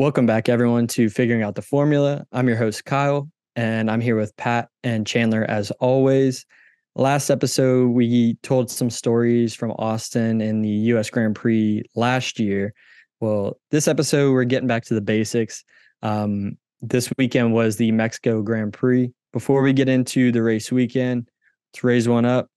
Welcome 0.00 0.24
back, 0.24 0.48
everyone, 0.48 0.86
to 0.86 1.10
Figuring 1.10 1.42
Out 1.42 1.56
the 1.56 1.60
Formula. 1.60 2.24
I'm 2.32 2.48
your 2.48 2.56
host, 2.56 2.86
Kyle, 2.86 3.28
and 3.54 3.90
I'm 3.90 4.00
here 4.00 4.16
with 4.16 4.34
Pat 4.38 4.70
and 4.82 5.06
Chandler 5.06 5.44
as 5.44 5.72
always. 5.72 6.46
Last 6.94 7.28
episode, 7.28 7.88
we 7.88 8.38
told 8.42 8.70
some 8.70 8.88
stories 8.88 9.54
from 9.54 9.72
Austin 9.72 10.40
in 10.40 10.62
the 10.62 10.70
US 10.70 11.10
Grand 11.10 11.36
Prix 11.36 11.82
last 11.94 12.40
year. 12.40 12.72
Well, 13.20 13.58
this 13.70 13.86
episode, 13.86 14.32
we're 14.32 14.44
getting 14.44 14.66
back 14.66 14.84
to 14.86 14.94
the 14.94 15.02
basics. 15.02 15.64
Um, 16.00 16.56
this 16.80 17.12
weekend 17.18 17.52
was 17.52 17.76
the 17.76 17.92
Mexico 17.92 18.40
Grand 18.40 18.72
Prix. 18.72 19.12
Before 19.34 19.60
we 19.60 19.74
get 19.74 19.90
into 19.90 20.32
the 20.32 20.42
race 20.42 20.72
weekend, 20.72 21.28
let's 21.74 21.84
raise 21.84 22.08
one 22.08 22.24
up 22.24 22.48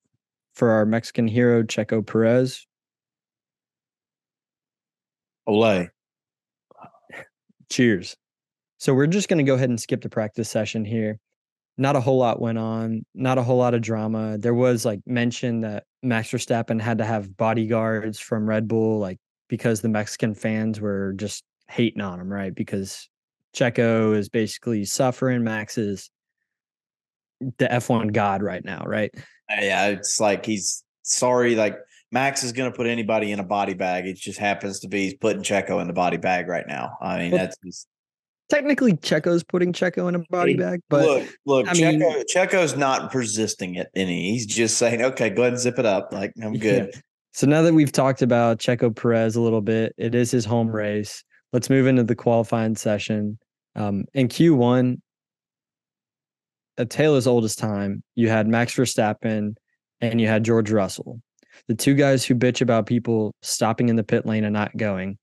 for 0.56 0.72
our 0.72 0.86
Mexican 0.86 1.28
hero, 1.28 1.62
Checo 1.62 2.08
Perez. 2.08 2.66
Olay. 5.46 5.90
Cheers. 7.74 8.16
So 8.78 8.94
we're 8.94 9.08
just 9.08 9.30
going 9.30 9.44
to 9.44 9.44
go 9.44 9.56
ahead 9.56 9.70
and 9.70 9.82
skip 9.82 10.04
the 10.04 10.10
practice 10.10 10.48
session 10.48 10.86
here. 10.86 11.18
Not 11.76 11.96
a 11.96 12.02
whole 12.02 12.20
lot 12.20 12.40
went 12.40 12.60
on, 12.60 13.04
not 13.16 13.40
a 13.40 13.42
whole 13.42 13.58
lot 13.58 13.74
of 13.74 13.82
drama. 13.82 14.38
There 14.38 14.54
was 14.54 14.86
like 14.86 15.00
mention 15.08 15.62
that 15.62 15.86
Max 16.04 16.30
Verstappen 16.30 16.80
had 16.80 17.00
to 17.00 17.04
have 17.04 17.36
bodyguards 17.36 18.20
from 18.20 18.48
Red 18.48 18.68
Bull, 18.68 19.00
like 19.00 19.18
because 19.48 19.82
the 19.82 19.90
Mexican 19.90 20.36
fans 20.36 20.80
were 20.80 21.14
just 21.14 21.44
hating 21.68 22.02
on 22.02 22.20
him, 22.20 22.32
right? 22.32 22.54
Because 22.54 23.10
Checo 23.56 24.16
is 24.16 24.30
basically 24.30 24.86
suffering. 24.86 25.44
Max 25.44 25.76
is 25.80 26.12
the 27.58 27.66
F1 27.66 28.14
god 28.14 28.44
right 28.44 28.64
now, 28.64 28.84
right? 28.86 29.10
Uh, 29.50 29.62
yeah, 29.62 29.88
it's 29.88 30.20
like 30.20 30.46
he's 30.46 30.84
sorry. 31.02 31.56
Like 31.56 31.80
Max 32.14 32.44
is 32.44 32.52
going 32.52 32.72
to 32.72 32.76
put 32.78 32.86
anybody 32.86 33.32
in 33.32 33.40
a 33.40 33.44
body 33.44 33.74
bag. 33.74 34.06
It 34.06 34.18
just 34.18 34.38
happens 34.38 34.80
to 34.82 34.88
be 34.88 35.06
he's 35.06 35.16
putting 35.16 35.42
Checo 35.42 35.82
in 35.82 35.88
the 35.88 35.94
body 35.94 36.18
bag 36.18 36.48
right 36.48 36.68
now. 36.68 36.96
I 37.02 37.18
mean, 37.18 37.32
Well, 37.32 37.40
that's 37.40 37.58
just, 37.66 37.88
Technically, 38.50 38.94
Checo's 38.94 39.44
putting 39.44 39.74
Checo 39.74 40.08
in 40.10 40.14
a 40.16 40.20
body 40.30 40.52
Hey, 40.52 40.58
bag, 40.60 40.82
but 40.90 41.06
look, 41.06 41.30
look, 41.46 41.68
I 41.68 41.74
Checo, 41.74 42.00
mean- 42.00 42.24
Checo's 42.32 42.78
not 42.78 43.14
resisting 43.16 43.76
it 43.76 43.88
any. 43.96 44.30
He's 44.32 44.46
just 44.46 44.78
saying, 44.78 45.02
okay, 45.02 45.32
go 45.32 45.42
ahead 45.42 45.54
and 45.54 45.62
zip 45.62 45.80
it 45.80 45.88
up. 45.88 46.14
Like 46.14 46.34
I'm 46.42 46.54
good. 46.54 46.94
So 47.32 47.48
now 47.48 47.64
that 47.64 47.74
we've 47.74 47.92
talked 47.92 48.22
about 48.22 48.60
Checo 48.60 48.96
Perez 48.96 49.36
a 49.36 49.42
little 49.42 49.62
bit, 49.62 49.96
it 49.98 50.14
is 50.14 50.30
his 50.30 50.46
home 50.46 50.70
race. 50.70 51.24
Let's 51.52 51.68
move 51.68 51.88
into 51.88 52.04
the 52.04 52.16
qualifying 52.16 52.76
session. 52.76 53.40
Um, 53.76 54.06
in 54.14 54.28
Q1, 54.28 55.00
at 56.78 56.92
Taylor's 56.92 57.26
oldest 57.26 57.58
time, 57.58 58.04
you 58.14 58.30
had 58.30 58.48
Max 58.48 58.76
Verstappen 58.76 59.56
and 60.00 60.22
you 60.22 60.28
had 60.28 60.44
George 60.44 60.70
Russell, 60.70 61.22
the 61.68 61.76
two 61.76 61.94
guys 61.94 62.26
who 62.26 62.36
bitch 62.36 62.62
about 62.62 62.86
people 62.86 63.34
stopping 63.42 63.90
in 63.90 63.96
the 63.96 64.04
pit 64.04 64.26
lane 64.26 64.44
and 64.44 64.54
not 64.54 64.76
going, 64.78 65.18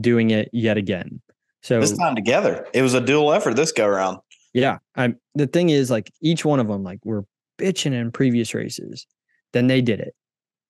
doing 0.00 0.30
it 0.30 0.48
yet 0.52 0.76
again. 0.76 1.20
So 1.62 1.80
This 1.80 1.96
time 1.96 2.14
together, 2.14 2.66
it 2.74 2.82
was 2.82 2.94
a 2.94 3.00
dual 3.00 3.32
effort 3.32 3.56
this 3.56 3.72
go 3.72 3.86
around. 3.86 4.18
yeah, 4.52 4.78
I'm 4.96 5.18
the 5.34 5.46
thing 5.46 5.70
is 5.70 5.90
like 5.90 6.10
each 6.20 6.44
one 6.44 6.60
of 6.60 6.68
them 6.68 6.82
like 6.82 6.98
were 7.04 7.24
bitching 7.58 7.92
in 7.92 8.12
previous 8.12 8.54
races. 8.54 9.06
Then 9.52 9.68
they 9.68 9.80
did 9.80 10.00
it. 10.00 10.14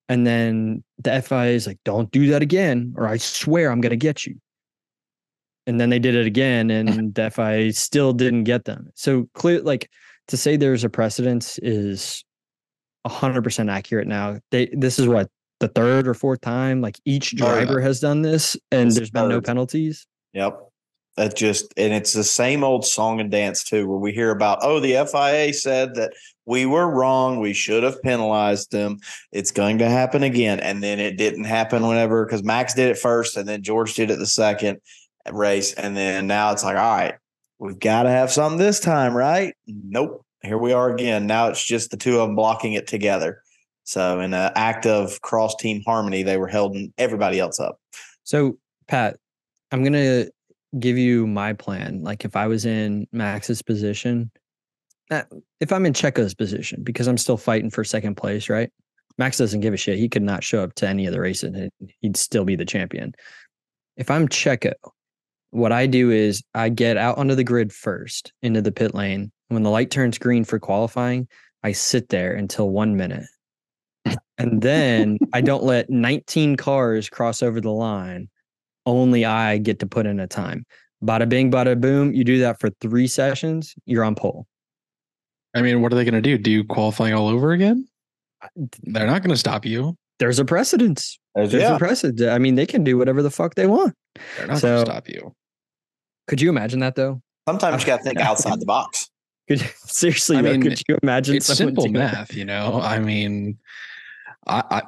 And 0.09 0.27
then 0.27 0.85
the 0.99 1.23
FIA 1.23 1.47
is 1.53 1.67
like, 1.67 1.79
don't 1.85 2.11
do 2.11 2.27
that 2.29 2.43
again, 2.43 2.95
or 2.97 3.09
I 3.09 3.17
swear 3.17 3.71
I'm 3.71 3.81
gonna 3.81 3.97
get 3.97 4.27
you. 4.27 4.37
And 5.67 5.81
then 5.81 5.89
they 5.89 5.99
did 5.99 6.15
it 6.15 6.27
again, 6.27 6.71
and 6.71 7.15
the 7.15 7.31
FIA 7.31 7.73
still 7.73 8.13
didn't 8.13 8.45
get 8.45 8.67
them. 8.67 8.91
So 8.95 9.29
clear 9.35 9.63
like 9.63 9.91
to 10.29 10.37
say 10.37 10.57
there's 10.57 10.85
a 10.85 10.91
precedence 10.91 11.59
is 11.63 12.25
hundred 13.07 13.43
percent 13.43 13.71
accurate 13.71 14.07
now. 14.07 14.39
They 14.51 14.67
this 14.67 14.99
is 14.99 15.09
what 15.09 15.31
the 15.61 15.69
third 15.69 16.09
or 16.09 16.15
fourth 16.15 16.41
time, 16.41 16.81
like 16.81 16.99
each 17.05 17.35
Oh, 17.41 17.47
yeah. 17.47 17.65
driver 17.65 17.81
has 17.81 18.01
done 18.01 18.23
this, 18.23 18.57
and 18.71 18.89
It's 18.89 18.97
there's 18.97 19.11
been 19.11 19.29
no 19.29 19.41
penalties. 19.41 20.07
Yep. 20.33 20.61
That 21.17 21.37
just 21.37 21.73
and 21.77 21.93
it's 21.93 22.13
the 22.13 22.25
same 22.25 22.65
old 22.65 22.85
song 22.85 23.21
and 23.21 23.31
dance 23.31 23.63
too, 23.63 23.87
where 23.87 23.99
we 23.99 24.13
hear 24.13 24.31
about, 24.31 24.59
oh, 24.63 24.81
the 24.81 24.95
FIA 25.07 25.53
said 25.53 25.95
that 25.95 26.13
we 26.45 26.67
were 26.67 26.89
wrong. 26.89 27.39
We 27.39 27.53
should 27.53 27.85
have 27.85 28.03
penalized 28.03 28.73
them. 28.73 28.99
It's 29.31 29.53
going 29.53 29.79
to 29.79 29.89
happen 29.89 30.25
again. 30.25 30.59
And 30.59 30.83
then 30.83 30.99
it 30.99 31.17
didn't 31.17 31.45
happen 31.45 31.87
whenever 31.87 32.27
because 32.27 32.43
Max 32.43 32.75
did 32.75 32.91
it 32.91 32.99
first 32.99 33.37
and 33.37 33.49
then 33.49 33.63
George 33.63 33.95
did 33.95 34.11
it 34.11 34.19
the 34.19 34.27
second 34.27 34.81
race. 35.31 35.73
And 35.75 35.97
then 35.97 36.27
now 36.27 36.51
it's 36.51 36.65
like, 36.65 36.77
all 36.77 36.97
right, 36.97 37.15
we've 37.61 37.79
got 37.79 38.03
to 38.03 38.11
have 38.11 38.33
something 38.33 38.59
this 38.59 38.81
time, 38.81 39.17
right? 39.17 39.55
Nope. 39.69 40.24
Here 40.45 40.59
we 40.59 40.73
are 40.73 40.93
again. 40.93 41.27
Now 41.27 41.49
it's 41.49 41.65
just 41.65 41.91
the 41.91 41.97
two 41.97 42.21
of 42.21 42.29
them 42.29 42.37
blocking 42.37 42.75
it 42.75 42.87
together. 42.87 43.43
So 43.85 44.21
in 44.21 44.33
an 44.35 44.53
act 44.55 44.87
of 44.87 45.21
cross 45.23 45.55
team 45.57 45.83
harmony, 45.87 46.23
they 46.23 46.37
were 46.37 46.49
holding 46.49 46.93
everybody 46.99 47.39
else 47.39 47.61
up. 47.61 47.79
So, 48.25 48.59
Pat, 48.89 49.19
I'm 49.71 49.83
going 49.83 49.93
to 49.93 50.31
give 50.79 50.97
you 50.97 51.27
my 51.27 51.53
plan. 51.53 52.03
Like, 52.03 52.25
if 52.25 52.37
I 52.37 52.47
was 52.47 52.65
in 52.65 53.07
Max's 53.13 53.61
position, 53.61 54.31
uh, 55.11 55.23
if 55.61 55.73
I'm 55.73 55.85
in 55.85 55.93
Checo's 55.93 56.35
position, 56.35 56.83
because 56.83 57.07
I'm 57.07 57.19
still 57.19 57.37
fighting 57.37 57.71
for 57.71 57.85
second 57.85 58.17
place, 58.17 58.49
right? 58.49 58.71
Max 59.19 59.37
doesn't 59.37 59.61
give 59.61 59.75
a 59.75 59.77
shit. 59.77 59.99
He 59.99 60.09
could 60.09 60.23
not 60.23 60.43
show 60.43 60.63
up 60.63 60.75
to 60.77 60.89
any 60.89 61.07
of 61.07 61.13
the 61.13 61.21
races 61.21 61.55
and 61.55 61.71
he'd 62.01 62.17
still 62.17 62.45
be 62.45 62.57
the 62.57 62.65
champion. 62.65 63.15
If 63.97 64.11
I'm 64.11 64.29
Checo, 64.29 64.73
what 65.51 65.71
I 65.71 65.87
do 65.87 66.11
is 66.11 66.43
I 66.55 66.69
get 66.69 66.97
out 66.97 67.17
onto 67.17 67.37
the 67.37 67.45
grid 67.45 67.73
first 67.73 68.33
into 68.43 68.61
the 68.61 68.73
pit 68.73 68.93
lane. 68.95 69.31
When 69.55 69.63
the 69.63 69.71
light 69.71 69.91
turns 69.91 70.19
green 70.19 70.45
for 70.45 70.59
qualifying, 70.59 71.29
I 71.63 71.73
sit 71.73 72.09
there 72.09 72.35
until 72.35 72.71
one 72.71 72.97
minute. 72.97 73.25
And 74.37 74.61
then 74.61 75.19
I 75.33 75.41
don't 75.41 75.63
let 75.73 75.89
19 75.89 76.57
cars 76.57 77.09
cross 77.09 77.43
over 77.43 77.61
the 77.61 77.71
line. 77.71 78.29
Only 78.85 79.25
I 79.25 79.59
get 79.59 79.79
to 79.79 79.87
put 79.87 80.07
in 80.07 80.21
a 80.21 80.27
time. 80.27 80.67
Bada 81.03 81.29
bing, 81.29 81.51
bada 81.51 81.81
boom. 81.81 82.13
You 82.13 82.25
do 82.25 82.41
that 82.41 82.61
for 82.61 82.71
three 82.81 83.07
sessions, 83.07 83.75
you're 83.87 84.05
on 84.05 84.15
pole. 84.15 84.47
I 85.55 85.63
mean, 85.63 85.81
what 85.81 85.93
are 85.93 85.97
they 85.97 86.05
going 86.05 86.15
to 86.15 86.21
do? 86.21 86.37
Do 86.37 86.51
you 86.51 86.65
qualifying 86.65 87.15
all 87.15 87.29
over 87.29 87.53
again? 87.53 87.87
They're 88.83 89.07
not 89.07 89.23
going 89.23 89.31
to 89.31 89.37
stop 89.37 89.65
you. 89.65 89.97
There's 90.19 90.39
a 90.39 90.45
precedence. 90.45 91.19
There's 91.35 91.53
yeah. 91.53 91.77
a 91.77 91.79
precedent. 91.79 92.29
I 92.31 92.39
mean, 92.39 92.57
they 92.57 92.67
can 92.67 92.85
do 92.85 92.99
whatever 92.99 93.23
the 93.23 93.31
fuck 93.31 93.55
they 93.55 93.67
want. 93.67 93.95
They're 94.37 94.49
not 94.49 94.59
So- 94.59 94.69
going 94.69 94.85
to 94.85 94.91
stop 94.93 95.09
you. 95.09 95.33
Could 96.27 96.41
you 96.41 96.49
imagine 96.49 96.81
that 96.81 96.95
though? 96.95 97.21
Sometimes 97.49 97.83
you 97.83 97.87
got 97.87 97.99
to 97.99 98.03
think 98.03 98.19
outside 98.21 98.61
the 98.61 98.67
box. 98.67 99.11
Could 99.49 99.61
you, 99.61 99.69
seriously? 99.85 100.37
I 100.39 100.43
though, 100.43 100.53
mean, 100.53 100.63
could 100.63 100.83
you 100.89 100.99
imagine 101.03 101.37
It's 101.37 101.47
simple 101.47 101.85
doing 101.85 101.95
that? 101.95 102.13
math, 102.13 102.35
you 102.35 102.45
know. 102.45 102.81
I 102.83 102.99
mean, 102.99 103.59
I, 104.47 104.63
I, 104.71 104.83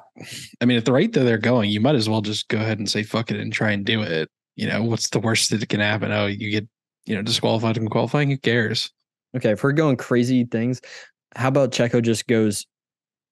I 0.61 0.65
mean, 0.65 0.77
at 0.79 0.85
the 0.85 0.93
rate 0.93 1.13
that 1.15 1.25
they're 1.25 1.39
going, 1.39 1.71
you 1.71 1.81
might 1.81 1.95
as 1.95 2.09
well 2.09 2.21
just 2.21 2.49
go 2.49 2.59
ahead 2.59 2.79
and 2.79 2.89
say 2.89 3.03
fuck 3.03 3.31
it 3.31 3.39
and 3.41 3.53
try 3.53 3.73
and 3.73 3.85
do 3.85 4.03
it. 4.03 4.31
You 4.55 4.69
know, 4.69 4.83
what's 4.85 5.11
the 5.11 5.21
worst 5.21 5.51
that 5.51 5.69
can 5.69 5.81
happen? 5.81 6.11
Oh, 6.13 6.27
you 6.27 6.51
get, 6.51 6.67
you 7.05 7.15
know, 7.15 7.23
disqualified 7.23 7.77
from 7.77 7.89
qualifying. 7.89 8.31
Who 8.31 8.39
cares? 8.39 8.91
Okay, 9.37 9.51
if 9.51 9.63
we're 9.63 9.73
going 9.73 9.97
crazy 9.97 10.45
things, 10.45 10.81
how 11.35 11.49
about 11.49 11.71
Checo 11.73 12.01
just 12.03 12.27
goes? 12.27 12.67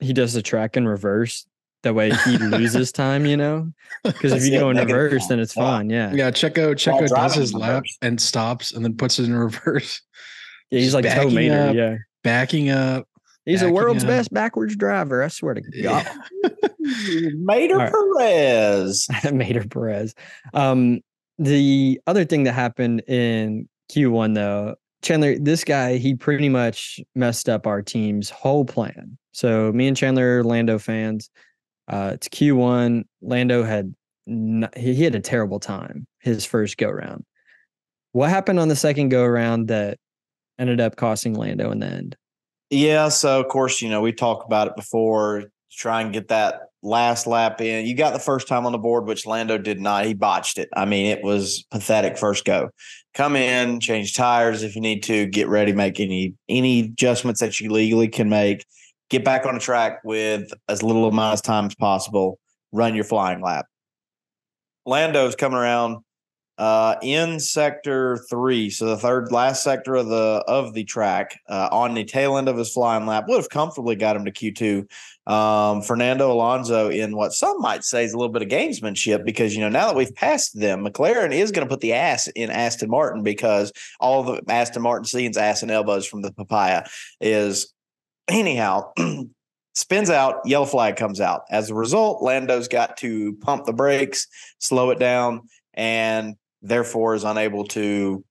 He 0.00 0.12
does 0.12 0.34
the 0.34 0.42
track 0.42 0.76
in 0.76 0.86
reverse. 0.86 1.46
That 1.82 1.94
way 1.94 2.10
he 2.24 2.36
loses 2.38 2.92
time, 2.92 3.24
you 3.26 3.36
know. 3.38 3.72
Because 4.02 4.32
if 4.32 4.44
you 4.50 4.58
go 4.58 4.70
in 4.70 4.76
reverse, 4.76 5.26
then 5.28 5.38
it's 5.38 5.56
Yeah. 5.56 5.62
fine. 5.62 5.88
Yeah. 5.90 6.12
Yeah, 6.14 6.30
Checo, 6.30 6.72
Checo 6.74 7.08
does 7.08 7.34
his 7.34 7.54
lap 7.54 7.84
and 8.02 8.20
stops 8.20 8.72
and 8.72 8.84
then 8.84 8.96
puts 8.96 9.18
it 9.18 9.24
in 9.24 9.34
reverse, 9.34 10.02
Yeah, 10.70 10.80
he's 10.80 10.94
like 10.94 11.04
Tow 11.04 11.10
backing 11.10 11.34
Mater. 11.34 11.62
up, 11.68 11.74
Yeah. 11.74 11.96
backing 12.22 12.70
up. 12.70 13.08
He's 13.46 13.60
the 13.60 13.70
world's 13.70 14.04
up. 14.04 14.08
best 14.08 14.32
backwards 14.32 14.74
driver. 14.76 15.22
I 15.22 15.28
swear 15.28 15.54
to 15.54 15.60
God. 15.60 16.06
Yeah. 16.42 16.48
Mater 17.36 17.74
All 17.74 17.80
right. 17.80 17.92
Perez. 18.16 19.06
Mater 19.32 19.64
Perez. 19.68 20.14
Um, 20.54 21.00
the 21.38 22.00
other 22.06 22.24
thing 22.24 22.44
that 22.44 22.52
happened 22.52 23.00
in 23.08 23.68
Q1 23.92 24.34
though, 24.34 24.76
Chandler, 25.02 25.38
this 25.38 25.64
guy, 25.64 25.96
he 25.98 26.14
pretty 26.14 26.48
much 26.48 27.00
messed 27.14 27.48
up 27.48 27.66
our 27.66 27.82
team's 27.82 28.30
whole 28.30 28.64
plan. 28.64 29.18
So 29.32 29.70
me 29.72 29.88
and 29.88 29.96
Chandler 29.96 30.42
Lando 30.42 30.78
fans. 30.78 31.28
Uh, 31.88 32.12
it's 32.14 32.28
Q1. 32.28 33.04
Lando 33.20 33.62
had 33.62 33.94
n- 34.26 34.68
he, 34.74 34.94
he 34.94 35.04
had 35.04 35.14
a 35.14 35.20
terrible 35.20 35.60
time 35.60 36.06
his 36.20 36.46
first 36.46 36.78
go 36.78 36.88
round. 36.88 37.24
What 38.12 38.30
happened 38.30 38.58
on 38.60 38.68
the 38.68 38.76
second 38.76 39.10
go 39.10 39.22
around 39.22 39.68
that 39.68 39.98
ended 40.58 40.80
up 40.80 40.96
costing 40.96 41.34
Lando 41.34 41.70
in 41.70 41.80
the 41.80 41.86
end? 41.86 42.16
Yeah, 42.70 43.08
so 43.08 43.40
of 43.40 43.48
course, 43.48 43.82
you 43.82 43.88
know, 43.88 44.00
we 44.00 44.12
talked 44.12 44.46
about 44.46 44.68
it 44.68 44.76
before. 44.76 45.44
Try 45.70 46.02
and 46.02 46.12
get 46.12 46.28
that 46.28 46.68
last 46.82 47.26
lap 47.26 47.60
in. 47.60 47.86
You 47.86 47.96
got 47.96 48.12
the 48.12 48.18
first 48.20 48.46
time 48.46 48.66
on 48.66 48.72
the 48.72 48.78
board, 48.78 49.06
which 49.06 49.26
Lando 49.26 49.58
did 49.58 49.80
not. 49.80 50.04
He 50.04 50.14
botched 50.14 50.58
it. 50.58 50.68
I 50.76 50.84
mean, 50.84 51.06
it 51.06 51.22
was 51.22 51.64
pathetic 51.70 52.16
first 52.16 52.44
go. 52.44 52.70
Come 53.14 53.34
in, 53.34 53.80
change 53.80 54.14
tires 54.14 54.62
if 54.62 54.74
you 54.74 54.80
need 54.80 55.02
to, 55.04 55.26
get 55.26 55.48
ready, 55.48 55.72
make 55.72 55.98
any 55.98 56.34
any 56.48 56.80
adjustments 56.80 57.40
that 57.40 57.58
you 57.58 57.70
legally 57.70 58.08
can 58.08 58.28
make. 58.28 58.64
Get 59.10 59.24
back 59.24 59.46
on 59.46 59.54
the 59.54 59.60
track 59.60 60.00
with 60.04 60.52
as 60.68 60.82
little 60.82 61.08
amount 61.08 61.34
of 61.34 61.42
time 61.42 61.66
as 61.66 61.74
possible. 61.74 62.38
Run 62.72 62.94
your 62.94 63.04
flying 63.04 63.40
lap. 63.40 63.66
Lando's 64.86 65.34
coming 65.34 65.58
around 65.58 65.98
uh, 66.56 66.94
in 67.02 67.40
sector 67.40 68.18
three, 68.30 68.70
so 68.70 68.86
the 68.86 68.96
third 68.96 69.32
last 69.32 69.64
sector 69.64 69.96
of 69.96 70.06
the 70.06 70.44
of 70.46 70.72
the 70.72 70.84
track, 70.84 71.40
uh, 71.48 71.68
on 71.72 71.94
the 71.94 72.04
tail 72.04 72.36
end 72.36 72.48
of 72.48 72.56
his 72.56 72.72
flying 72.72 73.06
lap, 73.06 73.24
would 73.26 73.38
have 73.38 73.48
comfortably 73.48 73.96
got 73.96 74.14
him 74.14 74.24
to 74.24 74.30
Q 74.30 74.52
two. 74.52 74.86
Um, 75.26 75.82
Fernando 75.82 76.30
Alonso 76.30 76.90
in 76.90 77.16
what 77.16 77.32
some 77.32 77.60
might 77.60 77.82
say 77.82 78.04
is 78.04 78.12
a 78.12 78.16
little 78.16 78.32
bit 78.32 78.42
of 78.42 78.48
gamesmanship 78.48 79.24
because 79.24 79.54
you 79.54 79.62
know 79.62 79.68
now 79.68 79.88
that 79.88 79.96
we've 79.96 80.14
passed 80.14 80.58
them, 80.58 80.84
McLaren 80.84 81.32
is 81.32 81.50
going 81.50 81.66
to 81.66 81.72
put 81.72 81.80
the 81.80 81.94
ass 81.94 82.28
in 82.28 82.50
Aston 82.50 82.90
Martin 82.90 83.24
because 83.24 83.72
all 83.98 84.22
the 84.22 84.40
Aston 84.48 84.82
Martin 84.82 85.06
seeing 85.06 85.36
ass 85.36 85.62
and 85.62 85.72
elbows 85.72 86.06
from 86.06 86.22
the 86.22 86.32
papaya 86.32 86.84
is 87.20 87.72
anyhow. 88.28 88.92
spins 89.76 90.08
out, 90.08 90.36
yellow 90.44 90.66
flag 90.66 90.94
comes 90.94 91.20
out. 91.20 91.42
As 91.50 91.68
a 91.68 91.74
result, 91.74 92.22
Lando's 92.22 92.68
got 92.68 92.96
to 92.98 93.32
pump 93.40 93.64
the 93.66 93.72
brakes, 93.72 94.28
slow 94.60 94.90
it 94.90 95.00
down, 95.00 95.48
and 95.74 96.36
therefore 96.64 97.14
is 97.14 97.24
unable 97.24 97.64
to 97.64 98.24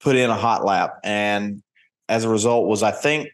put 0.00 0.16
in 0.16 0.28
a 0.28 0.34
hot 0.34 0.64
lap. 0.64 0.98
And 1.04 1.62
as 2.08 2.24
a 2.24 2.28
result, 2.28 2.66
was 2.66 2.82
I 2.82 2.90
think 2.90 3.28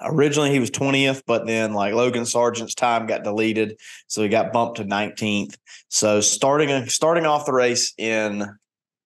originally 0.00 0.50
he 0.50 0.58
was 0.58 0.70
20th, 0.70 1.22
but 1.26 1.46
then 1.46 1.72
like 1.72 1.94
Logan 1.94 2.26
Sargent's 2.26 2.74
time 2.74 3.06
got 3.06 3.22
deleted. 3.22 3.78
So 4.08 4.22
he 4.22 4.28
got 4.28 4.52
bumped 4.52 4.78
to 4.78 4.84
19th. 4.84 5.56
So 5.88 6.20
starting 6.20 6.86
starting 6.88 7.24
off 7.24 7.46
the 7.46 7.52
race 7.52 7.94
in 7.96 8.46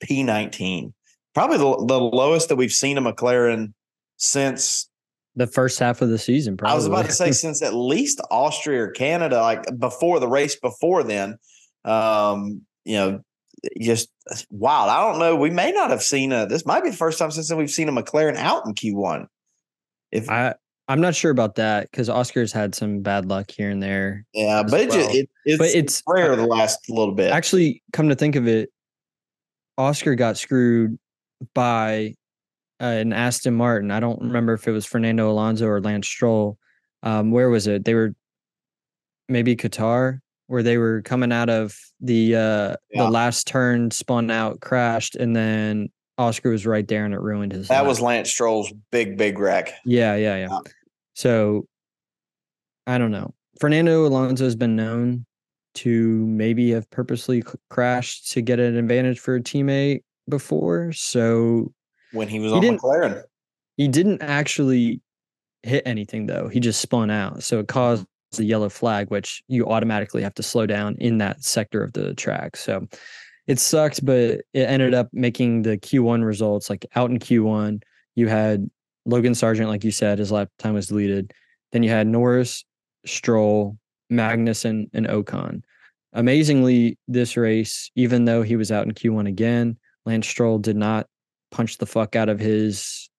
P19, 0.04 0.92
probably 1.34 1.58
the, 1.58 1.84
the 1.86 2.00
lowest 2.00 2.48
that 2.48 2.56
we've 2.56 2.72
seen 2.72 2.98
a 2.98 3.02
McLaren 3.02 3.74
since 4.16 4.88
the 5.34 5.46
first 5.46 5.78
half 5.78 6.00
of 6.00 6.08
the 6.08 6.18
season. 6.18 6.56
Probably. 6.56 6.72
I 6.72 6.76
was 6.76 6.86
about 6.86 7.04
to 7.04 7.12
say 7.12 7.32
since 7.32 7.60
at 7.62 7.74
least 7.74 8.20
Austria 8.30 8.84
or 8.84 8.90
Canada, 8.90 9.42
like 9.42 9.64
before 9.78 10.18
the 10.18 10.28
race 10.28 10.56
before 10.56 11.02
then. 11.02 11.36
Um, 11.84 12.62
you 12.84 12.96
know, 12.96 13.20
just 13.80 14.08
wild. 14.50 14.90
I 14.90 15.00
don't 15.00 15.18
know. 15.18 15.36
We 15.36 15.50
may 15.50 15.72
not 15.72 15.90
have 15.90 16.02
seen 16.02 16.32
a. 16.32 16.46
This 16.46 16.66
might 16.66 16.82
be 16.82 16.90
the 16.90 16.96
first 16.96 17.18
time 17.18 17.30
since 17.30 17.48
then 17.48 17.58
we've 17.58 17.70
seen 17.70 17.88
a 17.88 17.92
McLaren 17.92 18.36
out 18.36 18.66
in 18.66 18.74
Q1. 18.74 19.26
If 20.12 20.30
I, 20.30 20.54
I'm 20.88 21.00
not 21.00 21.14
sure 21.14 21.30
about 21.30 21.56
that 21.56 21.90
because 21.90 22.08
Oscar's 22.08 22.52
had 22.52 22.74
some 22.74 23.00
bad 23.00 23.26
luck 23.26 23.50
here 23.50 23.70
and 23.70 23.82
there. 23.82 24.24
Yeah, 24.32 24.62
but 24.62 24.80
it, 24.80 24.88
well. 24.90 24.98
just, 24.98 25.14
it, 25.14 25.28
it's, 25.44 25.58
but 25.58 25.68
it's 25.68 26.02
rare 26.06 26.36
the 26.36 26.46
last 26.46 26.88
little 26.88 27.14
bit. 27.14 27.32
Actually, 27.32 27.82
come 27.92 28.08
to 28.08 28.14
think 28.14 28.36
of 28.36 28.46
it, 28.46 28.70
Oscar 29.78 30.14
got 30.14 30.36
screwed 30.36 30.98
by 31.54 32.14
uh, 32.80 32.84
an 32.84 33.12
Aston 33.12 33.54
Martin. 33.54 33.90
I 33.90 34.00
don't 34.00 34.20
remember 34.20 34.52
if 34.54 34.68
it 34.68 34.72
was 34.72 34.86
Fernando 34.86 35.30
Alonso 35.30 35.66
or 35.66 35.80
Lance 35.80 36.06
Stroll. 36.06 36.58
Um, 37.02 37.30
where 37.30 37.50
was 37.50 37.66
it? 37.66 37.84
They 37.84 37.94
were 37.94 38.14
maybe 39.28 39.56
Qatar 39.56 40.20
where 40.46 40.62
they 40.62 40.78
were 40.78 41.02
coming 41.02 41.32
out 41.32 41.50
of 41.50 41.76
the 42.00 42.34
uh 42.34 42.76
yeah. 42.90 43.04
the 43.04 43.10
last 43.10 43.46
turn, 43.46 43.90
spun 43.90 44.30
out, 44.30 44.60
crashed, 44.60 45.16
and 45.16 45.34
then 45.34 45.88
Oscar 46.18 46.50
was 46.50 46.66
right 46.66 46.86
there 46.86 47.04
and 47.04 47.12
it 47.12 47.20
ruined 47.20 47.52
his. 47.52 47.68
That 47.68 47.86
was 47.86 48.00
Lance 48.00 48.30
Stroll's 48.30 48.72
big, 48.90 49.16
big 49.16 49.38
wreck. 49.38 49.74
Yeah, 49.84 50.16
yeah, 50.16 50.36
yeah, 50.36 50.48
yeah. 50.48 50.58
So 51.14 51.66
I 52.86 52.98
don't 52.98 53.10
know. 53.10 53.34
Fernando 53.60 54.06
Alonso 54.06 54.44
has 54.44 54.56
been 54.56 54.76
known 54.76 55.26
to 55.74 56.26
maybe 56.26 56.70
have 56.70 56.90
purposely 56.90 57.42
crashed 57.68 58.30
to 58.32 58.40
get 58.40 58.58
an 58.58 58.76
advantage 58.76 59.18
for 59.18 59.36
a 59.36 59.40
teammate 59.40 60.02
before. 60.28 60.92
So 60.92 61.72
when 62.12 62.28
he 62.28 62.38
was 62.38 62.52
he 62.52 62.68
on 62.68 62.78
McLaren, 62.78 63.22
he 63.76 63.88
didn't 63.88 64.22
actually 64.22 65.00
hit 65.62 65.82
anything 65.86 66.26
though. 66.26 66.48
He 66.48 66.60
just 66.60 66.80
spun 66.80 67.10
out. 67.10 67.42
So 67.42 67.60
it 67.60 67.68
caused 67.68 68.06
a 68.38 68.44
yellow 68.44 68.68
flag, 68.68 69.10
which 69.10 69.42
you 69.48 69.66
automatically 69.66 70.22
have 70.22 70.34
to 70.34 70.42
slow 70.42 70.66
down 70.66 70.96
in 70.98 71.18
that 71.18 71.42
sector 71.42 71.82
of 71.82 71.92
the 71.92 72.14
track. 72.14 72.56
So 72.56 72.86
it 73.46 73.58
sucked, 73.58 74.04
but 74.04 74.40
it 74.52 74.68
ended 74.68 74.94
up 74.94 75.08
making 75.12 75.62
the 75.62 75.78
Q1 75.78 76.24
results 76.24 76.68
like 76.68 76.84
out 76.96 77.10
in 77.10 77.18
Q1. 77.18 77.82
You 78.14 78.28
had 78.28 78.68
Logan 79.04 79.34
Sargent, 79.34 79.68
like 79.68 79.84
you 79.84 79.92
said, 79.92 80.18
his 80.18 80.32
lap 80.32 80.48
time 80.58 80.74
was 80.74 80.88
deleted. 80.88 81.32
Then 81.72 81.82
you 81.82 81.90
had 81.90 82.06
Norris, 82.06 82.64
Stroll, 83.04 83.78
Magnussen, 84.12 84.88
and 84.92 85.06
Ocon. 85.06 85.62
Amazingly, 86.12 86.98
this 87.06 87.36
race, 87.36 87.90
even 87.94 88.24
though 88.24 88.42
he 88.42 88.56
was 88.56 88.72
out 88.72 88.86
in 88.86 88.92
Q1 88.92 89.28
again, 89.28 89.76
Lance 90.06 90.26
Stroll 90.26 90.58
did 90.58 90.76
not 90.76 91.06
punch 91.50 91.78
the 91.78 91.86
fuck 91.86 92.16
out 92.16 92.28
of 92.28 92.40
his 92.40 93.10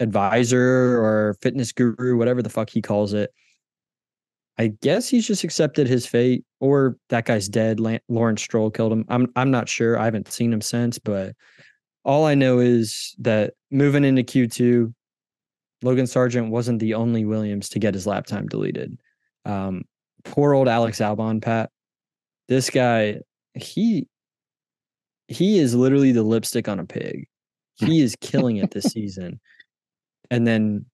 advisor 0.00 1.00
or 1.00 1.36
fitness 1.40 1.72
guru, 1.72 2.16
whatever 2.16 2.42
the 2.42 2.50
fuck 2.50 2.70
he 2.70 2.82
calls 2.82 3.12
it. 3.12 3.32
I 4.58 4.68
guess 4.82 5.08
he's 5.08 5.26
just 5.26 5.44
accepted 5.44 5.86
his 5.86 6.06
fate, 6.06 6.44
or 6.60 6.96
that 7.10 7.26
guy's 7.26 7.48
dead. 7.48 7.80
Lawrence 8.08 8.42
Stroll 8.42 8.70
killed 8.70 8.92
him. 8.92 9.04
I'm 9.08 9.28
I'm 9.36 9.50
not 9.50 9.68
sure. 9.68 9.98
I 9.98 10.04
haven't 10.04 10.32
seen 10.32 10.52
him 10.52 10.60
since, 10.60 10.98
but 10.98 11.34
all 12.04 12.24
I 12.26 12.34
know 12.34 12.58
is 12.58 13.14
that 13.18 13.54
moving 13.70 14.04
into 14.04 14.22
Q2, 14.22 14.92
Logan 15.82 16.06
Sargent 16.06 16.50
wasn't 16.50 16.80
the 16.80 16.94
only 16.94 17.24
Williams 17.24 17.68
to 17.70 17.78
get 17.78 17.94
his 17.94 18.06
lap 18.06 18.26
time 18.26 18.48
deleted. 18.48 18.98
Um, 19.44 19.84
poor 20.24 20.54
old 20.54 20.68
Alex 20.68 20.98
Albon, 20.98 21.40
Pat. 21.40 21.70
This 22.48 22.70
guy, 22.70 23.20
he 23.54 24.08
he 25.28 25.58
is 25.58 25.74
literally 25.74 26.10
the 26.10 26.22
lipstick 26.22 26.68
on 26.68 26.80
a 26.80 26.84
pig. 26.84 27.28
He 27.74 28.00
is 28.00 28.16
killing 28.20 28.56
it 28.56 28.72
this 28.72 28.84
season. 28.92 29.40
And 30.30 30.46
then 30.46 30.86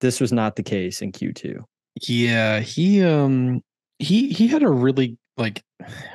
this 0.00 0.20
was 0.20 0.32
not 0.32 0.56
the 0.56 0.62
case 0.62 1.02
in 1.02 1.10
Q2. 1.10 1.64
Yeah, 2.02 2.60
he 2.60 3.02
um 3.02 3.62
he 3.98 4.28
he 4.28 4.46
had 4.48 4.62
a 4.62 4.70
really 4.70 5.18
like 5.36 5.62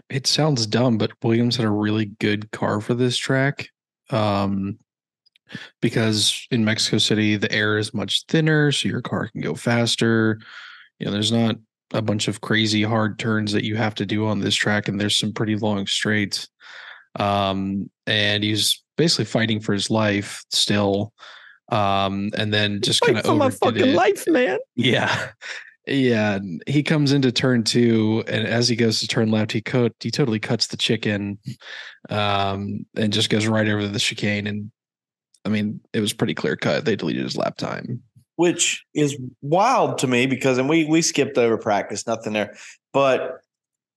it 0.09 0.27
sounds 0.27 0.65
dumb, 0.67 0.97
but 0.97 1.11
Williams 1.23 1.55
had 1.55 1.65
a 1.65 1.71
really 1.71 2.05
good 2.19 2.51
car 2.51 2.81
for 2.81 2.93
this 2.93 3.17
track. 3.17 3.67
Um 4.09 4.77
because 5.81 6.47
in 6.51 6.65
Mexico 6.65 6.97
City 6.97 7.35
the 7.35 7.51
air 7.51 7.77
is 7.77 7.93
much 7.93 8.25
thinner, 8.27 8.71
so 8.71 8.89
your 8.89 9.01
car 9.01 9.27
can 9.29 9.41
go 9.41 9.55
faster. 9.55 10.39
You 10.99 11.05
know, 11.05 11.11
there's 11.11 11.31
not 11.31 11.55
a 11.93 12.01
bunch 12.01 12.27
of 12.27 12.41
crazy 12.41 12.83
hard 12.83 13.19
turns 13.19 13.51
that 13.51 13.63
you 13.63 13.75
have 13.75 13.95
to 13.95 14.05
do 14.05 14.27
on 14.27 14.39
this 14.39 14.55
track, 14.55 14.87
and 14.87 14.99
there's 14.99 15.17
some 15.17 15.31
pretty 15.31 15.55
long 15.55 15.85
straights. 15.87 16.49
Um, 17.19 17.89
and 18.07 18.43
he's 18.43 18.83
basically 18.97 19.25
fighting 19.25 19.59
for 19.59 19.73
his 19.73 19.89
life 19.89 20.43
still. 20.49 21.13
Um, 21.71 22.31
and 22.37 22.53
then 22.53 22.81
just 22.81 23.01
kind 23.01 23.17
of 23.17 23.25
for 23.25 23.35
my 23.35 23.49
fucking 23.49 23.89
it. 23.89 23.95
life, 23.95 24.25
man. 24.27 24.59
Yeah. 24.75 25.29
Yeah, 25.85 26.39
he 26.65 26.81
comes 26.81 27.11
into 27.11 27.31
turn 27.31 27.63
two, 27.63 28.23
and 28.27 28.47
as 28.47 28.69
he 28.69 28.75
goes 28.75 28.99
to 29.01 29.07
turn 29.07 29.31
left, 29.31 29.51
he 29.51 29.61
cut 29.61 29.91
he 29.99 30.11
totally 30.11 30.39
cuts 30.39 30.67
the 30.67 30.77
chicane, 30.77 31.37
um, 32.09 32.85
and 32.95 33.11
just 33.11 33.29
goes 33.29 33.47
right 33.47 33.67
over 33.67 33.87
the 33.87 33.99
chicane. 33.99 34.47
And 34.47 34.71
I 35.43 35.49
mean, 35.49 35.81
it 35.91 35.99
was 35.99 36.13
pretty 36.13 36.35
clear 36.35 36.55
cut. 36.55 36.85
They 36.85 36.95
deleted 36.95 37.23
his 37.23 37.35
lap 37.35 37.57
time, 37.57 38.01
which 38.37 38.85
is 38.93 39.17
wild 39.41 39.97
to 39.99 40.07
me 40.07 40.25
because, 40.25 40.57
and 40.57 40.69
we 40.69 40.85
we 40.85 41.01
skipped 41.01 41.37
over 41.37 41.57
practice, 41.57 42.07
nothing 42.07 42.31
there, 42.31 42.55
but 42.93 43.41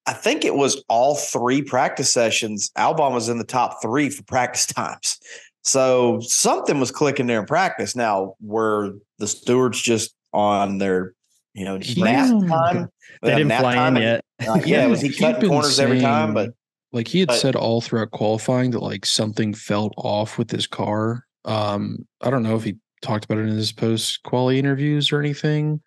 I 0.07 0.12
think 0.12 0.45
it 0.45 0.55
was 0.55 0.83
all 0.88 1.16
three 1.16 1.62
practice 1.62 2.12
sessions. 2.12 2.71
Albon 2.78 3.12
was 3.12 3.28
in 3.28 3.38
the 3.38 3.45
top 3.45 3.83
three 3.83 4.09
for 4.09 4.23
practice 4.25 4.66
times. 4.66 5.19
So 5.62 6.21
something 6.21 6.78
was 6.78 6.93
clicking 6.93 7.26
there 7.26 7.40
in 7.40 7.47
practice. 7.47 7.97
Now, 7.97 8.35
were 8.40 8.93
the 9.19 9.26
stewards 9.26 9.83
just 9.83 10.14
on 10.33 10.78
their 10.78 11.12
you 11.57 11.65
know, 11.65 11.79
nap 11.97 12.29
time. 12.49 12.89
They 13.23 13.35
didn't 13.35 13.59
fly 13.59 13.89
in 13.89 13.97
yet. 13.97 14.25
Uh, 14.47 14.61
yeah, 14.67 14.87
was 14.89 15.01
he 15.01 15.11
cutting 15.11 15.49
corners 15.49 15.77
saying, 15.77 15.89
every 15.89 16.03
time? 16.03 16.35
But 16.35 16.51
like 16.93 17.09
he 17.09 17.21
had 17.21 17.29
but, 17.29 17.39
said 17.39 17.57
all 17.57 17.81
throughout 17.81 18.11
qualifying 18.11 18.73
that 18.73 18.83
like 18.83 19.07
something 19.07 19.55
felt 19.55 19.95
off 19.97 20.37
with 20.37 20.51
his 20.51 20.67
car. 20.67 21.25
Um, 21.47 22.07
I 22.21 22.29
don't 22.29 22.43
know 22.43 22.57
if 22.57 22.65
he 22.65 22.77
talked 23.01 23.25
about 23.25 23.39
it 23.39 23.49
in 23.49 23.57
his 23.57 23.73
post 23.73 24.23
quality 24.23 24.59
interviews 24.59 25.11
or 25.13 25.21
anything. 25.21 25.81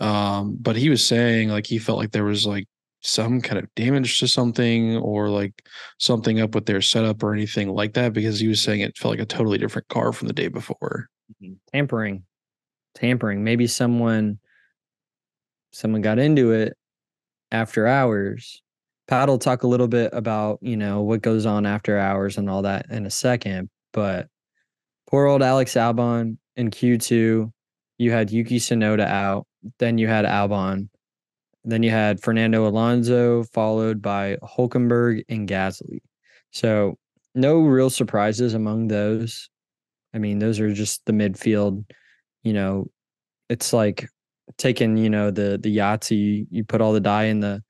Um, 0.00 0.56
but 0.58 0.76
he 0.76 0.88
was 0.88 1.04
saying 1.04 1.50
like 1.50 1.66
he 1.66 1.78
felt 1.78 1.98
like 1.98 2.12
there 2.12 2.24
was 2.24 2.46
like 2.46 2.66
some 3.02 3.42
kind 3.42 3.58
of 3.58 3.72
damage 3.74 4.18
to 4.20 4.28
something 4.28 4.96
or 4.96 5.28
like 5.28 5.62
something 5.98 6.40
up 6.40 6.54
with 6.54 6.64
their 6.64 6.80
setup 6.80 7.22
or 7.22 7.34
anything 7.34 7.68
like 7.68 7.92
that 7.94 8.14
because 8.14 8.40
he 8.40 8.48
was 8.48 8.62
saying 8.62 8.80
it 8.80 8.96
felt 8.96 9.12
like 9.12 9.22
a 9.22 9.26
totally 9.26 9.58
different 9.58 9.88
car 9.88 10.12
from 10.12 10.28
the 10.28 10.34
day 10.34 10.48
before. 10.48 11.08
Mm-hmm. 11.42 11.54
Tampering. 11.74 12.22
Tampering. 12.94 13.44
Maybe 13.44 13.66
someone 13.66 14.38
someone 15.72 16.02
got 16.02 16.18
into 16.18 16.52
it 16.52 16.76
after 17.50 17.86
hours. 17.86 18.62
Pat 19.08 19.28
will 19.28 19.38
talk 19.38 19.62
a 19.62 19.68
little 19.68 19.88
bit 19.88 20.10
about, 20.12 20.58
you 20.62 20.76
know, 20.76 21.02
what 21.02 21.22
goes 21.22 21.44
on 21.44 21.66
after 21.66 21.98
hours 21.98 22.38
and 22.38 22.48
all 22.48 22.62
that 22.62 22.86
in 22.90 23.04
a 23.04 23.10
second. 23.10 23.68
But 23.92 24.28
poor 25.08 25.26
old 25.26 25.42
Alex 25.42 25.74
Albon 25.74 26.38
in 26.56 26.70
Q2, 26.70 27.50
you 27.98 28.10
had 28.10 28.30
Yuki 28.30 28.58
Tsunoda 28.58 29.06
out. 29.06 29.46
Then 29.78 29.98
you 29.98 30.08
had 30.08 30.24
Albon. 30.24 30.88
Then 31.64 31.82
you 31.82 31.90
had 31.90 32.20
Fernando 32.20 32.66
Alonso, 32.66 33.44
followed 33.44 34.02
by 34.02 34.36
Hulkenberg 34.42 35.22
and 35.28 35.48
Gasly. 35.48 36.00
So 36.50 36.96
no 37.34 37.60
real 37.60 37.90
surprises 37.90 38.54
among 38.54 38.88
those. 38.88 39.48
I 40.14 40.18
mean, 40.18 40.38
those 40.38 40.60
are 40.60 40.72
just 40.72 41.04
the 41.06 41.12
midfield. 41.12 41.84
You 42.42 42.52
know, 42.52 42.86
it's 43.48 43.72
like 43.72 44.08
taking 44.58 44.96
you 44.96 45.10
know 45.10 45.30
the 45.30 45.58
the 45.60 45.76
Yahtzee, 45.76 46.10
you 46.10 46.46
you 46.50 46.64
put 46.64 46.80
all 46.80 46.92
the 46.92 47.00
die 47.00 47.24
in 47.24 47.40
the, 47.40 47.62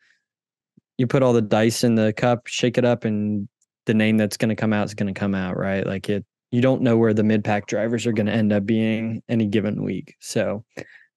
you 0.99 1.07
put 1.07 1.23
all 1.23 1.33
the 1.33 1.43
dice 1.43 1.85
in 1.85 1.95
the 1.95 2.13
cup, 2.13 2.47
shake 2.47 2.79
it 2.79 2.85
up, 2.85 3.05
and 3.05 3.49
the 3.87 3.95
name 3.95 4.17
that's 4.17 4.37
going 4.37 4.49
to 4.49 4.57
come 4.57 4.73
out 4.73 4.87
is 4.87 4.95
going 4.95 5.13
to 5.13 5.19
come 5.19 5.35
out, 5.35 5.57
right? 5.57 5.87
Like 5.87 6.09
it, 6.09 6.25
you 6.51 6.61
don't 6.61 6.83
know 6.83 6.97
where 6.97 7.15
the 7.15 7.25
mid 7.25 7.45
pack 7.45 7.67
drivers 7.67 8.07
are 8.07 8.13
going 8.13 8.27
to 8.27 8.33
end 8.33 8.53
up 8.53 8.67
being 8.67 9.23
any 9.29 9.47
given 9.47 9.83
week. 9.83 10.17
So, 10.21 10.65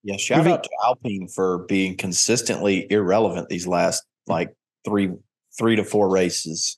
yeah, 0.04 0.18
shout 0.18 0.40
moving, 0.40 0.54
out 0.54 0.64
to 0.64 0.70
Alpine 0.84 1.28
for 1.28 1.60
being 1.68 1.98
consistently 1.98 2.88
irrelevant 2.90 3.50
these 3.50 3.68
last 3.68 4.04
like 4.28 4.56
three, 4.86 5.12
three 5.58 5.76
to 5.76 5.84
four 5.84 6.10
races. 6.10 6.78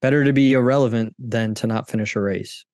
Better 0.00 0.24
to 0.24 0.32
be 0.32 0.52
irrelevant 0.52 1.14
than 1.18 1.54
to 1.56 1.66
not 1.66 1.88
finish 1.88 2.16
a 2.16 2.20
race. 2.20 2.64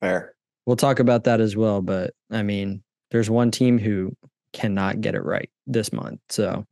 Fair. 0.00 0.34
We'll 0.66 0.76
talk 0.76 0.98
about 0.98 1.24
that 1.24 1.40
as 1.40 1.56
well. 1.56 1.80
But 1.80 2.14
I 2.30 2.42
mean, 2.42 2.82
there's 3.10 3.30
one 3.30 3.50
team 3.50 3.78
who 3.78 4.16
cannot 4.56 5.02
get 5.02 5.14
it 5.14 5.22
right 5.22 5.50
this 5.66 5.92
month. 5.92 6.18
So 6.30 6.64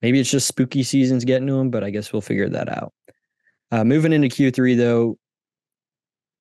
maybe 0.00 0.20
it's 0.20 0.30
just 0.30 0.46
spooky 0.46 0.84
seasons 0.84 1.24
getting 1.24 1.48
to 1.48 1.54
them, 1.54 1.70
but 1.70 1.82
I 1.82 1.90
guess 1.90 2.12
we'll 2.12 2.22
figure 2.22 2.48
that 2.48 2.68
out. 2.68 2.92
Uh, 3.72 3.82
moving 3.82 4.12
into 4.12 4.28
Q3, 4.28 4.76
though, 4.76 5.18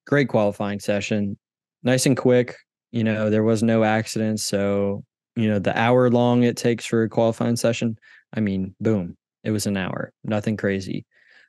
great 0.06 0.30
qualifying 0.30 0.80
session, 0.80 1.40
nice 1.82 2.06
and 2.06 2.16
quick. 2.16 2.56
You 2.92 3.04
know, 3.04 3.32
there 3.32 3.44
was 3.44 3.64
no 3.64 3.84
accidents. 3.84 4.44
So, 4.44 5.04
you 5.36 5.48
know, 5.48 5.58
the 5.58 5.78
hour 5.78 6.12
long 6.12 6.44
it 6.44 6.56
takes 6.56 6.86
for 6.86 7.04
a 7.04 7.10
qualifying 7.10 7.56
session, 7.56 7.98
I 8.32 8.42
mean, 8.42 8.76
boom, 8.80 9.18
it 9.44 9.50
was 9.52 9.66
an 9.66 9.78
hour, 9.78 10.14
nothing 10.24 10.56
crazy. 10.56 11.06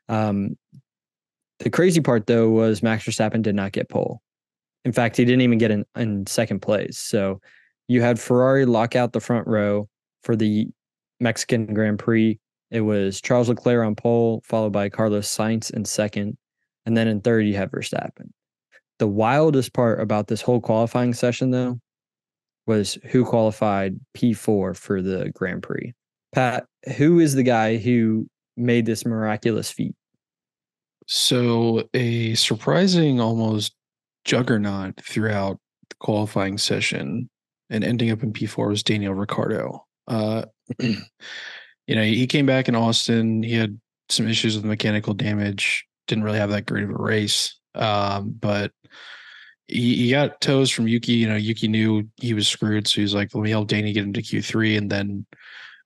Um, 0.08 0.56
the 1.58 1.70
crazy 1.70 2.00
part, 2.00 2.26
though, 2.26 2.48
was 2.48 2.82
Max 2.82 3.04
Verstappen 3.04 3.42
did 3.42 3.54
not 3.54 3.72
get 3.72 3.90
pole. 3.90 4.22
In 4.84 4.92
fact, 4.92 5.18
he 5.18 5.24
didn't 5.26 5.42
even 5.42 5.58
get 5.58 5.70
in, 5.70 5.84
in 5.94 6.26
second 6.26 6.60
place. 6.60 6.98
So 6.98 7.40
you 7.88 8.02
had 8.02 8.18
Ferrari 8.18 8.64
lock 8.64 8.96
out 8.96 9.12
the 9.12 9.20
front 9.20 9.46
row 9.46 9.88
for 10.22 10.36
the 10.36 10.68
Mexican 11.20 11.72
Grand 11.74 11.98
Prix. 11.98 12.38
It 12.70 12.80
was 12.80 13.20
Charles 13.20 13.48
Leclerc 13.48 13.86
on 13.86 13.94
pole, 13.94 14.42
followed 14.44 14.72
by 14.72 14.88
Carlos 14.88 15.28
Sainz 15.28 15.70
in 15.70 15.84
second. 15.84 16.36
And 16.86 16.96
then 16.96 17.08
in 17.08 17.20
third, 17.20 17.46
you 17.46 17.54
have 17.54 17.70
Verstappen. 17.70 18.30
The 18.98 19.08
wildest 19.08 19.72
part 19.72 20.00
about 20.00 20.28
this 20.28 20.42
whole 20.42 20.60
qualifying 20.60 21.12
session, 21.14 21.50
though, 21.50 21.78
was 22.66 22.98
who 23.10 23.24
qualified 23.24 23.98
P4 24.16 24.76
for 24.76 25.02
the 25.02 25.30
Grand 25.34 25.62
Prix. 25.62 25.92
Pat, 26.32 26.64
who 26.96 27.18
is 27.18 27.34
the 27.34 27.42
guy 27.42 27.76
who 27.76 28.26
made 28.56 28.86
this 28.86 29.04
miraculous 29.04 29.70
feat? 29.70 29.94
So, 31.06 31.88
a 31.94 32.34
surprising, 32.34 33.20
almost 33.20 33.74
juggernaut 34.24 35.00
throughout 35.00 35.58
the 35.88 35.96
qualifying 35.98 36.58
session 36.58 37.28
and 37.72 37.82
ending 37.82 38.10
up 38.10 38.22
in 38.22 38.32
P4 38.32 38.68
was 38.68 38.82
Daniel 38.82 39.14
Ricciardo. 39.14 39.84
Uh, 40.06 40.44
you 40.78 40.96
know, 41.88 42.04
he 42.04 42.26
came 42.26 42.46
back 42.46 42.68
in 42.68 42.76
Austin. 42.76 43.42
He 43.42 43.54
had 43.54 43.80
some 44.08 44.28
issues 44.28 44.54
with 44.54 44.64
mechanical 44.64 45.14
damage. 45.14 45.86
Didn't 46.06 46.24
really 46.24 46.38
have 46.38 46.50
that 46.50 46.66
great 46.66 46.84
of 46.84 46.90
a 46.90 46.94
race. 46.94 47.58
Um, 47.74 48.36
but 48.38 48.72
he, 49.66 49.96
he 49.96 50.10
got 50.10 50.40
tows 50.40 50.70
from 50.70 50.86
Yuki. 50.86 51.12
You 51.12 51.28
know, 51.28 51.36
Yuki 51.36 51.66
knew 51.66 52.08
he 52.20 52.34
was 52.34 52.46
screwed, 52.46 52.86
so 52.86 53.00
he's 53.00 53.14
like, 53.14 53.34
"Let 53.34 53.42
me 53.42 53.50
help 53.50 53.68
Danny 53.68 53.92
get 53.92 54.04
into 54.04 54.20
Q3." 54.20 54.76
And 54.76 54.90
then, 54.90 55.26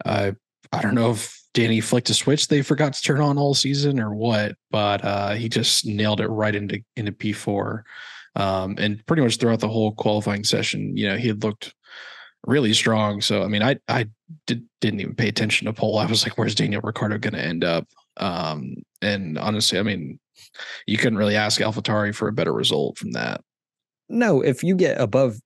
uh, 0.05 0.33
I 0.73 0.83
don't 0.83 0.95
know 0.95 1.13
if 1.13 1.41
Danny 1.55 1.81
flicked 1.81 2.11
a 2.11 2.15
switch 2.15 2.49
they 2.49 2.61
forgot 2.63 2.93
to 2.95 3.03
turn 3.03 3.21
on 3.21 3.39
all 3.39 3.55
season 3.55 4.01
or 4.01 4.15
what, 4.15 4.57
but 4.71 5.05
uh, 5.05 5.35
he 5.35 5.49
just 5.49 5.87
nailed 5.87 6.21
it 6.21 6.29
right 6.29 6.55
into 6.55 6.83
into 6.97 7.13
P4. 7.13 7.83
Um, 8.35 8.75
and 8.79 9.05
pretty 9.07 9.23
much 9.23 9.39
throughout 9.39 9.61
the 9.61 9.69
whole 9.69 9.93
qualifying 9.93 10.45
session, 10.45 10.95
you 10.95 11.09
know, 11.09 11.17
he 11.17 11.29
had 11.29 11.43
looked 11.43 11.75
really 12.47 12.73
strong. 12.73 13.21
So 13.21 13.43
I 13.43 13.49
mean, 13.49 13.63
I 13.63 13.77
I 13.89 14.07
did, 14.47 14.65
didn't 14.81 15.01
even 15.01 15.15
pay 15.15 15.29
attention 15.29 15.67
to 15.67 15.73
pole. 15.73 15.99
I 15.99 16.07
was 16.07 16.25
like, 16.25 16.39
where's 16.39 16.55
Daniel 16.55 16.81
Ricciardo 16.83 17.19
going 17.19 17.35
to 17.35 17.45
end 17.45 17.65
up? 17.65 17.87
Um, 18.17 18.77
and 19.03 19.39
honestly, 19.39 19.79
I 19.79 19.83
mean, 19.83 20.19
you 20.87 20.97
couldn't 20.97 21.19
really 21.19 21.37
ask 21.37 21.61
AlphaTauri 21.61 22.15
for 22.15 22.29
a 22.29 22.33
better 22.33 22.53
result 22.53 22.99
from 22.99 23.13
that. 23.13 23.43
No, 24.09 24.41
if 24.41 24.63
you 24.63 24.77
get 24.77 25.01
above 25.01 25.39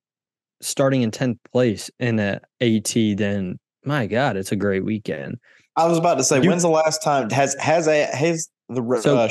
starting 0.61 1.03
in 1.03 1.11
10th 1.11 1.39
place 1.51 1.91
in 1.99 2.19
a 2.19 2.41
AT, 2.61 2.93
then 2.95 3.59
my 3.85 4.07
God, 4.07 4.37
it's 4.37 4.53
a 4.53 4.57
great 4.57 4.85
weekend. 4.85 5.39
I 5.77 5.87
was 5.87 5.97
about 5.97 6.19
to 6.19 6.25
say, 6.25 6.43
you, 6.43 6.49
when's 6.49 6.63
the 6.63 6.69
last 6.69 7.03
time 7.03 7.31
has 7.31 7.55
has 7.55 7.87
a 7.87 8.05
has 8.15 8.49
the 8.69 9.01
so, 9.01 9.17
uh, 9.17 9.29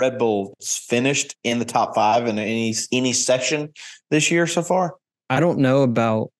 Red 0.00 0.18
Bull 0.18 0.56
finished 0.62 1.36
in 1.44 1.58
the 1.58 1.64
top 1.64 1.94
five 1.94 2.26
in 2.26 2.38
any 2.38 2.74
any 2.92 3.12
session 3.12 3.72
this 4.10 4.30
year 4.30 4.46
so 4.46 4.62
far? 4.62 4.94
I 5.28 5.40
don't 5.40 5.58
know 5.58 5.82
about 5.82 6.30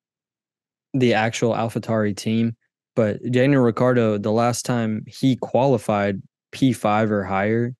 the 0.94 1.14
actual 1.14 1.52
AlphaTauri 1.52 2.16
team, 2.16 2.56
but 2.96 3.18
Daniel 3.30 3.62
Ricciardo, 3.62 4.18
the 4.18 4.32
last 4.32 4.64
time 4.64 5.04
he 5.06 5.36
qualified 5.36 6.20
P5 6.52 7.10
or 7.10 7.24
higher 7.24 7.74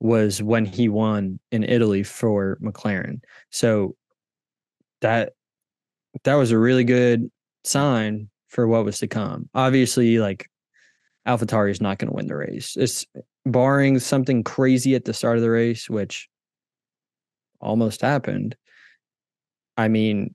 was 0.00 0.42
when 0.42 0.64
he 0.64 0.88
won 0.88 1.38
in 1.50 1.64
Italy 1.64 2.02
for 2.02 2.58
McLaren. 2.62 3.20
So 3.50 3.96
that 5.00 5.32
that 6.24 6.34
was 6.34 6.50
a 6.50 6.58
really 6.58 6.84
good 6.84 7.30
sign 7.64 8.28
for 8.48 8.66
what 8.66 8.84
was 8.84 8.98
to 9.00 9.06
come. 9.06 9.48
Obviously, 9.54 10.18
like 10.18 10.48
AlphaTauri 11.26 11.70
is 11.70 11.80
not 11.80 11.98
going 11.98 12.10
to 12.10 12.14
win 12.14 12.26
the 12.26 12.36
race. 12.36 12.76
It's 12.76 13.06
barring 13.46 13.98
something 13.98 14.42
crazy 14.44 14.94
at 14.94 15.04
the 15.04 15.14
start 15.14 15.36
of 15.36 15.42
the 15.42 15.50
race, 15.50 15.90
which 15.90 16.28
almost 17.60 18.00
happened. 18.00 18.56
I 19.76 19.88
mean, 19.88 20.34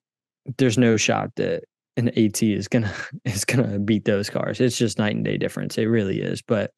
there's 0.58 0.78
no 0.78 0.98
shot 0.98 1.32
that 1.36 1.64
an 2.00 2.10
AT 2.18 2.42
is 2.42 2.68
gonna 2.68 2.94
is 3.26 3.46
gonna 3.46 3.80
beat 3.80 4.06
those 4.06 4.30
cars. 4.30 4.60
It's 4.60 4.78
just 4.78 4.98
night 4.98 5.16
and 5.16 5.26
day 5.26 5.38
difference. 5.38 5.78
It 5.78 5.86
really 5.86 6.22
is. 6.22 6.42
But 6.42 6.72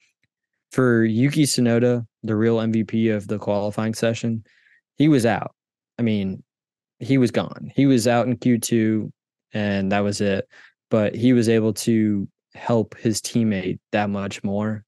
for 0.71 1.03
Yuki 1.03 1.43
Tsunoda, 1.43 2.05
the 2.23 2.35
real 2.35 2.57
MVP 2.57 3.15
of 3.15 3.27
the 3.27 3.37
qualifying 3.37 3.93
session, 3.93 4.43
he 4.97 5.07
was 5.07 5.25
out. 5.25 5.53
I 5.99 6.01
mean, 6.01 6.43
he 6.99 7.17
was 7.17 7.31
gone. 7.31 7.71
He 7.75 7.85
was 7.85 8.07
out 8.07 8.27
in 8.27 8.37
Q2 8.37 9.11
and 9.53 9.91
that 9.91 9.99
was 9.99 10.21
it. 10.21 10.47
But 10.89 11.15
he 11.15 11.33
was 11.33 11.49
able 11.49 11.73
to 11.73 12.27
help 12.53 12.97
his 12.97 13.21
teammate 13.21 13.79
that 13.91 14.09
much 14.09 14.43
more 14.43 14.85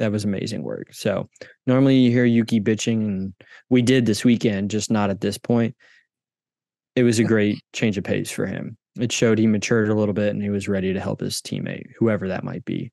that 0.00 0.10
was 0.10 0.24
amazing 0.24 0.62
work. 0.62 0.92
So 0.92 1.28
normally 1.66 1.96
you 1.96 2.10
hear 2.10 2.24
Yuki 2.24 2.58
bitching, 2.58 3.06
and 3.06 3.34
we 3.68 3.82
did 3.82 4.06
this 4.06 4.24
weekend, 4.24 4.70
just 4.70 4.90
not 4.90 5.10
at 5.10 5.20
this 5.20 5.38
point. 5.38 5.76
It 6.96 7.04
was 7.04 7.18
a 7.18 7.24
great 7.32 7.60
change 7.72 7.96
of 7.98 8.04
pace 8.04 8.30
for 8.30 8.46
him. 8.46 8.76
It 9.00 9.12
showed 9.12 9.38
he 9.38 9.46
matured 9.46 9.88
a 9.88 9.94
little 9.94 10.14
bit 10.14 10.30
and 10.30 10.42
he 10.42 10.50
was 10.50 10.68
ready 10.68 10.92
to 10.92 11.00
help 11.00 11.20
his 11.20 11.40
teammate, 11.40 11.86
whoever 11.98 12.28
that 12.28 12.44
might 12.44 12.64
be. 12.64 12.92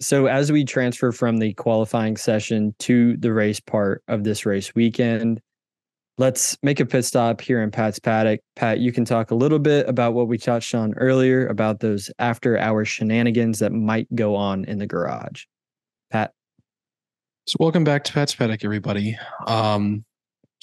So 0.00 0.26
as 0.26 0.50
we 0.50 0.64
transfer 0.64 1.12
from 1.12 1.38
the 1.38 1.54
qualifying 1.54 2.16
session 2.16 2.74
to 2.80 3.16
the 3.16 3.32
race 3.32 3.60
part 3.60 4.02
of 4.08 4.24
this 4.24 4.44
race 4.44 4.74
weekend, 4.74 5.40
let's 6.18 6.58
make 6.62 6.80
a 6.80 6.86
pit 6.86 7.04
stop 7.04 7.40
here 7.40 7.62
in 7.62 7.70
Pat's 7.70 7.98
paddock. 7.98 8.40
Pat, 8.56 8.80
you 8.80 8.92
can 8.92 9.04
talk 9.04 9.30
a 9.30 9.34
little 9.34 9.58
bit 9.58 9.88
about 9.88 10.14
what 10.14 10.28
we 10.28 10.38
touched 10.38 10.74
on 10.74 10.92
earlier 10.94 11.46
about 11.46 11.80
those 11.80 12.10
after 12.18 12.58
hour 12.58 12.84
shenanigans 12.84 13.60
that 13.60 13.72
might 13.72 14.12
go 14.14 14.34
on 14.34 14.64
in 14.64 14.78
the 14.78 14.86
garage. 14.86 15.44
Pat. 16.10 16.32
So, 17.46 17.56
welcome 17.58 17.84
back 17.84 18.04
to 18.04 18.12
Pat's 18.12 18.34
Paddock, 18.34 18.64
everybody. 18.64 19.16
Um, 19.46 20.04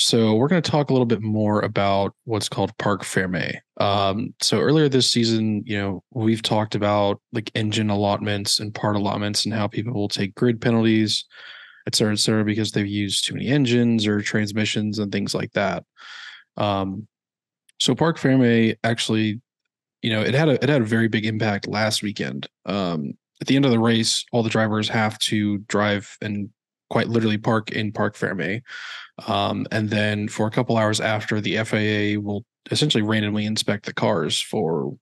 so, 0.01 0.33
we're 0.35 0.47
going 0.47 0.61
to 0.61 0.71
talk 0.71 0.89
a 0.89 0.93
little 0.93 1.05
bit 1.05 1.21
more 1.21 1.59
about 1.59 2.15
what's 2.23 2.47
called 2.47 2.75
Parc 2.77 3.03
Fermé. 3.03 3.57
Um, 3.81 4.33
so, 4.41 4.61
earlier 4.61 4.87
this 4.87 5.11
season, 5.11 5.61
you 5.65 5.77
know, 5.77 6.03
we've 6.11 6.41
talked 6.41 6.73
about 6.73 7.21
like 7.33 7.51
engine 7.53 7.89
allotments 7.89 8.61
and 8.61 8.73
part 8.73 8.95
allotments 8.95 9.43
and 9.43 9.53
how 9.53 9.67
people 9.67 9.93
will 9.93 10.07
take 10.07 10.35
grid 10.35 10.61
penalties, 10.61 11.25
et 11.85 11.95
cetera, 11.95 12.13
et 12.13 12.19
cetera, 12.19 12.45
because 12.45 12.71
they've 12.71 12.87
used 12.87 13.27
too 13.27 13.33
many 13.33 13.47
engines 13.47 14.07
or 14.07 14.21
transmissions 14.21 14.99
and 14.99 15.11
things 15.11 15.35
like 15.35 15.51
that. 15.51 15.83
Um, 16.55 17.05
so, 17.77 17.93
Parc 17.93 18.17
Fermé 18.17 18.77
actually, 18.85 19.41
you 20.01 20.11
know, 20.11 20.21
it 20.21 20.33
had 20.33 20.47
a 20.47 20.63
it 20.63 20.69
had 20.69 20.81
a 20.81 20.85
very 20.85 21.09
big 21.09 21.25
impact 21.25 21.67
last 21.67 22.03
weekend. 22.03 22.47
Um, 22.65 23.15
at 23.41 23.47
the 23.47 23.57
end 23.57 23.65
of 23.65 23.71
the 23.71 23.79
race, 23.79 24.23
all 24.31 24.43
the 24.43 24.49
drivers 24.49 24.87
have 24.87 25.19
to 25.19 25.57
drive 25.59 26.17
and 26.21 26.49
quite 26.89 27.07
literally 27.07 27.37
park 27.37 27.71
in 27.71 27.91
Parc 27.91 28.15
Fermé. 28.15 28.61
Um, 29.27 29.67
and 29.71 29.89
then 29.89 30.27
for 30.27 30.47
a 30.47 30.51
couple 30.51 30.77
hours 30.77 31.01
after, 31.01 31.41
the 31.41 31.63
FIA 31.63 32.19
will 32.19 32.45
essentially 32.71 33.01
randomly 33.01 33.45
inspect 33.45 33.85
the 33.85 33.93
cars 33.93 34.39
for 34.39 34.95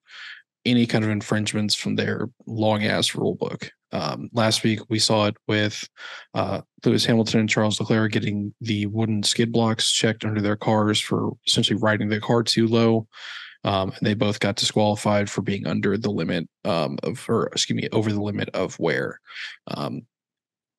any 0.66 0.86
kind 0.86 1.04
of 1.04 1.10
infringements 1.10 1.76
from 1.76 1.96
their 1.96 2.30
long 2.46 2.84
ass 2.84 3.16
rule 3.16 3.36
book. 3.36 3.72
Um, 3.94 4.30
last 4.34 4.64
week 4.64 4.82
we 4.90 5.00
saw 5.00 5.28
it 5.28 5.38
with 5.48 5.88
uh, 6.34 6.62
Lewis 6.84 7.06
Hamilton 7.06 7.42
and 7.42 7.50
Charles 7.50 7.80
Leclerc 7.80 8.12
getting 8.12 8.54
the 8.60 8.86
wooden 8.88 9.24
skid 9.24 9.52
blocks 9.52 9.92
checked 9.92 10.26
under 10.26 10.42
their 10.42 10.58
cars 10.58 11.00
for 11.00 11.32
essentially 11.48 11.80
riding 11.80 12.10
the 12.10 12.20
car 12.20 12.44
too 12.44 12.68
low. 12.68 13.08
Um, 13.64 13.92
and 13.98 14.06
they 14.06 14.14
both 14.14 14.40
got 14.40 14.56
disqualified 14.56 15.30
for 15.30 15.42
being 15.42 15.66
under 15.66 15.98
the 15.98 16.12
limit 16.12 16.48
um, 16.64 16.98
of, 17.04 17.26
or 17.30 17.48
excuse 17.48 17.82
me, 17.82 17.90
over 17.92 18.12
the 18.12 18.22
limit 18.22 18.50
of 18.54 18.78
wear. 18.80 19.20
Um, 19.68 20.04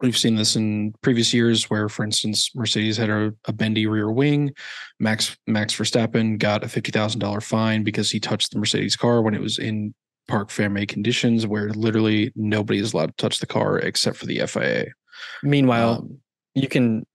we've 0.00 0.16
seen 0.16 0.36
this 0.36 0.56
in 0.56 0.94
previous 1.02 1.34
years, 1.34 1.68
where, 1.70 1.88
for 1.88 2.04
instance, 2.04 2.50
Mercedes 2.54 2.96
had 2.96 3.10
a, 3.10 3.32
a 3.46 3.52
bendy 3.52 3.86
rear 3.86 4.10
wing. 4.10 4.52
Max 5.00 5.36
Max 5.46 5.74
Verstappen 5.74 6.38
got 6.38 6.64
a 6.64 6.68
fifty 6.68 6.92
thousand 6.92 7.20
dollar 7.20 7.40
fine 7.40 7.82
because 7.82 8.10
he 8.10 8.20
touched 8.20 8.52
the 8.52 8.58
Mercedes 8.58 8.96
car 8.96 9.22
when 9.22 9.34
it 9.34 9.40
was 9.40 9.58
in 9.58 9.94
Parc 10.28 10.50
Fermé 10.50 10.86
conditions, 10.86 11.46
where 11.46 11.70
literally 11.70 12.32
nobody 12.36 12.78
is 12.78 12.92
allowed 12.92 13.16
to 13.16 13.22
touch 13.22 13.40
the 13.40 13.46
car 13.46 13.78
except 13.78 14.16
for 14.16 14.26
the 14.26 14.46
FIA. 14.46 14.86
Meanwhile, 15.42 15.90
um, 15.90 16.18
you 16.54 16.68
can 16.68 17.06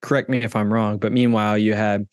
correct 0.00 0.28
me 0.28 0.38
if 0.38 0.56
I'm 0.56 0.72
wrong, 0.72 0.98
but 0.98 1.12
meanwhile, 1.12 1.56
you 1.56 1.74
had 1.74 2.06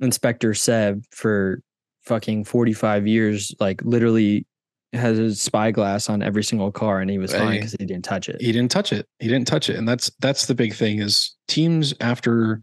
Inspector 0.00 0.52
Seb 0.54 1.04
for 1.10 1.60
fucking 2.04 2.44
45 2.44 3.06
years, 3.06 3.54
like 3.60 3.80
literally 3.82 4.46
has 4.92 5.18
a 5.18 5.34
spyglass 5.34 6.10
on 6.10 6.22
every 6.22 6.44
single 6.44 6.70
car 6.70 7.00
and 7.00 7.10
he 7.10 7.18
was 7.18 7.32
fine 7.32 7.56
because 7.56 7.72
he 7.72 7.86
didn't 7.86 8.04
touch 8.04 8.28
it. 8.28 8.40
he 8.40 8.52
didn't 8.52 8.70
touch 8.70 8.92
it. 8.92 9.06
He 9.20 9.28
didn't 9.28 9.46
touch 9.46 9.70
it, 9.70 9.76
and 9.76 9.88
that's 9.88 10.10
that's 10.20 10.46
the 10.46 10.54
big 10.54 10.74
thing 10.74 11.00
is 11.00 11.34
teams 11.48 11.94
after 12.00 12.60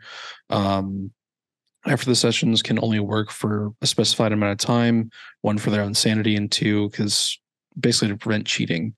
um 0.49 1.11
after 1.87 2.05
the 2.05 2.15
sessions 2.15 2.61
can 2.61 2.77
only 2.83 2.99
work 2.99 3.31
for 3.31 3.71
a 3.81 3.87
specified 3.87 4.31
amount 4.31 4.51
of 4.51 4.57
time. 4.57 5.09
One 5.41 5.57
for 5.57 5.71
their 5.71 5.81
own 5.81 5.93
sanity, 5.93 6.35
and 6.35 6.51
two 6.51 6.89
because 6.89 7.39
basically 7.79 8.09
to 8.09 8.17
prevent 8.17 8.45
cheating. 8.45 8.93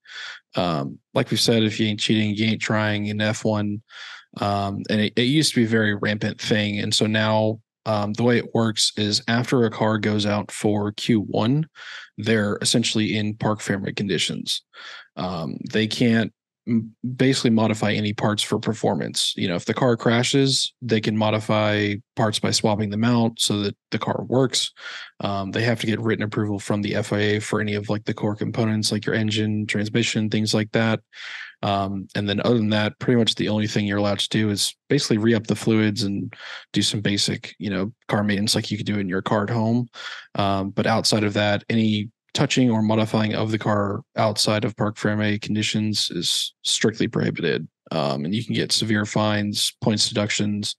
Um, 0.55 0.99
like 1.13 1.31
we 1.31 1.37
said, 1.37 1.63
if 1.63 1.79
you 1.79 1.87
ain't 1.87 1.99
cheating, 1.99 2.35
you 2.35 2.47
ain't 2.47 2.61
trying 2.61 3.05
in 3.05 3.21
F 3.21 3.45
one. 3.45 3.81
Um, 4.39 4.83
and 4.89 5.01
it, 5.01 5.13
it 5.15 5.23
used 5.23 5.53
to 5.53 5.61
be 5.61 5.65
a 5.65 5.69
very 5.69 5.95
rampant 5.95 6.39
thing, 6.41 6.79
and 6.79 6.93
so 6.93 7.05
now 7.05 7.59
um, 7.85 8.13
the 8.13 8.23
way 8.23 8.37
it 8.37 8.53
works 8.53 8.91
is 8.97 9.23
after 9.27 9.63
a 9.65 9.71
car 9.71 9.97
goes 9.97 10.25
out 10.25 10.51
for 10.51 10.91
Q1, 10.93 11.65
they're 12.17 12.57
essentially 12.61 13.15
in 13.15 13.35
Parc 13.35 13.59
Fermé 13.59 13.95
conditions. 13.95 14.61
Um, 15.15 15.57
they 15.71 15.87
can't 15.87 16.31
basically 17.15 17.49
modify 17.49 17.91
any 17.91 18.13
parts 18.13 18.43
for 18.43 18.59
performance. 18.59 19.33
You 19.35 19.47
know, 19.47 19.55
if 19.55 19.65
the 19.65 19.73
car 19.73 19.97
crashes, 19.97 20.73
they 20.81 21.01
can 21.01 21.17
modify 21.17 21.95
parts 22.15 22.39
by 22.39 22.51
swapping 22.51 22.91
them 22.91 23.03
out 23.03 23.39
so 23.39 23.61
that 23.61 23.75
the 23.89 23.97
car 23.97 24.23
works. 24.27 24.71
Um, 25.21 25.51
they 25.51 25.63
have 25.63 25.79
to 25.81 25.87
get 25.87 25.99
written 25.99 26.23
approval 26.23 26.59
from 26.59 26.83
the 26.83 27.01
FIA 27.01 27.41
for 27.41 27.61
any 27.61 27.73
of 27.73 27.89
like 27.89 28.05
the 28.05 28.13
core 28.13 28.35
components, 28.35 28.91
like 28.91 29.05
your 29.05 29.15
engine, 29.15 29.65
transmission, 29.65 30.29
things 30.29 30.53
like 30.53 30.71
that. 30.73 30.99
Um, 31.63 32.07
and 32.15 32.27
then 32.27 32.41
other 32.43 32.57
than 32.57 32.69
that, 32.69 32.97
pretty 32.99 33.17
much 33.17 33.35
the 33.35 33.49
only 33.49 33.67
thing 33.67 33.85
you're 33.85 33.97
allowed 33.97 34.19
to 34.19 34.29
do 34.29 34.49
is 34.49 34.75
basically 34.89 35.17
re-up 35.17 35.47
the 35.47 35.55
fluids 35.55 36.03
and 36.03 36.33
do 36.73 36.81
some 36.81 37.01
basic, 37.01 37.55
you 37.59 37.69
know, 37.69 37.93
car 38.07 38.23
maintenance 38.23 38.55
like 38.55 38.71
you 38.71 38.77
could 38.77 38.85
do 38.85 38.99
in 38.99 39.07
your 39.07 39.21
car 39.21 39.43
at 39.43 39.49
home. 39.49 39.87
Um, 40.35 40.71
but 40.71 40.87
outside 40.87 41.23
of 41.23 41.33
that, 41.33 41.63
any 41.69 42.09
touching 42.33 42.71
or 42.71 42.81
modifying 42.81 43.35
of 43.35 43.51
the 43.51 43.59
car 43.59 44.01
outside 44.15 44.65
of 44.65 44.75
Parc 44.75 44.95
Fermé 44.95 45.41
conditions 45.41 46.09
is 46.11 46.53
strictly 46.63 47.07
prohibited. 47.07 47.67
Um, 47.91 48.25
and 48.25 48.33
you 48.33 48.43
can 48.43 48.55
get 48.55 48.71
severe 48.71 49.05
fines, 49.05 49.73
points 49.81 50.07
deductions, 50.07 50.75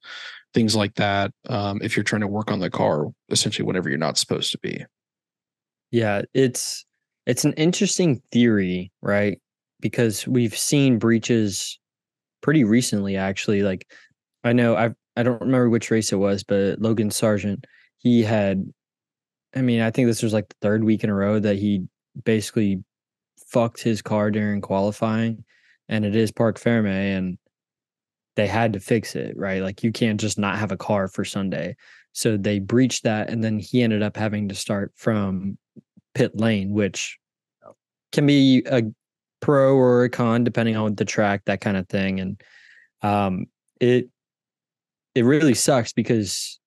things 0.55 0.75
like 0.75 0.95
that. 0.95 1.31
Um, 1.49 1.81
if 1.83 1.97
you're 1.97 2.05
trying 2.05 2.23
to 2.23 2.27
work 2.27 2.51
on 2.51 2.61
the 2.61 2.71
car, 2.71 3.07
essentially 3.31 3.67
whenever 3.67 3.89
you're 3.89 3.99
not 3.99 4.19
supposed 4.19 4.51
to 4.53 4.59
be. 4.59 4.85
Yeah, 5.91 6.23
it's 6.33 6.87
it's 7.27 7.45
an 7.45 7.53
interesting 7.53 8.23
theory, 8.33 8.91
right? 9.03 9.41
Because 9.83 10.27
we've 10.27 10.57
seen 10.57 10.99
breaches 10.99 11.79
pretty 12.41 12.65
recently 12.65 13.17
actually. 13.17 13.63
Like 13.63 13.87
I 14.45 14.55
know 14.55 14.77
I 14.77 14.91
I 15.17 15.23
don't 15.23 15.41
remember 15.41 15.69
which 15.69 15.91
race 15.91 16.13
it 16.13 16.17
was, 16.17 16.43
but 16.43 16.81
Logan 16.81 17.11
Sargent, 17.11 17.67
he 17.99 18.23
had 18.23 18.65
I 19.55 19.61
mean, 19.61 19.83
I 19.83 19.91
think 19.91 20.09
this 20.09 20.23
was 20.23 20.33
like 20.33 20.49
the 20.49 20.57
third 20.63 20.85
week 20.85 21.05
in 21.05 21.11
a 21.11 21.15
row 21.15 21.39
that 21.39 21.57
he 21.57 21.87
basically 22.25 22.83
fucked 23.49 23.83
his 23.83 24.01
car 24.01 24.31
during 24.31 24.63
qualifying 24.63 25.45
and 25.89 26.07
it 26.07 26.17
is 26.17 26.33
Parc 26.33 26.59
Fermé 26.59 27.17
and 27.17 27.37
they 28.35 28.47
had 28.47 28.73
to 28.73 28.81
fix 28.81 29.15
it, 29.15 29.37
right? 29.37 29.63
Like 29.63 29.83
you 29.83 29.93
can't 29.93 30.19
just 30.19 30.39
not 30.39 30.59
have 30.59 30.73
a 30.73 30.77
car 30.77 31.07
for 31.09 31.25
Sunday. 31.25 31.77
So 32.13 32.39
they 32.39 32.61
breached 32.61 33.05
that 33.05 33.29
and 33.29 33.45
then 33.45 33.59
he 33.59 33.83
ended 33.83 34.03
up 34.03 34.17
having 34.17 34.49
to 34.49 34.55
start 34.55 34.93
from 34.97 35.59
pit 36.15 36.33
lane, 36.35 36.73
which 36.73 37.19
can 38.11 38.27
be 38.27 38.63
a 38.67 38.83
pro 39.43 39.77
or 39.77 40.05
a 40.05 40.09
con 40.09 40.45
depending 40.45 40.77
on 40.77 40.95
the 40.95 41.05
track, 41.05 41.43
that 41.45 41.61
kind 41.61 41.77
of 41.77 41.87
thing. 41.89 42.21
And 42.21 42.41
um, 43.03 43.47
it 43.81 44.09
it 45.15 45.25
really 45.25 45.55
sucks 45.55 45.93
because 45.93 46.59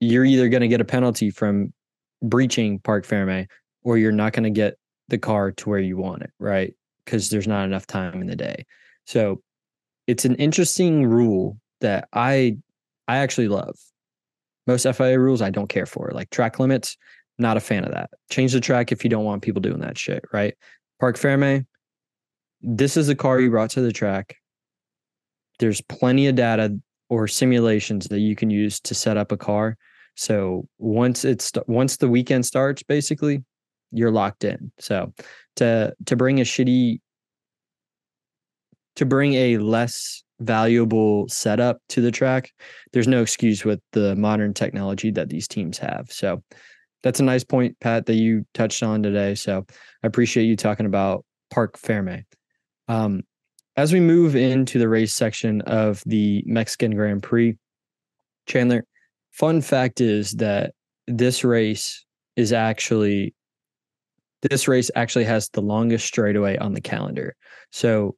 you're 0.00 0.24
either 0.24 0.48
going 0.48 0.62
to 0.62 0.68
get 0.68 0.80
a 0.80 0.86
penalty 0.86 1.30
from 1.30 1.74
breaching 2.22 2.78
Parc 2.78 3.04
Fermé 3.06 3.46
or 3.82 3.98
you're 3.98 4.12
not 4.12 4.32
going 4.32 4.44
to 4.44 4.50
get 4.50 4.78
the 5.08 5.18
car 5.18 5.52
to 5.52 5.68
where 5.68 5.78
you 5.78 5.98
want 5.98 6.22
it, 6.22 6.30
right? 6.38 6.74
Because 7.04 7.28
there's 7.28 7.46
not 7.46 7.64
enough 7.64 7.86
time 7.86 8.22
in 8.22 8.26
the 8.26 8.36
day. 8.36 8.64
So 9.06 9.42
it's 10.06 10.24
an 10.24 10.36
interesting 10.36 11.04
rule 11.04 11.58
that 11.80 12.08
I 12.12 12.56
I 13.06 13.18
actually 13.18 13.48
love. 13.48 13.76
Most 14.66 14.86
FIA 14.94 15.18
rules 15.18 15.42
I 15.42 15.50
don't 15.50 15.68
care 15.68 15.84
for, 15.84 16.10
like 16.14 16.30
track 16.30 16.58
limits. 16.58 16.96
Not 17.38 17.56
a 17.56 17.60
fan 17.60 17.84
of 17.84 17.92
that. 17.92 18.10
Change 18.30 18.52
the 18.52 18.60
track 18.60 18.92
if 18.92 19.04
you 19.04 19.10
don't 19.10 19.24
want 19.24 19.42
people 19.42 19.60
doing 19.60 19.80
that 19.80 19.98
shit, 19.98 20.24
right? 20.32 20.54
Parc 21.00 21.16
Fermé, 21.16 21.66
this 22.64 22.96
is 22.96 23.06
the 23.06 23.14
car 23.14 23.40
you 23.40 23.50
brought 23.50 23.70
to 23.70 23.82
the 23.82 23.92
track. 23.92 24.36
There's 25.58 25.80
plenty 25.82 26.26
of 26.26 26.34
data 26.34 26.78
or 27.08 27.28
simulations 27.28 28.08
that 28.08 28.20
you 28.20 28.34
can 28.34 28.50
use 28.50 28.80
to 28.80 28.94
set 28.94 29.16
up 29.16 29.30
a 29.30 29.36
car. 29.36 29.76
So 30.16 30.66
once 30.78 31.24
it's 31.24 31.52
once 31.66 31.98
the 31.98 32.08
weekend 32.08 32.46
starts, 32.46 32.82
basically, 32.82 33.44
you're 33.90 34.10
locked 34.10 34.44
in. 34.44 34.72
So 34.78 35.12
to 35.56 35.94
to 36.06 36.16
bring 36.16 36.40
a 36.40 36.44
shitty 36.44 37.00
to 38.96 39.04
bring 39.04 39.34
a 39.34 39.58
less 39.58 40.22
valuable 40.40 41.28
setup 41.28 41.78
to 41.90 42.00
the 42.00 42.10
track, 42.10 42.50
there's 42.92 43.08
no 43.08 43.22
excuse 43.22 43.64
with 43.64 43.80
the 43.92 44.16
modern 44.16 44.54
technology 44.54 45.10
that 45.10 45.28
these 45.28 45.46
teams 45.46 45.78
have. 45.78 46.10
So 46.10 46.42
that's 47.02 47.20
a 47.20 47.24
nice 47.24 47.44
point, 47.44 47.78
Pat, 47.80 48.06
that 48.06 48.14
you 48.14 48.46
touched 48.54 48.82
on 48.82 49.02
today. 49.02 49.34
So 49.34 49.66
I 50.02 50.06
appreciate 50.06 50.44
you 50.44 50.56
talking 50.56 50.86
about 50.86 51.24
Parc 51.50 51.78
Fermé. 51.78 52.24
Um, 52.88 53.22
as 53.76 53.92
we 53.92 54.00
move 54.00 54.36
into 54.36 54.78
the 54.78 54.88
race 54.88 55.12
section 55.12 55.60
of 55.62 56.02
the 56.06 56.42
Mexican 56.46 56.94
Grand 56.94 57.22
Prix, 57.22 57.56
Chandler, 58.46 58.84
fun 59.32 59.60
fact 59.60 60.00
is 60.00 60.32
that 60.32 60.74
this 61.06 61.44
race 61.44 62.04
is 62.36 62.52
actually 62.52 63.34
this 64.50 64.68
race 64.68 64.90
actually 64.94 65.24
has 65.24 65.48
the 65.48 65.62
longest 65.62 66.06
straightaway 66.06 66.58
on 66.58 66.74
the 66.74 66.80
calendar. 66.80 67.34
So 67.72 68.14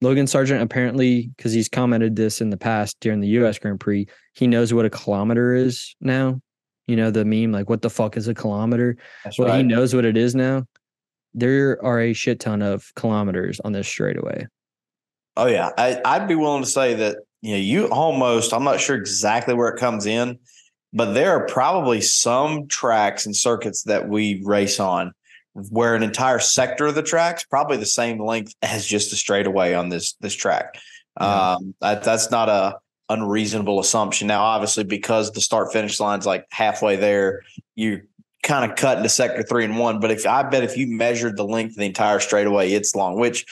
Logan 0.00 0.26
Sargent 0.26 0.62
apparently, 0.62 1.30
because 1.36 1.52
he's 1.52 1.68
commented 1.68 2.16
this 2.16 2.40
in 2.40 2.50
the 2.50 2.56
past 2.56 2.96
during 3.00 3.20
the 3.20 3.28
US 3.28 3.58
Grand 3.58 3.80
Prix, 3.80 4.06
he 4.34 4.46
knows 4.46 4.74
what 4.74 4.84
a 4.84 4.90
kilometer 4.90 5.54
is 5.54 5.94
now. 6.00 6.40
You 6.86 6.96
know, 6.96 7.10
the 7.10 7.24
meme, 7.24 7.52
like, 7.52 7.68
what 7.68 7.82
the 7.82 7.90
fuck 7.90 8.16
is 8.16 8.28
a 8.28 8.34
kilometer? 8.34 8.96
That's 9.22 9.38
well, 9.38 9.48
right. 9.48 9.58
he 9.58 9.62
knows 9.62 9.94
what 9.94 10.06
it 10.06 10.16
is 10.16 10.34
now. 10.34 10.64
There 11.34 11.82
are 11.84 12.00
a 12.00 12.12
shit 12.12 12.40
ton 12.40 12.62
of 12.62 12.92
kilometers 12.94 13.60
on 13.60 13.72
this 13.72 13.86
straightaway. 13.86 14.46
Oh 15.36 15.46
yeah, 15.46 15.70
I, 15.78 16.00
I'd 16.04 16.28
be 16.28 16.34
willing 16.34 16.62
to 16.62 16.68
say 16.68 16.94
that 16.94 17.18
you 17.42 17.52
know 17.52 17.58
you 17.58 17.86
almost. 17.86 18.52
I'm 18.52 18.64
not 18.64 18.80
sure 18.80 18.96
exactly 18.96 19.54
where 19.54 19.68
it 19.68 19.78
comes 19.78 20.06
in, 20.06 20.38
but 20.92 21.12
there 21.12 21.30
are 21.30 21.46
probably 21.46 22.00
some 22.00 22.66
tracks 22.66 23.26
and 23.26 23.36
circuits 23.36 23.84
that 23.84 24.08
we 24.08 24.42
race 24.44 24.80
on 24.80 25.12
where 25.70 25.94
an 25.94 26.02
entire 26.02 26.38
sector 26.38 26.86
of 26.86 26.94
the 26.94 27.02
tracks 27.02 27.44
probably 27.44 27.76
the 27.76 27.86
same 27.86 28.18
length 28.18 28.54
as 28.62 28.86
just 28.86 29.12
a 29.12 29.16
straightaway 29.16 29.74
on 29.74 29.88
this 29.88 30.14
this 30.20 30.34
track. 30.34 30.78
Yeah. 31.20 31.52
Um, 31.52 31.74
that, 31.80 32.04
that's 32.04 32.30
not 32.30 32.48
a 32.48 32.76
unreasonable 33.08 33.80
assumption. 33.80 34.28
Now, 34.28 34.42
obviously, 34.42 34.84
because 34.84 35.32
the 35.32 35.40
start 35.40 35.72
finish 35.72 35.98
line's 35.98 36.26
like 36.26 36.46
halfway 36.50 36.96
there, 36.96 37.42
you 37.74 38.02
kind 38.48 38.68
of 38.68 38.76
cut 38.76 38.96
into 38.96 39.10
sector 39.10 39.42
three 39.42 39.64
and 39.64 39.78
one. 39.78 40.00
But 40.00 40.10
if 40.10 40.26
I 40.26 40.42
bet 40.42 40.64
if 40.64 40.76
you 40.76 40.86
measured 40.88 41.36
the 41.36 41.44
length 41.44 41.72
of 41.72 41.76
the 41.76 41.86
entire 41.86 42.18
straightaway, 42.18 42.72
it's 42.72 42.96
long, 42.96 43.20
which 43.20 43.44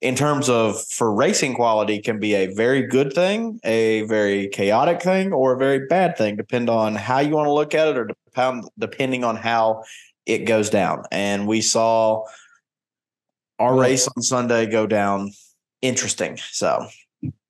in 0.00 0.16
terms 0.16 0.48
of 0.48 0.82
for 0.88 1.14
racing 1.14 1.54
quality 1.54 2.00
can 2.00 2.18
be 2.18 2.34
a 2.34 2.52
very 2.52 2.82
good 2.86 3.12
thing, 3.12 3.60
a 3.64 4.02
very 4.02 4.48
chaotic 4.48 5.02
thing, 5.02 5.32
or 5.32 5.52
a 5.52 5.58
very 5.58 5.86
bad 5.86 6.18
thing, 6.18 6.36
depend 6.36 6.68
on 6.68 6.96
how 6.96 7.20
you 7.20 7.36
want 7.36 7.46
to 7.46 7.52
look 7.52 7.74
at 7.74 7.88
it 7.88 7.96
or 7.96 8.10
depend, 8.26 8.64
depending 8.76 9.22
on 9.22 9.36
how 9.36 9.84
it 10.26 10.46
goes 10.46 10.68
down. 10.68 11.04
And 11.12 11.46
we 11.46 11.60
saw 11.60 12.24
our 13.60 13.78
race 13.78 14.08
on 14.08 14.22
Sunday 14.22 14.66
go 14.66 14.86
down 14.86 15.30
interesting. 15.80 16.38
So 16.50 16.88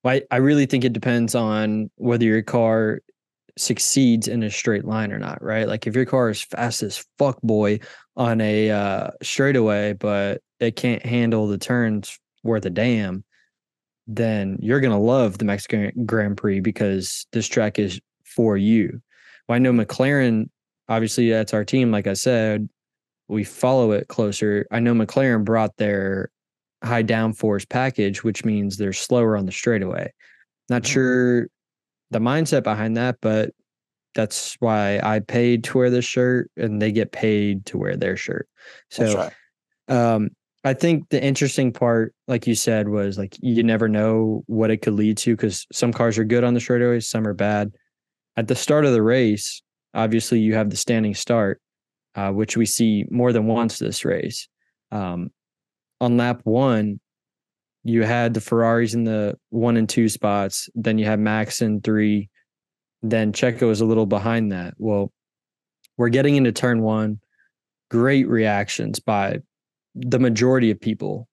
I, 0.04 0.22
I 0.30 0.36
really 0.36 0.66
think 0.66 0.84
it 0.84 0.92
depends 0.92 1.34
on 1.34 1.90
whether 1.96 2.24
your 2.24 2.42
car 2.42 3.00
succeeds 3.56 4.28
in 4.28 4.42
a 4.42 4.50
straight 4.50 4.84
line 4.84 5.12
or 5.12 5.18
not, 5.18 5.42
right? 5.42 5.66
Like 5.68 5.86
if 5.86 5.94
your 5.94 6.04
car 6.04 6.30
is 6.30 6.42
fast 6.42 6.82
as 6.82 7.04
fuck 7.18 7.40
boy 7.42 7.80
on 8.16 8.40
a 8.40 8.70
uh, 8.70 9.10
straightaway, 9.22 9.92
but 9.94 10.42
it 10.58 10.76
can't 10.76 11.04
handle 11.04 11.46
the 11.46 11.58
turns 11.58 12.18
worth 12.42 12.64
a 12.66 12.70
damn, 12.70 13.24
then 14.06 14.58
you're 14.60 14.80
gonna 14.80 15.00
love 15.00 15.38
the 15.38 15.44
Mexican 15.44 16.04
Grand 16.04 16.36
Prix 16.36 16.60
because 16.60 17.26
this 17.32 17.46
track 17.46 17.78
is 17.78 18.00
for 18.24 18.56
you. 18.56 19.00
Well, 19.48 19.56
I 19.56 19.58
know 19.58 19.72
McLaren, 19.72 20.48
obviously 20.88 21.30
that's 21.30 21.54
our 21.54 21.64
team. 21.64 21.90
Like 21.90 22.06
I 22.06 22.14
said, 22.14 22.68
we 23.28 23.44
follow 23.44 23.92
it 23.92 24.08
closer. 24.08 24.66
I 24.70 24.80
know 24.80 24.94
McLaren 24.94 25.44
brought 25.44 25.76
their 25.76 26.30
high 26.82 27.02
downforce 27.04 27.68
package, 27.68 28.24
which 28.24 28.44
means 28.44 28.76
they're 28.76 28.92
slower 28.92 29.36
on 29.36 29.46
the 29.46 29.52
straightaway. 29.52 30.12
Not 30.68 30.82
Mhm. 30.82 30.86
sure 30.86 31.48
the 32.10 32.18
mindset 32.18 32.62
behind 32.62 32.96
that, 32.96 33.16
but 33.20 33.50
that's 34.14 34.56
why 34.60 35.00
I 35.02 35.20
paid 35.20 35.64
to 35.64 35.78
wear 35.78 35.90
this 35.90 36.04
shirt 36.04 36.50
and 36.56 36.82
they 36.82 36.92
get 36.92 37.12
paid 37.12 37.66
to 37.66 37.78
wear 37.78 37.96
their 37.96 38.16
shirt. 38.16 38.48
So 38.90 39.14
right. 39.88 40.14
um, 40.14 40.30
I 40.64 40.74
think 40.74 41.08
the 41.08 41.22
interesting 41.22 41.72
part, 41.72 42.14
like 42.28 42.46
you 42.46 42.54
said, 42.54 42.88
was 42.88 43.16
like 43.16 43.36
you 43.40 43.62
never 43.62 43.88
know 43.88 44.42
what 44.46 44.70
it 44.70 44.78
could 44.78 44.94
lead 44.94 45.16
to 45.18 45.36
because 45.36 45.66
some 45.72 45.92
cars 45.92 46.18
are 46.18 46.24
good 46.24 46.44
on 46.44 46.54
the 46.54 46.60
straightaways, 46.60 47.04
some 47.04 47.26
are 47.26 47.34
bad. 47.34 47.72
At 48.36 48.48
the 48.48 48.54
start 48.54 48.84
of 48.84 48.92
the 48.92 49.02
race, 49.02 49.62
obviously 49.94 50.40
you 50.40 50.54
have 50.54 50.70
the 50.70 50.76
standing 50.76 51.14
start, 51.14 51.60
uh, 52.14 52.30
which 52.30 52.56
we 52.56 52.66
see 52.66 53.06
more 53.10 53.32
than 53.32 53.46
once 53.46 53.78
this 53.78 54.04
race. 54.04 54.48
Um, 54.90 55.30
on 56.00 56.16
lap 56.16 56.40
one, 56.44 57.00
you 57.82 58.02
had 58.02 58.34
the 58.34 58.40
Ferraris 58.40 58.94
in 58.94 59.04
the 59.04 59.38
one 59.50 59.76
and 59.76 59.88
two 59.88 60.08
spots. 60.08 60.68
Then 60.74 60.98
you 60.98 61.06
had 61.06 61.18
Max 61.18 61.62
in 61.62 61.80
three. 61.80 62.28
Then 63.02 63.32
Checo 63.32 63.68
was 63.68 63.80
a 63.80 63.86
little 63.86 64.06
behind 64.06 64.52
that. 64.52 64.74
Well, 64.76 65.12
we're 65.96 66.10
getting 66.10 66.36
into 66.36 66.52
turn 66.52 66.82
one. 66.82 67.20
Great 67.90 68.28
reactions 68.28 69.00
by 69.00 69.40
the 69.94 70.18
majority 70.18 70.70
of 70.70 70.80
people. 70.80 71.26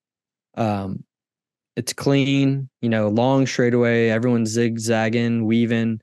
Um, 0.56 1.04
it's 1.76 1.92
clean, 1.92 2.68
you 2.80 2.88
know, 2.88 3.08
long 3.08 3.46
straightaway. 3.46 4.08
Everyone's 4.08 4.50
zigzagging, 4.50 5.44
weaving. 5.44 6.00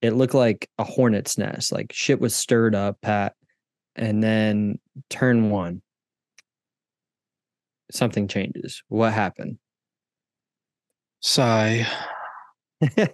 It 0.00 0.12
looked 0.12 0.34
like 0.34 0.70
a 0.78 0.84
hornet's 0.84 1.36
nest. 1.36 1.72
Like 1.72 1.92
shit 1.92 2.20
was 2.20 2.34
stirred 2.34 2.74
up, 2.74 3.00
Pat. 3.02 3.34
And 3.96 4.22
then 4.22 4.78
turn 5.10 5.50
one, 5.50 5.82
something 7.92 8.28
changes. 8.28 8.82
What 8.88 9.12
happened? 9.12 9.58
Sigh. 11.24 11.86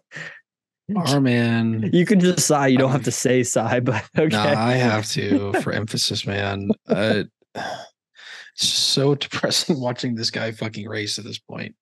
Our 0.97 1.21
man. 1.21 1.91
You 1.93 2.05
can 2.05 2.19
just 2.19 2.41
sigh. 2.41 2.67
You 2.67 2.77
don't 2.77 2.91
have 2.91 3.05
to 3.05 3.13
say 3.13 3.45
sigh, 3.45 3.79
but 3.85 4.05
okay. 4.19 4.37
Nah, 4.37 4.61
I 4.61 4.73
have 4.73 5.07
to 5.11 5.53
for 5.63 5.73
emphasis, 5.73 6.27
man. 6.27 6.71
Uh, 6.89 7.23
it's 7.55 8.67
so 8.67 9.15
depressing 9.15 9.81
watching 9.81 10.17
this 10.17 10.33
guy 10.33 10.51
fucking 10.51 10.89
race 10.89 11.21
at 11.21 11.25
this 11.25 11.39
point. 11.39 11.77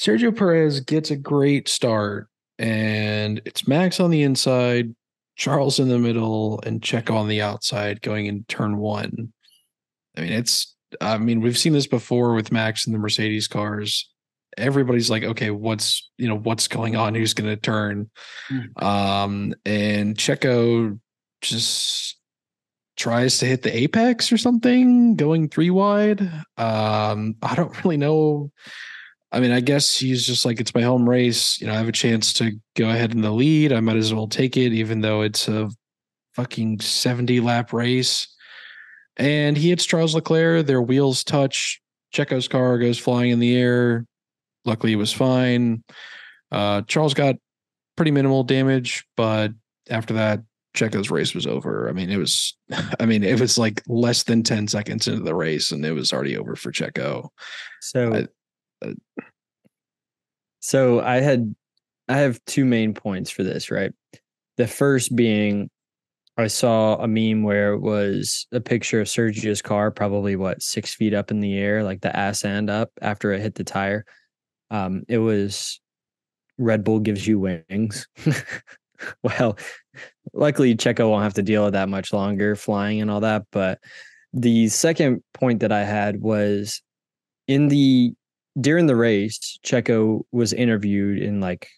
Sergio 0.00 0.34
Perez 0.34 0.78
gets 0.78 1.10
a 1.10 1.16
great 1.16 1.68
start, 1.68 2.28
and 2.56 3.42
it's 3.44 3.66
Max 3.66 3.98
on 3.98 4.10
the 4.10 4.22
inside, 4.22 4.94
Charles 5.34 5.80
in 5.80 5.88
the 5.88 5.98
middle, 5.98 6.60
and 6.64 6.80
Checo 6.80 7.16
on 7.16 7.26
the 7.26 7.42
outside 7.42 8.02
going 8.02 8.26
in 8.26 8.44
turn 8.44 8.78
one. 8.78 9.32
I 10.16 10.20
mean, 10.20 10.32
it's 10.32 10.76
I 11.00 11.18
mean, 11.18 11.40
we've 11.40 11.58
seen 11.58 11.72
this 11.72 11.88
before 11.88 12.34
with 12.34 12.52
Max 12.52 12.86
and 12.86 12.94
the 12.94 13.00
Mercedes 13.00 13.48
cars. 13.48 14.08
Everybody's 14.58 15.10
like, 15.10 15.22
okay, 15.22 15.50
what's 15.50 16.08
you 16.18 16.28
know 16.28 16.36
what's 16.36 16.68
going 16.68 16.96
on? 16.96 17.14
Who's 17.14 17.34
going 17.34 17.50
to 17.50 17.56
turn? 17.56 18.10
Mm. 18.50 18.82
Um, 18.82 19.54
and 19.64 20.16
Checo 20.16 20.98
just 21.40 22.16
tries 22.96 23.38
to 23.38 23.46
hit 23.46 23.62
the 23.62 23.74
apex 23.74 24.32
or 24.32 24.36
something, 24.36 25.16
going 25.16 25.48
three 25.48 25.70
wide. 25.70 26.20
Um, 26.56 27.36
I 27.42 27.54
don't 27.54 27.84
really 27.84 27.96
know. 27.96 28.50
I 29.30 29.40
mean, 29.40 29.52
I 29.52 29.60
guess 29.60 29.96
he's 29.96 30.26
just 30.26 30.44
like, 30.44 30.58
it's 30.58 30.74
my 30.74 30.82
home 30.82 31.08
race. 31.08 31.60
You 31.60 31.66
know, 31.66 31.74
I 31.74 31.76
have 31.76 31.88
a 31.88 31.92
chance 31.92 32.32
to 32.34 32.52
go 32.76 32.88
ahead 32.88 33.12
in 33.12 33.20
the 33.20 33.30
lead. 33.30 33.72
I 33.72 33.80
might 33.80 33.96
as 33.96 34.12
well 34.12 34.26
take 34.26 34.56
it, 34.56 34.72
even 34.72 35.00
though 35.00 35.22
it's 35.22 35.48
a 35.48 35.70
fucking 36.34 36.80
70 36.80 37.40
lap 37.40 37.72
race. 37.72 38.28
And 39.16 39.56
he 39.56 39.70
hits 39.70 39.84
Charles 39.84 40.14
Leclerc. 40.14 40.66
Their 40.66 40.82
wheels 40.82 41.24
touch. 41.24 41.80
Checo's 42.14 42.48
car 42.48 42.78
goes 42.78 42.98
flying 42.98 43.30
in 43.30 43.38
the 43.38 43.56
air. 43.56 44.06
Luckily, 44.68 44.92
it 44.92 44.96
was 44.96 45.12
fine. 45.12 45.82
Uh, 46.52 46.82
Charles 46.82 47.14
got 47.14 47.36
pretty 47.96 48.10
minimal 48.10 48.44
damage, 48.44 49.06
but 49.16 49.52
after 49.88 50.12
that, 50.14 50.40
Checo's 50.76 51.10
race 51.10 51.34
was 51.34 51.46
over. 51.46 51.88
I 51.88 51.92
mean, 51.92 52.10
it 52.10 52.18
was, 52.18 52.54
I 53.00 53.06
mean, 53.06 53.24
it 53.24 53.40
was 53.40 53.56
like 53.56 53.82
less 53.88 54.24
than 54.24 54.42
10 54.42 54.68
seconds 54.68 55.08
into 55.08 55.22
the 55.22 55.34
race 55.34 55.72
and 55.72 55.84
it 55.84 55.92
was 55.92 56.12
already 56.12 56.36
over 56.36 56.54
for 56.54 56.70
Checo. 56.70 57.28
So, 57.80 58.14
I- 58.14 58.86
uh, 58.86 58.92
so 60.60 61.00
I 61.00 61.20
had, 61.20 61.54
I 62.08 62.18
have 62.18 62.38
two 62.46 62.64
main 62.64 62.92
points 62.92 63.30
for 63.30 63.42
this, 63.42 63.70
right? 63.70 63.92
The 64.58 64.66
first 64.66 65.16
being, 65.16 65.70
I 66.36 66.46
saw 66.46 66.96
a 66.96 67.08
meme 67.08 67.42
where 67.42 67.72
it 67.72 67.80
was 67.80 68.46
a 68.52 68.60
picture 68.60 69.00
of 69.00 69.08
Sergio's 69.08 69.62
car, 69.62 69.90
probably 69.90 70.36
what 70.36 70.62
six 70.62 70.94
feet 70.94 71.14
up 71.14 71.30
in 71.30 71.40
the 71.40 71.56
air, 71.58 71.82
like 71.82 72.00
the 72.02 72.14
ass 72.14 72.44
end 72.44 72.70
up 72.70 72.90
after 73.00 73.32
it 73.32 73.40
hit 73.40 73.54
the 73.56 73.64
tire. 73.64 74.04
Um, 74.70 75.04
it 75.08 75.18
was 75.18 75.80
Red 76.58 76.84
Bull 76.84 77.00
gives 77.00 77.26
you 77.26 77.38
wings. 77.38 78.06
well, 79.22 79.58
luckily 80.32 80.74
Checo 80.74 81.08
won't 81.10 81.22
have 81.22 81.34
to 81.34 81.42
deal 81.42 81.64
with 81.64 81.74
that 81.74 81.88
much 81.88 82.12
longer 82.12 82.56
flying 82.56 83.00
and 83.00 83.10
all 83.10 83.20
that. 83.20 83.44
But 83.52 83.78
the 84.32 84.68
second 84.68 85.22
point 85.34 85.60
that 85.60 85.72
I 85.72 85.84
had 85.84 86.20
was 86.20 86.82
in 87.46 87.68
the 87.68 88.12
during 88.60 88.86
the 88.86 88.96
race, 88.96 89.58
Checo 89.64 90.22
was 90.32 90.52
interviewed 90.52 91.22
in 91.22 91.40
like 91.40 91.68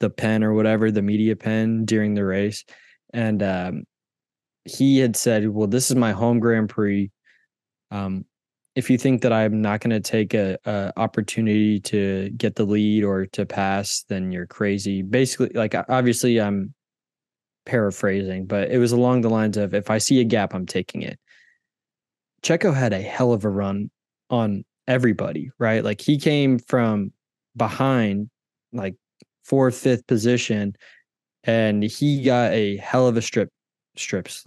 the 0.00 0.10
pen 0.10 0.42
or 0.42 0.54
whatever, 0.54 0.90
the 0.90 1.02
media 1.02 1.36
pen 1.36 1.84
during 1.84 2.14
the 2.14 2.24
race. 2.24 2.64
And 3.12 3.42
um, 3.42 3.84
he 4.64 4.98
had 4.98 5.16
said, 5.16 5.48
Well, 5.48 5.68
this 5.68 5.90
is 5.90 5.96
my 5.96 6.12
home 6.12 6.40
Grand 6.40 6.68
Prix. 6.68 7.10
Um, 7.90 8.24
if 8.74 8.88
you 8.88 8.96
think 8.96 9.22
that 9.22 9.32
I'm 9.32 9.60
not 9.60 9.80
going 9.80 9.90
to 9.90 10.00
take 10.00 10.34
a, 10.34 10.58
a 10.64 10.92
opportunity 10.96 11.78
to 11.80 12.30
get 12.30 12.56
the 12.56 12.64
lead 12.64 13.04
or 13.04 13.26
to 13.26 13.44
pass, 13.44 14.04
then 14.08 14.32
you're 14.32 14.46
crazy. 14.46 15.02
Basically, 15.02 15.50
like 15.50 15.74
obviously 15.88 16.40
I'm 16.40 16.74
paraphrasing, 17.66 18.46
but 18.46 18.70
it 18.70 18.78
was 18.78 18.92
along 18.92 19.20
the 19.20 19.30
lines 19.30 19.56
of 19.56 19.74
if 19.74 19.90
I 19.90 19.98
see 19.98 20.20
a 20.20 20.24
gap, 20.24 20.54
I'm 20.54 20.66
taking 20.66 21.02
it. 21.02 21.18
Checo 22.42 22.74
had 22.74 22.92
a 22.92 23.00
hell 23.00 23.32
of 23.32 23.44
a 23.44 23.50
run 23.50 23.90
on 24.30 24.64
everybody, 24.88 25.50
right? 25.58 25.84
Like 25.84 26.00
he 26.00 26.18
came 26.18 26.58
from 26.58 27.12
behind, 27.54 28.30
like 28.72 28.96
fourth, 29.44 29.76
fifth 29.76 30.06
position, 30.06 30.74
and 31.44 31.82
he 31.82 32.22
got 32.22 32.52
a 32.52 32.78
hell 32.78 33.06
of 33.06 33.16
a 33.18 33.22
strip 33.22 33.50
strips. 33.96 34.44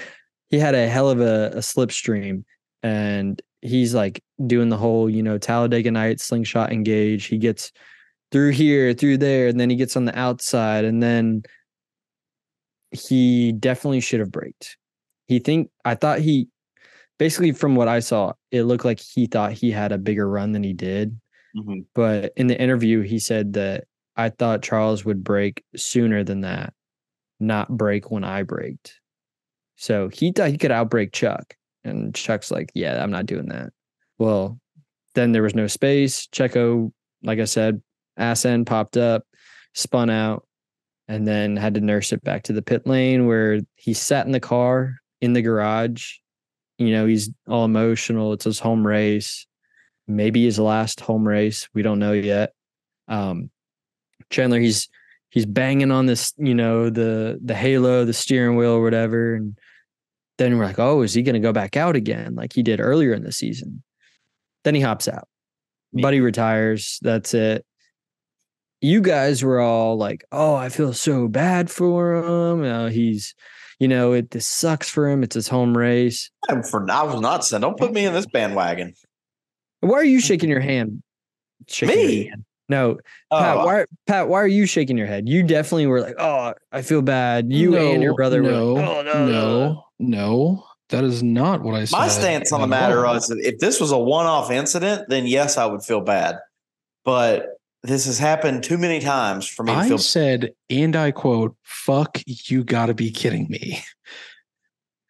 he 0.50 0.58
had 0.58 0.74
a 0.74 0.88
hell 0.88 1.08
of 1.08 1.20
a, 1.20 1.52
a 1.54 1.60
slipstream 1.60 2.42
and 2.82 3.40
he's 3.62 3.94
like 3.94 4.22
doing 4.46 4.68
the 4.68 4.76
whole, 4.76 5.08
you 5.10 5.22
know, 5.22 5.38
Talladega 5.38 5.90
night 5.90 6.20
slingshot 6.20 6.72
engage. 6.72 7.26
He 7.26 7.38
gets 7.38 7.72
through 8.30 8.50
here, 8.50 8.92
through 8.94 9.18
there, 9.18 9.48
and 9.48 9.58
then 9.58 9.70
he 9.70 9.76
gets 9.76 9.96
on 9.96 10.04
the 10.04 10.18
outside, 10.18 10.84
and 10.84 11.02
then 11.02 11.42
he 12.90 13.52
definitely 13.52 14.00
should 14.00 14.20
have 14.20 14.32
braked. 14.32 14.76
He 15.26 15.38
think 15.38 15.70
I 15.84 15.94
thought 15.94 16.20
he 16.20 16.48
basically 17.18 17.52
from 17.52 17.74
what 17.74 17.88
I 17.88 18.00
saw, 18.00 18.32
it 18.50 18.62
looked 18.62 18.84
like 18.84 19.00
he 19.00 19.26
thought 19.26 19.52
he 19.52 19.70
had 19.70 19.92
a 19.92 19.98
bigger 19.98 20.28
run 20.28 20.52
than 20.52 20.62
he 20.62 20.72
did. 20.72 21.18
Mhm. 21.56 21.84
But 21.94 22.32
in 22.36 22.46
the 22.46 22.58
interview, 22.60 23.02
he 23.02 23.18
said 23.18 23.54
that 23.54 23.84
I 24.16 24.30
thought 24.30 24.62
Charles 24.62 25.04
would 25.04 25.22
brake 25.24 25.64
sooner 25.76 26.24
than 26.24 26.42
that, 26.42 26.72
not 27.40 27.76
brake 27.76 28.10
when 28.10 28.24
I 28.24 28.42
braked. 28.42 29.00
So 29.76 30.08
he 30.08 30.32
thought 30.32 30.50
he 30.50 30.58
could 30.58 30.70
outbrake 30.70 31.12
Chuck. 31.12 31.56
And 31.88 32.14
Chuck's 32.14 32.50
like, 32.50 32.70
yeah, 32.74 33.02
I'm 33.02 33.10
not 33.10 33.26
doing 33.26 33.48
that. 33.48 33.72
Well, 34.18 34.58
then 35.14 35.32
there 35.32 35.42
was 35.42 35.54
no 35.54 35.66
space. 35.66 36.26
Checo, 36.28 36.92
like 37.22 37.38
I 37.38 37.44
said, 37.44 37.82
ass 38.16 38.44
end 38.44 38.66
popped 38.66 38.96
up, 38.96 39.24
spun 39.74 40.10
out, 40.10 40.46
and 41.08 41.26
then 41.26 41.56
had 41.56 41.74
to 41.74 41.80
nurse 41.80 42.12
it 42.12 42.22
back 42.22 42.44
to 42.44 42.52
the 42.52 42.62
pit 42.62 42.86
lane 42.86 43.26
where 43.26 43.60
he 43.76 43.94
sat 43.94 44.26
in 44.26 44.32
the 44.32 44.40
car 44.40 44.96
in 45.20 45.32
the 45.32 45.42
garage. 45.42 46.14
You 46.78 46.92
know, 46.92 47.06
he's 47.06 47.30
all 47.48 47.64
emotional. 47.64 48.32
It's 48.32 48.44
his 48.44 48.60
home 48.60 48.86
race, 48.86 49.46
maybe 50.06 50.44
his 50.44 50.58
last 50.58 51.00
home 51.00 51.26
race. 51.26 51.68
We 51.74 51.82
don't 51.82 51.98
know 51.98 52.12
yet. 52.12 52.52
Um, 53.08 53.50
Chandler, 54.30 54.60
he's 54.60 54.88
he's 55.30 55.46
banging 55.46 55.90
on 55.90 56.06
this, 56.06 56.34
you 56.36 56.54
know, 56.54 56.90
the 56.90 57.40
the 57.42 57.54
halo, 57.54 58.04
the 58.04 58.12
steering 58.12 58.56
wheel, 58.56 58.72
or 58.72 58.82
whatever, 58.82 59.34
and 59.34 59.58
then 60.38 60.56
we're 60.56 60.64
like, 60.64 60.78
oh, 60.78 61.02
is 61.02 61.14
he 61.14 61.22
going 61.22 61.34
to 61.34 61.40
go 61.40 61.52
back 61.52 61.76
out 61.76 61.96
again 61.96 62.34
like 62.34 62.52
he 62.52 62.62
did 62.62 62.80
earlier 62.80 63.12
in 63.12 63.24
the 63.24 63.32
season? 63.32 63.82
Then 64.64 64.74
he 64.74 64.80
hops 64.80 65.08
out. 65.08 65.28
Yeah. 65.92 66.02
Buddy 66.02 66.20
retires. 66.20 66.98
That's 67.02 67.34
it. 67.34 67.64
You 68.80 69.00
guys 69.00 69.42
were 69.42 69.60
all 69.60 69.96
like, 69.96 70.24
oh, 70.30 70.54
I 70.54 70.68
feel 70.68 70.92
so 70.92 71.26
bad 71.26 71.70
for 71.70 72.14
him. 72.14 72.62
Uh, 72.62 72.88
he's, 72.88 73.34
you 73.80 73.88
know, 73.88 74.12
it 74.12 74.30
this 74.30 74.46
sucks 74.46 74.88
for 74.88 75.08
him. 75.08 75.24
It's 75.24 75.34
his 75.34 75.48
home 75.48 75.76
race. 75.76 76.30
I'm 76.48 76.62
for 76.62 76.88
I 76.90 77.02
was 77.02 77.20
not 77.20 77.44
saying, 77.44 77.62
don't 77.62 77.76
put 77.76 77.92
me 77.92 78.06
in 78.06 78.12
this 78.12 78.26
bandwagon. 78.26 78.94
Why 79.80 79.98
are 79.98 80.04
you 80.04 80.20
shaking 80.20 80.48
your 80.48 80.60
hand? 80.60 81.02
Shaking 81.68 81.98
your 81.98 82.08
Me? 82.08 82.26
hand. 82.28 82.44
No, 82.68 82.98
Pat. 83.32 83.56
Oh, 83.56 83.64
Why, 83.64 83.84
Pat? 84.06 84.28
Why 84.28 84.42
are 84.42 84.46
you 84.46 84.66
shaking 84.66 84.98
your 84.98 85.06
head? 85.06 85.26
You 85.26 85.42
definitely 85.42 85.86
were 85.86 86.02
like, 86.02 86.16
"Oh, 86.18 86.52
I 86.70 86.82
feel 86.82 87.00
bad." 87.00 87.50
You 87.50 87.76
and 87.78 88.02
your 88.02 88.14
brother 88.14 88.42
no, 88.42 88.74
were 88.74 88.80
like, 88.80 88.88
"Oh 88.88 89.02
no, 89.02 89.12
no, 89.12 89.26
no, 89.26 89.84
no. 89.98 90.64
That 90.90 91.04
is 91.04 91.22
not 91.22 91.60
what 91.62 91.74
I 91.74 91.84
said. 91.84 91.98
my 91.98 92.08
stance 92.08 92.50
on 92.50 92.62
the 92.62 92.66
matter 92.66 93.04
all. 93.04 93.14
is 93.14 93.26
that 93.26 93.38
if 93.40 93.58
this 93.58 93.78
was 93.78 93.90
a 93.92 93.98
one-off 93.98 94.50
incident, 94.50 95.10
then 95.10 95.26
yes, 95.26 95.58
I 95.58 95.66
would 95.66 95.82
feel 95.82 96.00
bad. 96.00 96.36
But 97.04 97.58
this 97.82 98.06
has 98.06 98.18
happened 98.18 98.64
too 98.64 98.78
many 98.78 98.98
times 98.98 99.46
for 99.46 99.64
me 99.64 99.72
to 99.72 99.78
I 99.78 99.86
feel 99.88 99.98
said, 99.98 100.52
and 100.70 100.96
I 100.96 101.10
quote, 101.10 101.54
"Fuck, 101.62 102.22
you 102.26 102.64
got 102.64 102.86
to 102.86 102.94
be 102.94 103.10
kidding 103.10 103.48
me." 103.50 103.82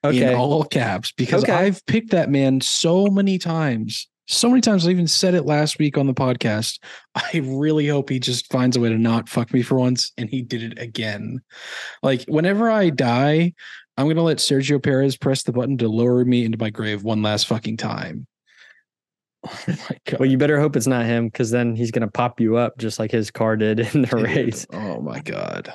Okay. 0.05 0.33
in 0.33 0.35
all 0.39 0.63
caps 0.65 1.11
because 1.13 1.43
Okay. 1.43 1.53
I've 1.53 1.85
picked 1.87 2.11
that 2.13 2.31
man 2.31 2.61
so 2.61 3.07
many 3.09 3.37
times. 3.37 4.07
So 4.29 4.49
many 4.49 4.61
times 4.61 4.87
I 4.87 4.91
even 4.91 5.09
said 5.09 5.35
it 5.35 5.45
last 5.45 5.79
week 5.81 5.99
on 5.99 6.07
the 6.07 6.15
podcast. 6.15 6.79
I 7.17 7.43
really 7.45 7.89
hope 7.89 8.09
he 8.09 8.21
just 8.21 8.51
finds 8.53 8.77
a 8.77 8.81
way 8.81 8.91
to 8.91 8.99
not 8.99 9.29
fuck 9.29 9.53
me 9.53 9.61
for 9.63 9.77
once 9.77 10.13
and 10.17 10.29
he 10.31 10.41
did 10.43 10.63
it 10.63 10.79
again. 10.79 11.41
Like 12.03 12.23
whenever 12.29 12.71
I 12.71 12.91
die, 12.91 13.55
I'm 13.99 14.07
going 14.07 14.17
to 14.17 14.23
let 14.23 14.39
Sergio 14.39 14.83
Perez 14.83 15.17
press 15.17 15.43
the 15.43 15.53
button 15.53 15.77
to 15.79 15.89
lower 15.89 16.25
me 16.25 16.45
into 16.45 16.57
my 16.57 16.71
grave 16.71 17.03
one 17.03 17.21
last 17.21 17.47
fucking 17.49 17.77
time. 17.77 18.27
Oh 19.47 19.55
my 19.69 19.97
god. 20.05 20.19
Well, 20.21 20.29
you 20.29 20.37
better 20.37 20.59
hope 20.61 20.75
it's 20.75 20.89
not 20.89 21.05
him 21.07 21.27
because 21.29 21.51
then 21.53 21.77
he's 21.77 21.93
gonna 21.93 22.11
pop 22.11 22.41
you 22.41 22.57
up 22.57 22.77
just 22.77 22.99
like 22.99 23.13
his 23.13 23.31
car 23.31 23.57
did 23.57 23.79
in 23.95 24.03
the 24.03 24.09
Dude, 24.09 24.23
race. 24.23 24.67
Oh 24.73 25.01
my 25.01 25.21
god. 25.21 25.73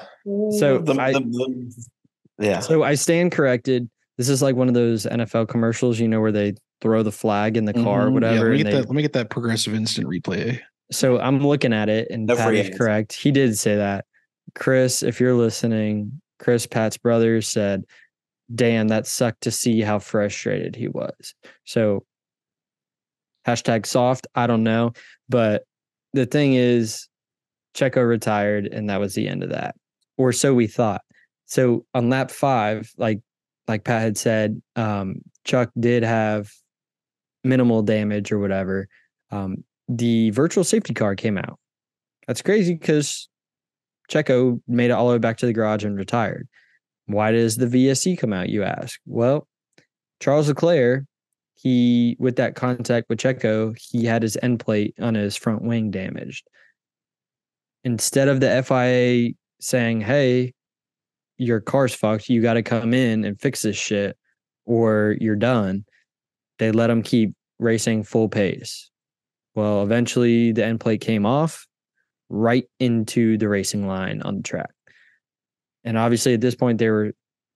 So 0.60 0.80
the, 0.80 0.94
I- 1.00 1.14
the- 1.14 1.20
the- 1.22 2.46
yeah. 2.46 2.60
So 2.60 2.84
I 2.84 2.96
stand 2.96 3.32
corrected. 3.32 3.90
This 4.18 4.28
is 4.28 4.42
like 4.42 4.56
one 4.58 4.68
of 4.68 4.74
those 4.74 5.06
NFL 5.06 5.48
commercials, 5.48 5.98
you 5.98 6.10
know, 6.10 6.20
where 6.20 6.32
they 6.34 6.56
throw 6.82 7.04
the 7.04 7.12
flag 7.12 7.56
in 7.56 7.64
the 7.64 7.74
car 7.74 8.08
or 8.08 8.10
Mhm. 8.10 8.10
Yeah, 8.10 8.14
whatever. 8.14 8.50
let, 8.50 8.52
me 8.52 8.58
get 8.58 8.64
they- 8.66 8.72
that, 8.72 8.86
let 8.88 8.96
me 8.96 9.02
get 9.02 9.14
that 9.14 9.30
progressive 9.30 9.74
instant 9.74 10.08
replay. 10.08 10.60
so 10.92 11.18
I'm 11.20 11.40
looking 11.40 11.72
at 11.72 11.88
it, 11.88 12.10
and 12.12 12.26
No 12.26 12.36
Pat 12.36 12.54
is 12.54 12.78
correct. 12.78 13.14
He 13.14 13.32
did 13.32 13.58
say 13.58 13.78
that. 13.78 14.04
Chris, 14.56 15.04
if 15.04 15.22
you're 15.22 15.36
listening, 15.36 16.22
Chris 16.38 16.68
Pat's 16.68 16.98
brother 16.98 17.42
said, 17.42 17.86
"Dan, 18.54 18.88
that 18.88 19.08
sucked 19.08 19.42
to 19.42 19.52
see 19.52 19.82
how 19.82 20.00
frustrated 20.00 20.76
he 20.76 20.88
was." 20.88 21.36
So 21.66 22.06
hashtag 23.48 23.86
soft. 23.86 24.28
I 24.36 24.48
don't 24.48 24.64
know, 24.64 24.94
but 25.30 25.64
the 26.14 26.26
thing 26.26 26.54
is, 26.54 27.08
Checo 27.76 28.08
retired, 28.08 28.68
and 28.68 28.90
that 28.90 29.00
was 29.00 29.16
the 29.16 29.28
end 29.28 29.44
of 29.44 29.50
that, 29.50 29.76
or 30.18 30.32
so 30.32 30.54
we 30.54 30.68
thought. 30.68 31.02
So 31.46 31.86
on 31.94 32.10
lap 32.10 32.32
five, 32.32 32.92
like 32.98 33.20
like 33.68 33.84
Pat 33.84 34.02
had 34.02 34.18
said, 34.18 34.62
um, 34.76 35.16
Chuck 35.46 35.72
did 35.80 36.04
have 36.04 36.52
minimal 37.44 37.82
damage 37.82 38.32
or 38.32 38.40
whatever. 38.40 38.88
Um, 39.32 39.64
the 39.88 40.30
virtual 40.32 40.64
safety 40.64 40.94
car 40.94 41.16
came 41.16 41.38
out. 41.38 41.60
That's 42.28 42.42
crazy 42.42 42.74
because 42.74 43.28
Checo 44.10 44.62
made 44.68 44.86
it 44.86 44.92
all 44.92 45.08
the 45.08 45.14
way 45.14 45.20
back 45.20 45.38
to 45.38 45.46
the 45.46 45.54
garage 45.54 45.84
and 45.84 45.98
retired. 45.98 46.48
Why 47.06 47.32
does 47.32 47.58
the 47.58 47.66
VSC 47.66 48.18
come 48.18 48.34
out, 48.34 48.50
you 48.50 48.64
ask? 48.64 49.00
Well, 49.06 49.48
Charles 50.20 50.48
Leclerc, 50.48 51.06
he 51.56 52.16
with 52.20 52.38
that 52.38 52.56
contact 52.56 53.08
with 53.10 53.20
Checo, 53.20 53.78
he 53.78 54.06
had 54.06 54.24
his 54.24 54.38
end 54.42 54.60
plate 54.60 54.96
on 55.00 55.16
his 55.16 55.36
front 55.36 55.62
wing 55.62 55.92
damaged. 55.92 56.48
Instead 57.84 58.30
of 58.30 58.40
the 58.40 58.64
FIA 58.64 59.34
saying, 59.60 60.02
hey, 60.02 60.54
your 61.38 61.60
car's 61.60 61.94
fucked, 61.94 62.30
you 62.30 62.42
got 62.42 62.54
to 62.54 62.64
come 62.64 62.94
in 62.94 63.26
and 63.26 63.40
fix 63.40 63.62
this 63.62 63.76
shit 63.76 64.18
or 64.66 65.16
you're 65.20 65.36
done, 65.36 65.84
they 66.60 66.72
let 66.72 66.90
him 66.90 67.04
keep 67.04 67.34
racing 67.60 68.04
full 68.04 68.30
pace. 68.30 68.90
Well, 69.56 69.84
eventually 69.84 70.52
the 70.52 70.66
end 70.66 70.80
plate 70.80 71.02
came 71.02 71.26
off 71.26 71.68
right 72.30 72.66
into 72.80 73.38
the 73.38 73.50
racing 73.50 73.88
line 73.88 74.22
on 74.22 74.38
the 74.38 74.44
track. 74.44 74.72
And 75.84 75.98
obviously 75.98 76.34
at 76.34 76.42
this 76.42 76.56
point 76.56 76.78
they 76.78 76.90
were 76.90 77.14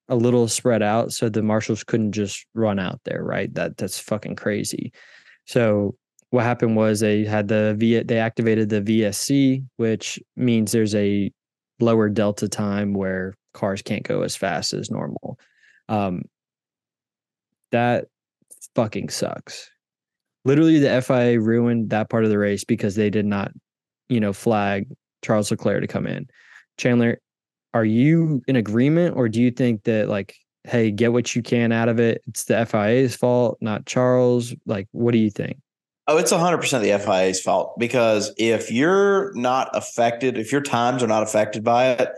a 0.10 0.16
little 0.16 0.48
spread 0.48 0.82
out 0.82 1.12
so 1.12 1.30
the 1.30 1.44
marshals 1.44 1.84
couldn't 1.84 2.14
just 2.14 2.46
run 2.54 2.80
out 2.80 3.02
there, 3.04 3.24
right? 3.24 3.54
That 3.54 3.78
that's 3.78 4.00
fucking 4.00 4.36
crazy. 4.36 4.94
So 5.46 5.96
what 6.30 6.44
happened 6.44 6.76
was 6.76 7.00
they 7.00 7.24
had 7.26 7.48
the 7.48 7.76
V 7.78 8.04
they 8.04 8.20
activated 8.20 8.70
the 8.70 8.82
VSC, 8.82 9.66
which 9.78 10.20
means 10.36 10.72
there's 10.72 10.96
a 10.96 11.32
lower 11.80 12.10
delta 12.10 12.48
time 12.48 12.94
where 12.94 13.36
cars 13.54 13.82
can't 13.82 14.04
go 14.04 14.22
as 14.22 14.36
fast 14.36 14.74
as 14.74 14.90
normal. 14.90 15.40
Um 15.90 16.24
that 17.72 18.06
fucking 18.76 19.10
sucks. 19.10 19.70
Literally, 20.46 20.80
the 20.80 21.02
FIA 21.02 21.40
ruined 21.42 21.90
that 21.90 22.10
part 22.10 22.24
of 22.24 22.30
the 22.30 22.38
race 22.38 22.64
because 22.64 22.96
they 22.96 23.10
did 23.10 23.26
not, 23.26 23.52
you 24.08 24.20
know, 24.20 24.32
flag 24.32 24.88
Charles 25.22 25.52
Leclerc 25.52 25.82
to 25.82 25.88
come 25.88 26.08
in. 26.08 26.28
Chandler, 26.78 27.20
are 27.78 27.86
you 27.86 28.42
in 28.48 28.56
agreement, 28.56 29.16
or 29.16 29.30
do 29.30 29.40
you 29.40 29.52
think 29.52 29.84
that 29.84 30.10
like, 30.10 30.36
hey, 30.64 30.90
get 30.90 31.14
what 31.14 31.36
you 31.36 31.44
can 31.44 31.72
out 31.72 31.90
of 31.90 32.00
it? 32.00 32.24
It's 32.28 32.46
the 32.46 32.66
FIA's 32.66 33.16
fault, 33.16 33.60
not 33.62 33.86
Charles. 33.86 34.56
Like, 34.66 34.88
what 34.92 35.12
do 35.12 35.20
you 35.20 35.30
think? 35.30 35.58
Oh, 36.08 36.18
it's 36.18 36.32
100% 36.32 36.82
the 36.82 36.98
FIA's 36.98 37.40
fault 37.40 37.78
because 37.78 38.34
if 38.38 38.72
you're 38.72 39.32
not 39.36 39.70
affected, 39.74 40.38
if 40.38 40.52
your 40.52 40.62
times 40.62 41.04
are 41.04 41.08
not 41.08 41.22
affected 41.22 41.64
by 41.64 41.90
it, 41.90 42.10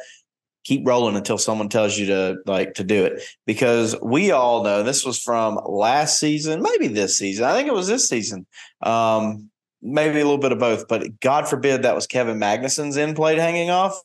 keep 0.63 0.87
rolling 0.87 1.15
until 1.15 1.37
someone 1.37 1.67
tells 1.67 1.97
you 1.97 2.05
to 2.05 2.37
like 2.45 2.75
to 2.75 2.83
do 2.83 3.03
it 3.03 3.21
because 3.45 3.95
we 4.01 4.31
all 4.31 4.63
know 4.63 4.83
this 4.83 5.03
was 5.03 5.19
from 5.21 5.59
last 5.65 6.19
season, 6.19 6.61
maybe 6.61 6.87
this 6.87 7.17
season. 7.17 7.43
I 7.45 7.53
think 7.53 7.67
it 7.67 7.73
was 7.73 7.87
this 7.87 8.07
season. 8.07 8.45
Um, 8.81 9.49
maybe 9.81 10.19
a 10.19 10.23
little 10.23 10.37
bit 10.37 10.51
of 10.51 10.59
both, 10.59 10.87
but 10.87 11.19
God 11.19 11.47
forbid 11.47 11.81
that 11.81 11.95
was 11.95 12.07
Kevin 12.07 12.37
Magnussen's 12.37 12.97
end 12.97 13.15
plate 13.15 13.39
hanging 13.39 13.71
off 13.71 13.99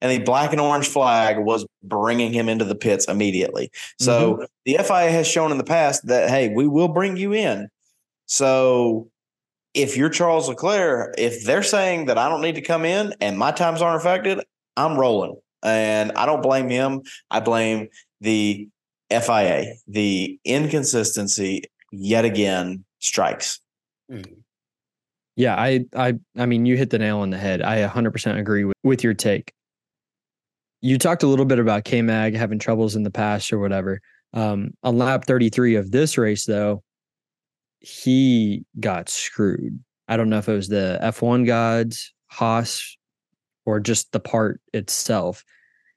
and 0.00 0.10
the 0.10 0.24
black 0.24 0.52
and 0.52 0.60
orange 0.60 0.88
flag 0.88 1.38
was 1.38 1.66
bringing 1.82 2.32
him 2.32 2.48
into 2.48 2.64
the 2.64 2.74
pits 2.74 3.06
immediately. 3.06 3.70
So 3.98 4.34
mm-hmm. 4.34 4.44
the 4.64 4.84
FIA 4.84 5.10
has 5.10 5.26
shown 5.26 5.50
in 5.50 5.58
the 5.58 5.64
past 5.64 6.06
that 6.06 6.30
hey, 6.30 6.48
we 6.48 6.66
will 6.66 6.88
bring 6.88 7.16
you 7.16 7.32
in. 7.32 7.68
So 8.26 9.08
if 9.74 9.96
you're 9.96 10.10
Charles 10.10 10.48
Leclerc, 10.48 11.14
if 11.18 11.44
they're 11.44 11.62
saying 11.62 12.06
that 12.06 12.18
I 12.18 12.28
don't 12.28 12.42
need 12.42 12.54
to 12.56 12.62
come 12.62 12.84
in 12.84 13.14
and 13.20 13.38
my 13.38 13.52
times 13.52 13.82
aren't 13.82 14.00
affected, 14.00 14.40
I'm 14.76 14.98
rolling. 14.98 15.36
And 15.62 16.12
I 16.12 16.26
don't 16.26 16.42
blame 16.42 16.68
him. 16.68 17.02
I 17.30 17.40
blame 17.40 17.88
the 18.20 18.68
FIA. 19.10 19.74
The 19.86 20.38
inconsistency 20.44 21.64
yet 21.90 22.24
again 22.24 22.84
strikes. 23.00 23.60
Mm-hmm. 24.10 24.34
Yeah, 25.36 25.54
I, 25.54 25.84
I, 25.94 26.14
I 26.36 26.46
mean, 26.46 26.66
you 26.66 26.76
hit 26.76 26.90
the 26.90 26.98
nail 26.98 27.18
on 27.18 27.30
the 27.30 27.38
head. 27.38 27.62
I 27.62 27.86
100% 27.86 28.38
agree 28.38 28.64
with, 28.64 28.74
with 28.82 29.04
your 29.04 29.14
take. 29.14 29.52
You 30.80 30.98
talked 30.98 31.22
a 31.22 31.26
little 31.26 31.44
bit 31.44 31.58
about 31.58 31.84
K 31.84 32.02
Mag 32.02 32.34
having 32.34 32.58
troubles 32.58 32.94
in 32.94 33.02
the 33.02 33.10
past 33.10 33.52
or 33.52 33.58
whatever. 33.58 34.00
Um, 34.32 34.72
on 34.82 34.98
lap 34.98 35.24
33 35.24 35.76
of 35.76 35.90
this 35.90 36.18
race, 36.18 36.44
though, 36.44 36.82
he 37.80 38.64
got 38.78 39.08
screwed. 39.08 39.82
I 40.06 40.16
don't 40.16 40.30
know 40.30 40.38
if 40.38 40.48
it 40.48 40.54
was 40.54 40.68
the 40.68 40.98
F1 41.02 41.46
gods, 41.46 42.12
Haas, 42.28 42.96
or 43.66 43.80
just 43.80 44.12
the 44.12 44.20
part 44.20 44.60
itself. 44.72 45.44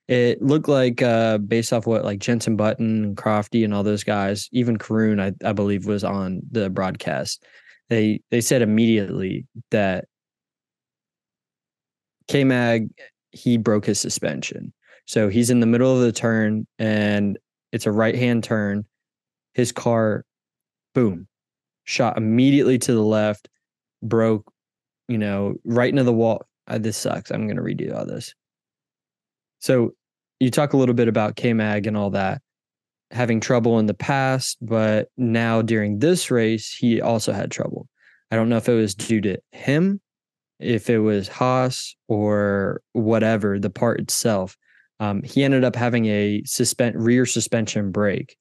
It 0.07 0.41
looked 0.41 0.67
like, 0.67 1.01
uh, 1.01 1.37
based 1.37 1.71
off 1.71 1.87
what 1.87 2.03
like 2.03 2.19
Jensen 2.19 2.57
Button 2.57 3.03
and 3.03 3.17
Crofty 3.17 3.63
and 3.63 3.73
all 3.73 3.83
those 3.83 4.03
guys, 4.03 4.49
even 4.51 4.77
Karun, 4.77 5.21
I, 5.21 5.47
I 5.47 5.53
believe, 5.53 5.85
was 5.85 6.03
on 6.03 6.41
the 6.51 6.69
broadcast. 6.69 7.45
They 7.89 8.21
they 8.29 8.41
said 8.41 8.61
immediately 8.61 9.45
that 9.71 10.05
K 12.27 12.43
Mag 12.43 12.89
he 13.31 13.57
broke 13.57 13.85
his 13.85 13.99
suspension. 13.99 14.73
So 15.05 15.29
he's 15.29 15.49
in 15.49 15.59
the 15.59 15.65
middle 15.65 15.93
of 15.93 16.01
the 16.01 16.11
turn 16.11 16.67
and 16.79 17.37
it's 17.71 17.85
a 17.85 17.91
right 17.91 18.15
hand 18.15 18.43
turn. 18.43 18.85
His 19.53 19.71
car, 19.71 20.25
boom, 20.93 21.27
shot 21.83 22.17
immediately 22.17 22.77
to 22.79 22.93
the 22.93 23.03
left, 23.03 23.49
broke, 24.01 24.51
you 25.07 25.17
know, 25.17 25.55
right 25.65 25.89
into 25.89 26.03
the 26.03 26.13
wall. 26.13 26.45
Uh, 26.67 26.77
this 26.77 26.97
sucks. 26.97 27.31
I'm 27.31 27.47
going 27.47 27.57
to 27.57 27.61
redo 27.61 27.97
all 27.97 28.05
this. 28.05 28.33
So 29.59 29.91
you 30.39 30.49
talk 30.51 30.73
a 30.73 30.77
little 30.77 30.95
bit 30.95 31.07
about 31.07 31.35
K 31.35 31.53
Mag 31.53 31.87
and 31.87 31.97
all 31.97 32.11
that 32.11 32.41
having 33.11 33.39
trouble 33.39 33.77
in 33.79 33.85
the 33.85 33.93
past, 33.93 34.57
but 34.61 35.09
now 35.17 35.61
during 35.61 35.99
this 35.99 36.31
race, 36.31 36.73
he 36.73 37.01
also 37.01 37.33
had 37.33 37.51
trouble. 37.51 37.87
I 38.31 38.35
don't 38.35 38.49
know 38.49 38.57
if 38.57 38.69
it 38.69 38.73
was 38.73 38.95
due 38.95 39.21
to 39.21 39.37
him, 39.51 39.99
if 40.61 40.89
it 40.89 40.99
was 40.99 41.27
Haas 41.27 41.95
or 42.07 42.81
whatever, 42.93 43.59
the 43.59 43.69
part 43.69 43.99
itself. 43.99 44.57
Um, 44.99 45.23
he 45.23 45.43
ended 45.43 45.63
up 45.63 45.75
having 45.75 46.05
a 46.05 46.43
suspend 46.45 47.03
rear 47.03 47.25
suspension 47.25 47.91
break, 47.91 48.37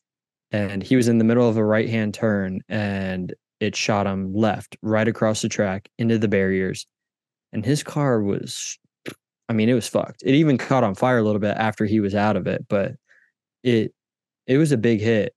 and 0.51 0.83
he 0.83 0.97
was 0.97 1.09
in 1.09 1.19
the 1.19 1.25
middle 1.25 1.49
of 1.49 1.57
a 1.57 1.65
right 1.65 1.89
hand 1.89 2.15
turn, 2.15 2.61
and 2.69 3.35
it 3.61 3.75
shot 3.75 4.07
him 4.07 4.35
left, 4.35 4.77
right 4.83 5.09
across 5.09 5.43
the 5.43 5.49
track 5.49 5.89
into 5.99 6.19
the 6.19 6.29
barriers, 6.29 6.87
and 7.53 7.65
his 7.65 7.83
car 7.83 8.23
was, 8.23 8.79
I 9.49 9.53
mean, 9.53 9.69
it 9.69 9.75
was 9.75 9.89
fucked. 9.89 10.23
It 10.25 10.35
even 10.35 10.59
caught 10.59 10.85
on 10.85 10.95
fire 10.95 11.19
a 11.19 11.23
little 11.23 11.41
bit 11.41 11.57
after 11.57 11.87
he 11.87 12.01
was 12.01 12.15
out 12.15 12.37
of 12.37 12.47
it, 12.47 12.67
but 12.69 12.93
it 13.63 13.93
it 14.47 14.59
was 14.59 14.73
a 14.73 14.77
big 14.77 15.01
hit. 15.01 15.35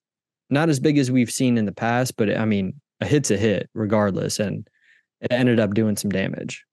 Not 0.49 0.69
as 0.69 0.79
big 0.79 0.97
as 0.97 1.11
we've 1.11 1.31
seen 1.31 1.57
in 1.57 1.65
the 1.65 1.71
past, 1.71 2.17
but 2.17 2.35
I 2.35 2.45
mean, 2.45 2.79
a 3.01 3.05
hit's 3.05 3.31
a 3.31 3.37
hit 3.37 3.69
regardless. 3.73 4.39
And 4.39 4.67
it 5.21 5.31
ended 5.31 5.59
up 5.59 5.73
doing 5.73 5.95
some 5.95 6.11
damage. 6.11 6.65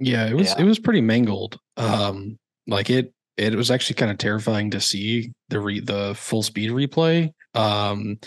Yeah, 0.00 0.26
it 0.26 0.34
was 0.34 0.48
Yeah. 0.48 0.60
it 0.60 0.64
was 0.64 0.78
pretty 0.78 1.00
mangled. 1.00 1.58
Um, 1.76 2.38
like 2.66 2.90
it 2.90 3.12
it 3.36 3.54
was 3.54 3.70
actually 3.70 3.94
kind 3.94 4.10
of 4.10 4.18
terrifying 4.18 4.70
to 4.72 4.80
see 4.80 5.32
the 5.48 5.60
re 5.60 5.80
the 5.80 6.14
full 6.16 6.42
speed 6.42 6.70
replay. 6.70 7.30
Um, 7.54 8.18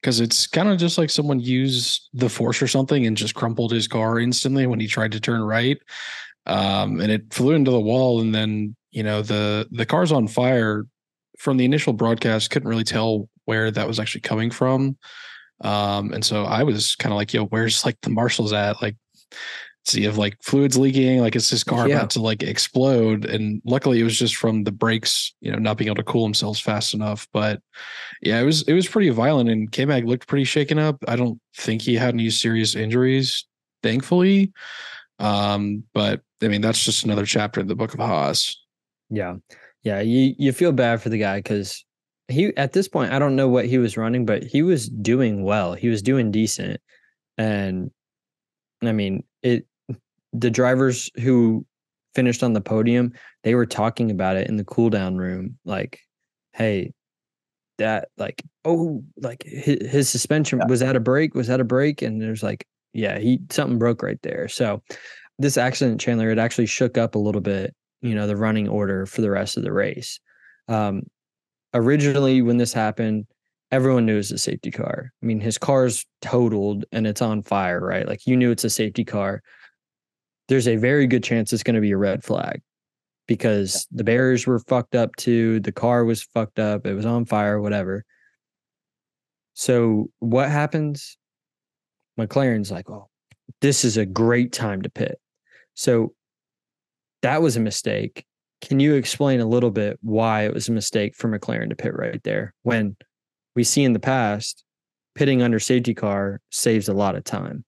because 0.00 0.18
it's 0.20 0.46
kind 0.46 0.70
of 0.70 0.78
just 0.78 0.96
like 0.96 1.10
someone 1.10 1.40
used 1.40 2.08
the 2.14 2.30
force 2.30 2.62
or 2.62 2.66
something 2.66 3.04
and 3.04 3.18
just 3.18 3.34
crumpled 3.34 3.70
his 3.70 3.86
car 3.86 4.18
instantly 4.18 4.66
when 4.66 4.80
he 4.80 4.86
tried 4.86 5.12
to 5.12 5.20
turn 5.20 5.42
right. 5.42 5.76
Um, 6.46 7.00
and 7.00 7.12
it 7.12 7.32
flew 7.34 7.52
into 7.52 7.70
the 7.70 7.80
wall, 7.80 8.20
and 8.22 8.34
then 8.34 8.74
you 8.92 9.02
know 9.02 9.22
the 9.22 9.68
the 9.70 9.86
car's 9.86 10.10
on 10.12 10.26
fire 10.26 10.86
from 11.38 11.56
the 11.58 11.64
initial 11.66 11.92
broadcast, 11.92 12.50
couldn't 12.50 12.68
really 12.68 12.84
tell 12.84 13.28
where 13.44 13.70
that 13.70 13.86
was 13.86 13.98
actually 14.00 14.20
coming 14.22 14.50
from. 14.50 14.96
Um, 15.62 16.12
and 16.12 16.24
so 16.24 16.44
I 16.44 16.62
was 16.62 16.96
kind 16.96 17.12
of 17.12 17.16
like, 17.16 17.34
yo, 17.34 17.44
where's 17.46 17.84
like 17.84 17.98
the 18.02 18.10
marshals 18.10 18.52
at? 18.54 18.80
Like, 18.80 18.96
see 19.86 20.04
if 20.04 20.16
like 20.16 20.36
fluids 20.42 20.76
leaking, 20.76 21.20
like 21.20 21.34
it's 21.34 21.50
this 21.50 21.64
car 21.64 21.88
Yeah. 21.88 21.96
about 21.96 22.10
to 22.10 22.20
like 22.20 22.42
explode. 22.42 23.24
And 23.24 23.62
luckily 23.64 24.00
it 24.00 24.04
was 24.04 24.18
just 24.18 24.36
from 24.36 24.64
the 24.64 24.72
brakes, 24.72 25.34
you 25.40 25.50
know, 25.50 25.58
not 25.58 25.78
being 25.78 25.88
able 25.88 25.96
to 25.96 26.02
cool 26.04 26.22
themselves 26.22 26.60
fast 26.60 26.94
enough. 26.94 27.26
But 27.32 27.60
yeah, 28.22 28.40
it 28.40 28.44
was 28.44 28.62
it 28.62 28.74
was 28.74 28.86
pretty 28.88 29.08
violent 29.10 29.48
and 29.48 29.70
K 29.72 29.84
Mag 29.86 30.06
looked 30.06 30.28
pretty 30.28 30.44
shaken 30.44 30.78
up. 30.78 30.96
I 31.08 31.16
don't 31.16 31.40
think 31.56 31.82
he 31.82 31.94
had 31.96 32.14
any 32.14 32.30
serious 32.30 32.74
injuries, 32.74 33.46
thankfully. 33.82 34.52
Um, 35.18 35.84
but 35.94 36.22
I 36.42 36.48
mean 36.48 36.60
that's 36.60 36.84
just 36.84 37.04
another 37.04 37.26
chapter 37.26 37.60
in 37.60 37.66
the 37.66 37.74
book 37.76 37.94
of 37.94 38.00
Haas. 38.00 38.56
Yeah. 39.08 39.36
Yeah. 39.82 40.00
You 40.00 40.34
you 40.38 40.52
feel 40.52 40.72
bad 40.72 41.00
for 41.02 41.08
the 41.08 41.18
guy 41.18 41.38
because 41.38 41.84
he 42.28 42.54
at 42.56 42.72
this 42.72 42.86
point, 42.86 43.12
I 43.12 43.18
don't 43.18 43.34
know 43.34 43.48
what 43.48 43.66
he 43.66 43.78
was 43.78 43.96
running, 43.96 44.24
but 44.26 44.44
he 44.44 44.62
was 44.62 44.88
doing 44.88 45.42
well. 45.42 45.72
He 45.74 45.88
was 45.88 46.02
doing 46.02 46.30
decent. 46.30 46.80
And 47.38 47.90
I 48.82 48.92
mean, 48.92 49.24
it 49.42 49.66
the 50.32 50.50
drivers 50.50 51.10
who 51.20 51.66
finished 52.14 52.42
on 52.42 52.52
the 52.52 52.60
podium, 52.60 53.12
they 53.44 53.54
were 53.54 53.66
talking 53.66 54.10
about 54.10 54.36
it 54.36 54.48
in 54.48 54.56
the 54.56 54.64
cool 54.64 54.90
down 54.90 55.16
room. 55.16 55.58
Like, 55.64 56.00
hey, 56.52 56.92
that 57.78 58.08
like, 58.16 58.42
oh, 58.64 59.02
like 59.16 59.42
his, 59.44 59.78
his 59.90 60.08
suspension 60.08 60.60
was 60.68 60.80
that 60.80 60.96
a 60.96 61.00
break? 61.00 61.34
Was 61.34 61.46
that 61.46 61.60
a 61.60 61.64
break? 61.64 62.02
And 62.02 62.20
there's 62.20 62.42
like, 62.42 62.66
yeah, 62.92 63.18
he 63.18 63.40
something 63.50 63.78
broke 63.78 64.02
right 64.02 64.20
there. 64.22 64.48
So 64.48 64.82
this 65.38 65.56
accident, 65.56 66.00
Chandler, 66.00 66.30
it 66.30 66.38
actually 66.38 66.66
shook 66.66 66.98
up 66.98 67.14
a 67.14 67.18
little 67.18 67.40
bit 67.40 67.74
you 68.02 68.14
know 68.14 68.26
the 68.26 68.36
running 68.36 68.68
order 68.68 69.06
for 69.06 69.20
the 69.20 69.30
rest 69.30 69.56
of 69.56 69.62
the 69.62 69.72
race 69.72 70.20
um 70.68 71.02
originally 71.74 72.42
when 72.42 72.56
this 72.56 72.72
happened 72.72 73.26
everyone 73.70 74.06
knew 74.06 74.14
it 74.14 74.16
was 74.16 74.32
a 74.32 74.38
safety 74.38 74.70
car 74.70 75.12
i 75.22 75.26
mean 75.26 75.40
his 75.40 75.58
car's 75.58 76.06
totaled 76.20 76.84
and 76.92 77.06
it's 77.06 77.22
on 77.22 77.42
fire 77.42 77.80
right 77.80 78.08
like 78.08 78.26
you 78.26 78.36
knew 78.36 78.50
it's 78.50 78.64
a 78.64 78.70
safety 78.70 79.04
car 79.04 79.42
there's 80.50 80.68
a 80.68 80.76
very 80.76 81.06
good 81.06 81.24
chance 81.24 81.52
it's 81.52 81.62
going 81.62 81.74
to 81.74 81.80
be 81.80 81.92
a 81.92 81.96
red 81.96 82.22
flag 82.22 82.60
because 83.26 83.86
the 83.90 84.04
barriers 84.04 84.46
were 84.46 84.58
fucked 84.58 84.94
up 84.94 85.16
too 85.16 85.60
the 85.60 85.72
car 85.72 86.04
was 86.04 86.22
fucked 86.22 86.58
up 86.58 86.86
it 86.86 86.92
was 86.92 87.06
on 87.06 87.24
fire 87.24 87.58
whatever 87.58 88.04
so 89.54 90.10
what 90.18 90.50
happens 90.50 91.16
mclaren's 92.18 92.70
like 92.70 92.90
oh 92.90 93.08
this 93.62 93.86
is 93.86 93.96
a 93.96 94.04
great 94.04 94.52
time 94.52 94.82
to 94.82 94.90
pit 94.90 95.18
so 95.74 96.12
that 97.22 97.42
was 97.42 97.56
a 97.56 97.60
mistake. 97.60 98.24
Can 98.60 98.80
you 98.80 98.94
explain 98.94 99.40
a 99.40 99.46
little 99.46 99.70
bit 99.70 99.98
why 100.02 100.44
it 100.44 100.54
was 100.54 100.68
a 100.68 100.72
mistake 100.72 101.14
for 101.14 101.28
McLaren 101.28 101.70
to 101.70 101.76
pit 101.76 101.94
right 101.94 102.22
there 102.22 102.54
when 102.62 102.96
we 103.54 103.64
see 103.64 103.84
in 103.84 103.92
the 103.92 104.00
past 104.00 104.64
pitting 105.14 105.42
under 105.42 105.58
safety 105.58 105.94
car 105.94 106.40
saves 106.50 106.88
a 106.88 106.94
lot 106.94 107.16
of 107.16 107.24
time? 107.24 107.64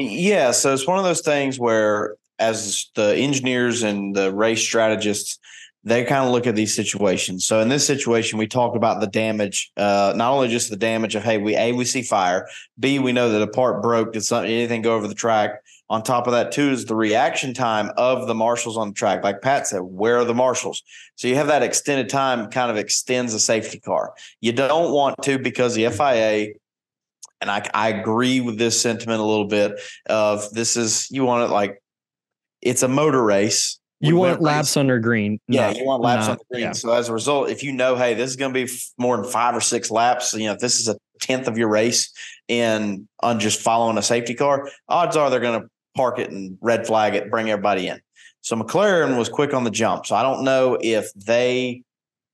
Yeah, 0.00 0.52
so 0.52 0.72
it's 0.72 0.86
one 0.86 0.98
of 0.98 1.04
those 1.04 1.22
things 1.22 1.58
where, 1.58 2.14
as 2.38 2.86
the 2.94 3.16
engineers 3.16 3.82
and 3.82 4.14
the 4.14 4.32
race 4.32 4.62
strategists, 4.62 5.40
they 5.82 6.04
kind 6.04 6.24
of 6.24 6.30
look 6.30 6.46
at 6.46 6.54
these 6.54 6.74
situations. 6.74 7.46
So 7.46 7.60
in 7.60 7.68
this 7.68 7.84
situation, 7.84 8.38
we 8.38 8.46
talk 8.46 8.76
about 8.76 9.00
the 9.00 9.08
damage, 9.08 9.72
uh, 9.76 10.12
not 10.14 10.32
only 10.32 10.48
just 10.48 10.70
the 10.70 10.76
damage 10.76 11.16
of 11.16 11.24
hey, 11.24 11.38
we 11.38 11.56
a 11.56 11.72
we 11.72 11.84
see 11.84 12.02
fire, 12.02 12.46
b 12.78 13.00
we 13.00 13.12
know 13.12 13.30
that 13.30 13.42
a 13.42 13.48
part 13.48 13.82
broke, 13.82 14.12
did 14.12 14.22
something 14.22 14.50
anything 14.50 14.82
go 14.82 14.94
over 14.94 15.08
the 15.08 15.14
track. 15.14 15.62
On 15.90 16.02
top 16.02 16.26
of 16.26 16.32
that, 16.32 16.52
too, 16.52 16.70
is 16.70 16.84
the 16.84 16.94
reaction 16.94 17.54
time 17.54 17.90
of 17.96 18.26
the 18.28 18.34
marshals 18.34 18.76
on 18.76 18.88
the 18.88 18.94
track. 18.94 19.24
Like 19.24 19.40
Pat 19.40 19.66
said, 19.66 19.80
where 19.80 20.18
are 20.18 20.24
the 20.24 20.34
marshals? 20.34 20.82
So 21.16 21.26
you 21.26 21.34
have 21.36 21.46
that 21.46 21.62
extended 21.62 22.08
time, 22.08 22.50
kind 22.50 22.70
of 22.70 22.76
extends 22.76 23.32
a 23.34 23.40
safety 23.40 23.80
car. 23.80 24.12
You 24.40 24.52
don't 24.52 24.92
want 24.92 25.20
to 25.22 25.38
because 25.38 25.74
the 25.74 25.88
FIA 25.88 26.52
and 27.40 27.50
I, 27.50 27.68
I 27.72 27.88
agree 27.90 28.40
with 28.40 28.58
this 28.58 28.80
sentiment 28.80 29.20
a 29.20 29.24
little 29.24 29.46
bit 29.46 29.72
of 30.06 30.50
this 30.52 30.76
is 30.76 31.08
you 31.10 31.24
want 31.24 31.50
it 31.50 31.52
like 31.52 31.82
it's 32.60 32.82
a 32.82 32.88
motor 32.88 33.22
race. 33.22 33.78
You 34.00 34.16
want 34.16 34.40
laps 34.40 34.68
race- 34.70 34.76
under 34.76 34.98
green. 35.00 35.40
Yeah, 35.48 35.70
you 35.70 35.84
want 35.84 36.02
laps 36.02 36.28
the 36.28 36.38
green. 36.52 36.62
yeah. 36.62 36.72
So 36.72 36.92
as 36.92 37.08
a 37.08 37.12
result, 37.12 37.50
if 37.50 37.62
you 37.62 37.72
know, 37.72 37.96
hey, 37.96 38.14
this 38.14 38.30
is 38.30 38.36
going 38.36 38.52
to 38.52 38.54
be 38.54 38.72
f- 38.72 38.90
more 38.96 39.16
than 39.16 39.28
five 39.28 39.56
or 39.56 39.60
six 39.60 39.90
laps, 39.90 40.34
you 40.34 40.46
know, 40.46 40.52
if 40.52 40.60
this 40.60 40.78
is 40.78 40.88
a 40.88 40.96
tenth 41.20 41.48
of 41.48 41.58
your 41.58 41.68
race 41.68 42.12
in 42.46 43.08
on 43.20 43.40
just 43.40 43.60
following 43.60 43.98
a 43.98 44.02
safety 44.02 44.34
car, 44.34 44.68
odds 44.88 45.16
are 45.16 45.30
they're 45.30 45.40
going 45.40 45.60
to 45.60 45.68
park 45.96 46.20
it 46.20 46.30
and 46.30 46.58
red 46.60 46.86
flag 46.86 47.16
it, 47.16 47.28
bring 47.28 47.50
everybody 47.50 47.88
in. 47.88 48.00
So 48.40 48.54
McLaren 48.54 49.18
was 49.18 49.28
quick 49.28 49.52
on 49.52 49.64
the 49.64 49.70
jump. 49.70 50.06
So 50.06 50.14
I 50.14 50.22
don't 50.22 50.44
know 50.44 50.78
if 50.80 51.12
they 51.14 51.82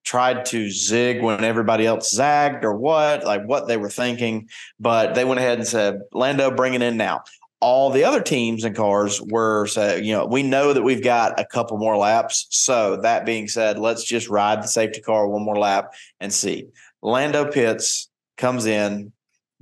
tried 0.04 0.44
to 0.46 0.70
zig 0.70 1.22
when 1.22 1.42
everybody 1.42 1.86
else 1.86 2.10
zagged 2.10 2.64
or 2.64 2.76
what, 2.76 3.24
like 3.24 3.44
what 3.44 3.66
they 3.66 3.76
were 3.76 3.90
thinking, 3.90 4.48
but 4.78 5.14
they 5.14 5.24
went 5.24 5.40
ahead 5.40 5.58
and 5.58 5.66
said, 5.66 6.00
Lando, 6.12 6.50
bring 6.50 6.74
it 6.74 6.82
in 6.82 6.96
now. 6.96 7.22
All 7.60 7.90
the 7.90 8.04
other 8.04 8.20
teams 8.20 8.64
and 8.64 8.76
cars 8.76 9.22
were 9.22 9.66
say, 9.66 10.02
you 10.02 10.12
know, 10.12 10.26
we 10.26 10.42
know 10.42 10.74
that 10.74 10.82
we've 10.82 11.02
got 11.02 11.40
a 11.40 11.46
couple 11.46 11.78
more 11.78 11.96
laps. 11.96 12.46
So 12.50 12.96
that 12.98 13.24
being 13.24 13.48
said, 13.48 13.78
let's 13.78 14.04
just 14.04 14.28
ride 14.28 14.62
the 14.62 14.68
safety 14.68 15.00
car 15.00 15.26
one 15.26 15.42
more 15.42 15.56
lap 15.56 15.94
and 16.20 16.30
see. 16.30 16.66
Lando 17.00 17.50
pits, 17.50 18.10
comes 18.36 18.66
in, 18.66 19.12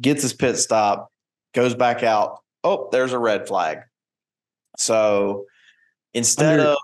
gets 0.01 0.23
his 0.23 0.33
pit 0.33 0.57
stop, 0.57 1.13
goes 1.55 1.75
back 1.75 2.03
out. 2.03 2.41
Oh, 2.65 2.89
there's 2.91 3.13
a 3.13 3.19
red 3.19 3.47
flag. 3.47 3.83
So 4.79 5.47
instead 6.15 6.59
Under- 6.59 6.73
of 6.73 6.79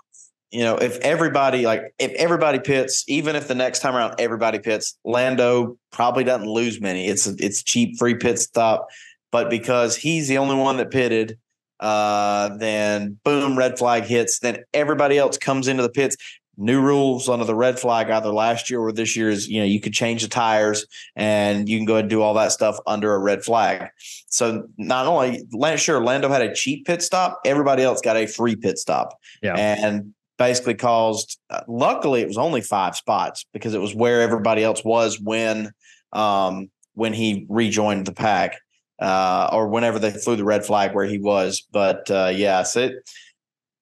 you 0.51 0.63
know, 0.63 0.75
if 0.77 0.97
everybody 0.99 1.65
like 1.65 1.93
if 1.99 2.11
everybody 2.13 2.59
pits, 2.59 3.03
even 3.07 3.35
if 3.35 3.47
the 3.47 3.55
next 3.55 3.79
time 3.79 3.95
around 3.95 4.15
everybody 4.19 4.59
pits, 4.59 4.97
Lando 5.03 5.77
probably 5.91 6.23
doesn't 6.23 6.47
lose 6.47 6.81
many. 6.81 7.07
It's 7.07 7.27
a, 7.27 7.35
it's 7.37 7.61
cheap 7.61 7.97
free 7.99 8.15
pit 8.15 8.39
stop, 8.39 8.87
but 9.31 9.49
because 9.49 9.95
he's 9.95 10.27
the 10.27 10.39
only 10.39 10.55
one 10.55 10.77
that 10.77 10.89
pitted, 10.89 11.37
uh, 11.79 12.57
then 12.57 13.19
boom, 13.23 13.57
red 13.57 13.77
flag 13.77 14.03
hits. 14.05 14.39
Then 14.39 14.63
everybody 14.73 15.17
else 15.17 15.37
comes 15.37 15.67
into 15.67 15.83
the 15.83 15.89
pits. 15.89 16.15
New 16.61 16.81
rules 16.81 17.29
under 17.29 17.45
the 17.45 17.55
red 17.55 17.79
flag 17.79 18.09
either 18.09 18.33
last 18.33 18.69
year 18.69 18.81
or 18.81 18.91
this 18.91 19.15
year 19.15 19.29
is 19.29 19.47
you 19.47 19.59
know 19.61 19.65
you 19.65 19.79
could 19.79 19.93
change 19.93 20.23
the 20.23 20.27
tires 20.27 20.85
and 21.15 21.69
you 21.69 21.77
can 21.77 21.85
go 21.85 21.93
ahead 21.93 22.03
and 22.03 22.09
do 22.09 22.21
all 22.21 22.33
that 22.33 22.51
stuff 22.51 22.77
under 22.85 23.13
a 23.13 23.19
red 23.19 23.45
flag. 23.45 23.87
So 24.27 24.67
not 24.77 25.05
only 25.05 25.47
sure 25.77 26.03
Lando 26.03 26.27
had 26.27 26.41
a 26.41 26.53
cheap 26.53 26.85
pit 26.85 27.01
stop, 27.01 27.39
everybody 27.45 27.81
else 27.83 28.01
got 28.01 28.17
a 28.17 28.25
free 28.25 28.57
pit 28.57 28.77
stop 28.77 29.17
Yeah. 29.41 29.55
and 29.55 30.13
basically 30.39 30.73
caused. 30.73 31.37
Uh, 31.51 31.61
luckily, 31.67 32.21
it 32.21 32.27
was 32.27 32.39
only 32.39 32.61
five 32.61 32.95
spots 32.95 33.45
because 33.53 33.75
it 33.75 33.81
was 33.81 33.93
where 33.93 34.21
everybody 34.21 34.63
else 34.63 34.83
was 34.83 35.19
when 35.19 35.71
um, 36.13 36.71
when 36.95 37.13
he 37.13 37.45
rejoined 37.49 38.07
the 38.07 38.13
pack 38.13 38.59
uh, 38.99 39.49
or 39.51 39.67
whenever 39.67 39.99
they 39.99 40.11
flew 40.11 40.35
the 40.35 40.43
red 40.43 40.65
flag 40.65 40.95
where 40.95 41.05
he 41.05 41.19
was. 41.19 41.61
But 41.71 42.09
uh, 42.09 42.31
yeah, 42.33 42.63
so 42.63 42.79
it 42.85 43.09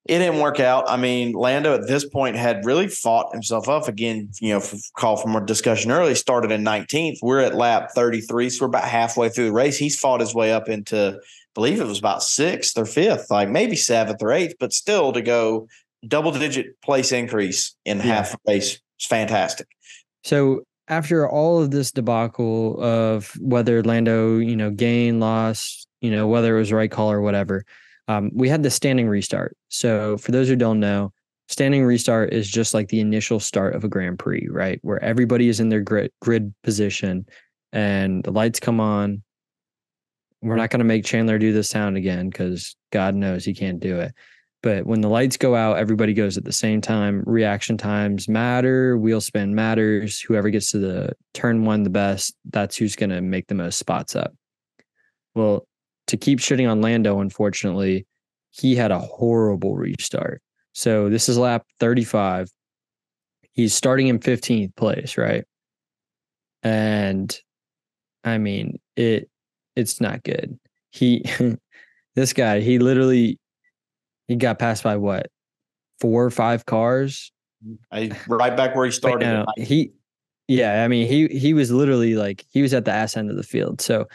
it 0.08 0.20
didn't 0.20 0.40
work 0.40 0.60
out. 0.60 0.90
I 0.90 0.96
mean, 0.96 1.34
Lando 1.34 1.74
at 1.74 1.88
this 1.88 2.06
point 2.08 2.38
had 2.38 2.66
really 2.66 2.88
fought 2.88 3.34
himself 3.34 3.68
up 3.68 3.88
again. 3.88 4.30
You 4.40 4.54
know, 4.54 4.64
call 4.96 5.18
from 5.18 5.36
our 5.36 5.46
discussion 5.46 5.92
early 5.92 6.16
started 6.16 6.52
in 6.52 6.64
19th. 6.64 7.18
We're 7.22 7.42
at 7.42 7.56
lap 7.56 7.92
33, 7.94 8.50
so 8.50 8.66
we're 8.66 8.70
about 8.70 8.86
halfway 8.86 9.30
through 9.30 9.46
the 9.46 9.52
race. 9.52 9.78
He's 9.78 10.00
fought 10.00 10.22
his 10.22 10.34
way 10.34 10.54
up 10.54 10.70
into, 10.70 11.20
I 11.20 11.26
believe 11.54 11.82
it 11.82 11.88
was 11.88 12.00
about 12.00 12.24
sixth 12.24 12.78
or 12.78 12.86
fifth, 12.86 13.30
like 13.30 13.50
maybe 13.50 13.76
seventh 13.76 14.24
or 14.24 14.32
eighth, 14.32 14.56
but 14.60 14.72
still 14.72 15.12
to 15.12 15.22
go 15.22 15.68
double 16.08 16.32
digit 16.32 16.80
place 16.82 17.12
increase 17.12 17.76
in 17.86 17.98
Yeah. 17.98 18.04
half 18.04 18.36
race 18.48 18.74
is 19.00 19.06
fantastic. 19.08 19.68
So 20.24 20.62
after 20.88 21.28
all 21.30 21.62
of 21.62 21.72
this 21.72 21.92
debacle 21.92 22.82
of 22.82 23.32
whether 23.40 23.84
Lando, 23.84 24.38
you 24.38 24.56
know, 24.56 24.70
gain, 24.72 25.20
loss, 25.20 25.88
you 26.02 26.12
know, 26.12 26.28
whether 26.28 26.56
it 26.56 26.60
was 26.60 26.72
right 26.72 26.92
call 26.92 27.12
or 27.12 27.22
whatever, 27.22 27.66
um, 28.08 28.32
we 28.34 28.48
had 28.48 28.64
the 28.64 28.70
standing 28.70 29.08
restart. 29.10 29.58
So 29.70 30.18
for 30.18 30.32
those 30.32 30.48
who 30.48 30.56
don't 30.56 30.80
know, 30.80 31.12
standing 31.50 31.84
restart 31.84 32.34
is 32.34 32.50
just 32.50 32.74
like 32.74 32.88
the 32.90 33.00
initial 33.02 33.40
start 33.40 33.76
of 33.76 33.84
a 33.84 33.90
Grand 33.90 34.20
Prix, 34.20 34.48
right? 34.50 34.80
Where 34.82 35.04
everybody 35.04 35.50
is 35.50 35.60
in 35.60 35.70
their 35.70 35.82
grid 35.82 36.12
grid 36.22 36.54
position 36.64 37.26
and 37.74 38.24
the 38.24 38.32
lights 38.32 38.60
come 38.60 38.80
on. 38.80 39.24
We're 40.42 40.56
not 40.56 40.70
going 40.70 40.80
to 40.80 40.86
make 40.86 41.04
Chandler 41.04 41.40
do 41.40 41.52
this 41.52 41.70
sound 41.70 41.98
again 41.98 42.30
because 42.30 42.76
God 42.92 43.16
knows 43.16 43.44
he 43.44 43.54
can't 43.54 43.80
do 43.80 44.00
it. 44.00 44.14
But 44.64 44.86
when 44.86 45.02
the 45.02 45.10
lights 45.10 45.38
go 45.38 45.56
out, 45.56 45.78
everybody 45.78 46.14
goes 46.14 46.38
at 46.38 46.44
the 46.44 46.52
same 46.52 46.82
time. 46.82 47.24
Reaction 47.26 47.78
times 47.78 48.28
matter. 48.28 48.98
Wheel 48.98 49.22
spin 49.22 49.54
matters. 49.54 50.20
Whoever 50.20 50.50
gets 50.50 50.72
to 50.72 50.80
the 50.80 51.14
turn 51.34 51.66
one 51.66 51.84
the 51.84 51.90
best, 51.90 52.36
that's 52.46 52.76
who's 52.76 52.96
going 52.96 53.12
to 53.12 53.22
make 53.22 53.48
the 53.48 53.56
most 53.56 53.78
spots 53.78 54.16
up. 54.16 54.34
Well, 55.36 55.68
to 56.08 56.18
keep 56.18 56.40
shitting 56.40 56.70
on 56.70 56.82
Lando, 56.82 57.20
unfortunately, 57.20 58.08
he 58.50 58.76
had 58.76 58.92
a 58.92 59.00
horrible 59.00 59.76
restart. 59.76 60.42
So 60.74 61.10
this 61.10 61.30
is 61.30 61.38
lap 61.38 61.66
35. 61.80 62.50
He's 63.54 63.74
starting 63.74 64.08
in 64.08 64.20
15th 64.20 64.76
place, 64.76 65.18
right? 65.18 65.46
And 66.64 67.36
I 68.24 68.38
mean, 68.38 68.80
it 68.96 69.30
it's 69.76 70.02
not 70.02 70.24
good. 70.24 70.60
He 70.90 71.24
this 72.16 72.34
guy, 72.34 72.62
he 72.62 72.80
literally 72.80 73.40
he 74.28 74.36
got 74.36 74.60
passed 74.60 74.84
by 74.84 74.98
what? 74.98 75.28
Four 76.00 76.26
or 76.26 76.32
five 76.32 76.66
cars? 76.66 77.32
I, 77.92 78.12
right 78.28 78.56
back 78.56 78.76
where 78.76 78.86
he 78.86 78.92
started. 78.92 79.26
no, 79.26 79.46
he 79.58 79.92
Yeah, 80.48 80.84
I 80.84 80.88
mean 80.88 81.08
he 81.08 81.28
he 81.28 81.54
was 81.54 81.72
literally 81.72 82.16
like 82.16 82.46
he 82.52 82.62
was 82.62 82.74
at 82.74 82.86
the 82.86 82.92
ass 82.92 83.18
end 83.18 83.30
of 83.30 83.38
the 83.38 83.44
field. 83.44 83.82
So 83.82 84.08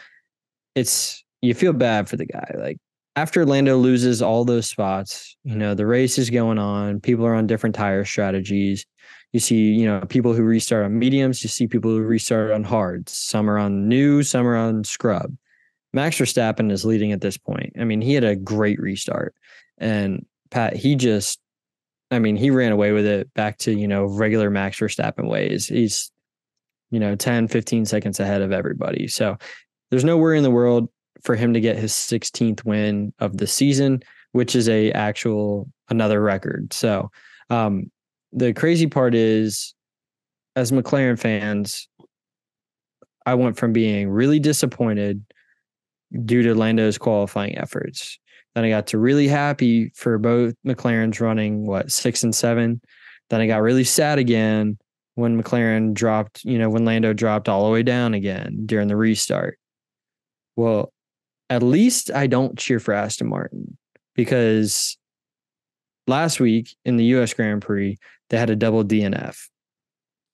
it's 0.75 1.25
you 1.41 1.55
feel 1.55 1.73
bad 1.73 2.09
for 2.09 2.17
the 2.17 2.27
guy. 2.27 2.55
Like 2.57 2.79
after 3.17 3.45
Lando 3.45 3.77
loses 3.77 4.23
all 4.23 4.45
those 4.45 4.67
spots, 4.67 5.37
you 5.45 5.57
know, 5.57 5.75
the 5.75 5.87
race 5.87 6.19
is 6.19 6.31
going 6.31 6.59
on, 6.59 7.01
people 7.01 7.27
are 7.27 7.35
on 7.35 7.47
different 7.47 7.75
tire 7.75 8.05
strategies. 8.05 8.87
You 9.33 9.41
see, 9.41 9.73
you 9.73 9.87
know, 9.87 10.01
people 10.09 10.35
who 10.35 10.43
restart 10.43 10.85
on 10.85 10.99
mediums, 10.99 11.43
you 11.43 11.49
see 11.49 11.67
people 11.67 11.91
who 11.91 12.03
restart 12.03 12.51
on 12.51 12.65
hards. 12.65 13.13
Some 13.13 13.51
are 13.51 13.59
on 13.59 13.89
new, 13.89 14.23
some 14.23 14.47
are 14.47 14.57
on 14.57 14.85
scrub. 14.85 15.35
Max 15.95 16.17
Verstappen 16.17 16.71
is 16.71 16.85
leading 16.85 17.13
at 17.13 17.21
this 17.21 17.37
point. 17.37 17.73
I 17.79 17.85
mean, 17.85 18.01
he 18.01 18.15
had 18.15 18.25
a 18.25 18.37
great 18.37 18.81
restart. 18.81 19.35
And 19.79 20.27
Pat, 20.51 20.77
he 20.77 20.97
just 20.97 21.39
I 22.11 22.19
mean, 22.19 22.37
he 22.37 22.51
ran 22.51 22.73
away 22.73 22.93
with 22.93 23.07
it 23.07 23.33
back 23.33 23.57
to, 23.59 23.73
you 23.73 23.89
know, 23.89 24.05
regular 24.05 24.51
Max 24.51 24.79
Verstappen 24.79 25.29
ways. 25.29 25.67
He's 25.67 26.13
you 26.93 27.01
know, 27.01 27.17
10, 27.17 27.49
15 27.49 27.87
seconds 27.87 28.21
ahead 28.21 28.43
of 28.43 28.53
everybody. 28.53 29.09
So 29.09 29.37
there's 29.91 30.05
no 30.05 30.19
worry 30.19 30.37
in 30.37 30.45
the 30.45 30.51
world 30.51 30.89
for 31.23 31.35
him 31.35 31.55
to 31.55 31.61
get 31.61 31.79
his 31.79 31.93
16th 31.93 32.65
win 32.65 33.13
of 33.19 33.39
the 33.39 33.47
season, 33.47 34.03
which 34.33 34.55
is 34.55 34.69
a 34.69 34.93
actual 34.93 35.69
another 35.89 36.21
record. 36.21 36.73
So 36.73 37.11
um, 37.51 37.91
the 38.33 38.53
crazy 38.53 38.87
part 38.87 39.15
is, 39.15 39.75
as 40.55 40.71
McLaren 40.71 41.19
fans, 41.19 41.89
I 43.25 43.35
went 43.35 43.57
from 43.57 43.73
being 43.73 44.11
really 44.11 44.39
disappointed 44.39 45.25
due 46.27 46.43
to 46.43 46.55
Lando's 46.55 46.99
qualifying 46.99 47.57
efforts. 47.57 48.19
Then 48.55 48.65
I 48.65 48.69
got 48.69 48.89
to 48.89 48.99
really 48.99 49.29
happy 49.29 49.91
for 49.95 50.19
both 50.19 50.55
McLaren's 50.67 51.21
running 51.21 51.67
what 51.67 51.91
six 51.91 52.23
and 52.23 52.35
seven. 52.35 52.81
Then 53.31 53.41
I 53.41 53.47
got 53.47 53.63
really 53.63 53.85
sad 53.85 54.19
again 54.19 54.79
when 55.15 55.43
McLaren 55.43 55.95
dropped, 55.95 56.45
you 56.45 56.59
know, 56.59 56.69
when 56.69 56.85
Lando 56.85 57.13
dropped 57.13 57.49
all 57.49 57.65
the 57.65 57.73
way 57.73 57.83
down 57.83 58.15
again 58.15 58.65
during 58.67 58.89
the 58.89 58.97
restart. 58.97 59.59
Well, 60.57 60.93
at 61.49 61.63
least 61.63 62.11
I 62.11 62.27
don't 62.27 62.59
cheer 62.59 62.79
for 62.79 62.95
Aston 62.95 63.29
Martin 63.29 63.77
because 64.15 64.97
last 66.07 66.41
week 66.41 66.75
in 66.85 66.97
the 66.97 67.05
US 67.17 67.35
Grand 67.35 67.63
Prix, 67.63 67.99
they 68.31 68.39
had 68.39 68.51
a 68.51 68.57
double 68.57 68.85
DNF. 68.85 69.49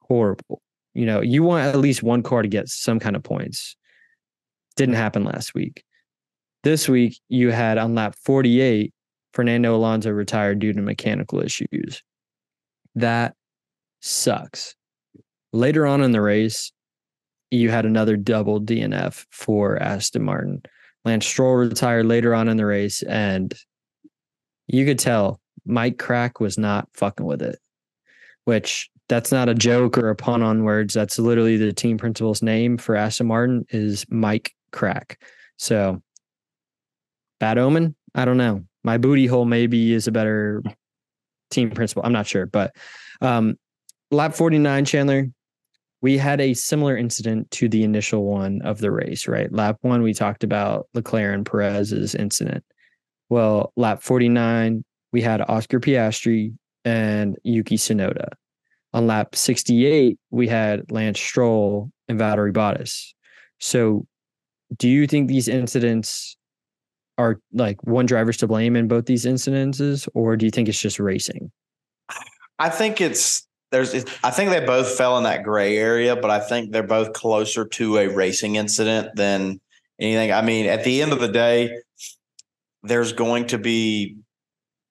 Horrible. 0.03 0.63
You 0.95 1.07
know, 1.07 1.21
you 1.21 1.43
want 1.43 1.67
at 1.67 1.79
least 1.79 2.03
one 2.03 2.23
car 2.23 2.43
to 2.43 2.49
get 2.49 2.69
some 2.69 2.99
kind 2.99 3.17
of 3.17 3.23
points. 3.23 3.77
Didn't 4.77 4.95
happen 4.95 5.25
last 5.25 5.55
week. 5.55 5.85
This 6.65 6.89
week, 6.89 7.19
you 7.29 7.51
had 7.51 7.79
on 7.79 7.95
lap 7.95 8.15
48, 8.25 8.93
Fernando 9.33 9.75
Alonso 9.75 10.11
retired 10.11 10.59
due 10.59 10.73
to 10.73 10.83
mechanical 10.83 11.41
issues. 11.41 12.03
That 12.95 13.35
sucks. 14.01 14.75
Later 15.53 15.87
on 15.87 16.03
in 16.03 16.13
the 16.13 16.21
race, 16.21 16.73
you 17.51 17.71
had 17.71 17.87
another 17.87 18.17
double 18.17 18.61
DNF 18.61 19.25
for 19.31 19.81
Aston 19.81 20.25
Martin. 20.25 20.63
Lance 21.05 21.27
Stroll 21.27 21.55
retired 21.55 22.07
later 22.07 22.35
on 22.35 22.49
in 22.49 22.57
the 22.57 22.67
race, 22.67 23.03
and 23.03 23.55
you 24.67 24.85
could 24.85 24.99
tell 24.99 25.41
Mike 25.65 25.97
Krack 25.97 26.41
was 26.41 26.59
not 26.59 26.89
fucking 26.93 27.25
with 27.25 27.41
it. 27.41 27.59
Which 28.45 28.91
that's 29.09 29.33
not 29.33 29.49
a 29.49 29.55
joke 29.55 29.97
or 29.97 30.11
a 30.11 30.17
pun 30.17 30.43
on 30.43 30.65
words. 30.65 30.95
That's 30.95 31.19
literally 31.19 31.57
the 31.57 31.73
team 31.73 31.99
principal's 31.99 32.43
name 32.43 32.77
for 32.79 32.97
Aston 32.97 33.27
Martin 33.27 33.65
is 33.71 34.05
Mike 34.11 34.55
Krack. 34.73 35.17
So 35.57 36.03
bad 37.39 37.59
omen. 37.59 37.95
I 38.15 38.25
don't 38.25 38.37
know. 38.37 38.65
My 38.85 38.99
booty 38.99 39.27
hole 39.27 39.45
maybe 39.45 39.93
is 39.93 40.07
a 40.07 40.13
better 40.13 40.63
team 41.51 41.71
principal. 41.71 42.03
I'm 42.05 42.13
not 42.13 42.27
sure, 42.27 42.47
but 42.47 42.75
um, 43.21 43.57
lap 44.11 44.35
49, 44.35 44.85
Chandler, 44.85 45.29
we 46.01 46.17
had 46.17 46.41
a 46.41 46.55
similar 46.55 46.97
incident 46.97 47.51
to 47.53 47.69
the 47.69 47.83
initial 47.83 48.25
one 48.25 48.63
of 48.63 48.79
the 48.79 48.91
race, 48.91 49.27
right? 49.27 49.53
Lap 49.53 49.79
one, 49.81 50.03
we 50.03 50.15
talked 50.15 50.45
about 50.45 50.89
Leclerc 50.95 51.35
and 51.35 51.45
Perez's 51.45 52.15
incident. 52.15 52.65
Well, 53.29 53.73
lap 53.77 54.03
49, 54.03 54.85
we 55.13 55.21
had 55.21 55.43
Oscar 55.43 55.81
Piastri 55.81 56.55
and 56.85 57.37
Yuki 57.43 57.77
Tsunoda. 57.77 58.29
On 58.95 59.07
lap 59.07 59.35
68, 59.35 60.19
we 60.31 60.49
had 60.49 60.91
Lance 60.91 61.21
Stroll 61.21 61.91
and 62.09 62.19
Valtteri 62.19 62.53
Bottas. 62.53 63.13
So, 63.59 64.07
do 64.77 64.89
you 64.89 65.07
think 65.07 65.29
these 65.29 65.49
incidents 65.49 66.38
are 67.19 67.41
like 67.53 67.83
one 67.85 68.07
driver's 68.07 68.37
to 68.39 68.47
blame 68.47 68.77
in 68.77 68.89
both 68.89 69.07
these 69.07 69.27
incidences, 69.27 70.09
or 70.15 70.37
do 70.37 70.47
you 70.47 70.51
think 70.51 70.69
it's 70.69 70.81
just 70.81 70.99
racing? 70.99 71.51
I 72.59 72.71
think 72.71 73.01
it's 73.01 73.47
there's 73.71 73.95
I 74.25 74.31
think 74.31 74.51
they 74.51 74.65
both 74.65 74.97
fell 74.97 75.19
in 75.19 75.25
that 75.25 75.43
gray 75.43 75.77
area, 75.77 76.17
but 76.17 76.31
I 76.31 76.41
think 76.41 76.73
they're 76.73 76.83
both 76.83 77.13
closer 77.13 77.67
to 77.67 77.99
a 77.99 78.09
racing 78.09 78.57
incident 78.57 79.15
than 79.17 79.61
anything. 80.01 80.33
I 80.33 80.43
mean, 80.43 80.67
at 80.67 80.85
the 80.85 81.03
end 81.03 81.13
of 81.13 81.21
the 81.21 81.29
day, 81.29 81.77
there's 82.83 83.13
going 83.13 83.49
to 83.49 83.59
be 83.59 84.17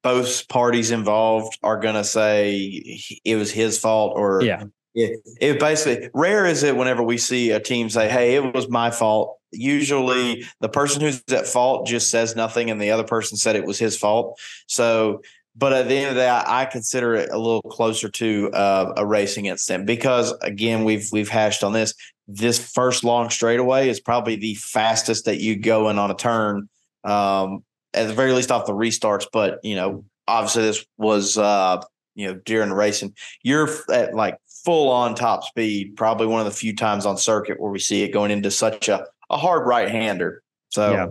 both 0.04 0.48
parties 0.48 0.92
involved 0.92 1.58
are 1.64 1.80
going 1.80 1.96
to 1.96 2.04
say 2.04 3.00
it 3.26 3.36
was 3.36 3.52
his 3.52 3.80
fault 3.80 4.14
or 4.16 4.44
yeah. 4.44 4.66
It, 5.00 5.20
it 5.40 5.60
basically 5.60 6.10
rare 6.16 6.48
is 6.48 6.64
it 6.64 6.76
whenever 6.76 7.04
we 7.04 7.20
see 7.20 7.52
a 7.52 7.60
team 7.60 7.88
say, 7.88 8.10
"Hey, 8.10 8.34
it 8.34 8.56
was 8.56 8.68
my 8.68 8.90
fault." 8.90 9.37
Usually, 9.52 10.46
the 10.60 10.70
person 10.70 11.02
who's 11.02 11.24
at 11.30 11.48
fault 11.48 11.88
just 11.88 12.12
says 12.12 12.36
nothing, 12.36 12.70
and 12.70 12.82
the 12.82 12.92
other 12.92 13.04
person 13.04 13.38
said 13.38 13.56
it 13.56 13.66
was 13.66 13.80
his 13.80 13.98
fault. 13.98 14.40
So 14.68 15.22
but 15.58 15.74
at 15.74 15.88
the 15.88 15.96
end 15.96 16.10
of 16.10 16.16
that, 16.18 16.48
I, 16.48 16.62
I 16.62 16.66
consider 16.66 17.16
it 17.16 17.30
a 17.32 17.38
little 17.38 17.64
closer 17.64 18.10
to 18.10 18.52
uh, 18.52 18.94
a 18.96 19.06
racing 19.06 19.48
incident 19.48 19.88
because, 19.88 20.32
again, 20.42 20.84
we've 20.84 21.08
we've 21.12 21.30
hashed 21.30 21.64
on 21.64 21.74
this. 21.74 21.96
This 22.28 22.60
first 22.60 23.04
long 23.04 23.30
straightaway 23.30 23.90
is 23.90 24.00
probably 24.00 24.36
the 24.36 24.54
fastest 24.56 25.26
that 25.26 25.40
you 25.40 25.56
go 25.56 25.90
in 25.90 25.98
on 25.98 26.12
a 26.12 26.16
turn, 26.16 26.70
um, 27.04 27.64
at 27.94 28.08
the 28.08 28.14
very 28.14 28.34
least 28.34 28.52
off 28.52 28.68
the 28.68 28.74
restarts. 28.74 29.26
But 29.32 29.60
you 29.64 29.76
know, 29.76 30.06
obviously, 30.28 30.64
this 30.64 30.86
was 30.98 31.40
uh, 31.40 31.82
you 32.14 32.28
know 32.28 32.40
during 32.46 32.70
the 32.70 32.76
racing. 32.76 33.16
You're 33.42 33.70
at 33.92 34.14
like 34.14 34.38
full 34.64 34.92
on 34.92 35.16
top 35.16 35.44
speed. 35.44 35.96
Probably 35.96 36.28
one 36.28 36.40
of 36.40 36.46
the 36.46 36.52
few 36.52 36.76
times 36.76 37.06
on 37.08 37.18
circuit 37.18 37.60
where 37.60 37.72
we 37.72 37.80
see 37.80 38.04
it 38.04 38.10
going 38.10 38.30
into 38.30 38.52
such 38.52 38.90
a 38.90 39.08
a 39.30 39.38
hard 39.38 39.68
right 39.68 39.90
hander. 39.90 40.42
So, 40.70 40.92
yeah, 40.92 41.08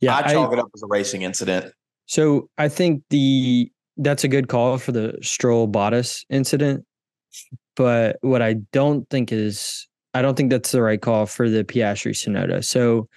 yeah 0.00 0.16
I 0.16 0.32
chalk 0.32 0.50
I, 0.50 0.54
it 0.54 0.58
up 0.58 0.68
as 0.74 0.82
a 0.82 0.86
racing 0.86 1.22
incident. 1.22 1.72
So 2.06 2.48
I 2.58 2.68
think 2.68 3.02
the 3.10 3.70
that's 3.96 4.24
a 4.24 4.28
good 4.28 4.48
call 4.48 4.78
for 4.78 4.92
the 4.92 5.16
Stroll 5.22 5.68
Bottas 5.68 6.24
incident. 6.30 6.84
But 7.76 8.16
what 8.20 8.42
I 8.42 8.54
don't 8.72 9.08
think 9.10 9.32
is 9.32 9.86
I 10.14 10.22
don't 10.22 10.36
think 10.36 10.50
that's 10.50 10.72
the 10.72 10.82
right 10.82 11.00
call 11.00 11.26
for 11.26 11.48
the 11.48 11.64
Piastri 11.64 12.12
Tsunoda. 12.12 12.64
So 12.64 13.08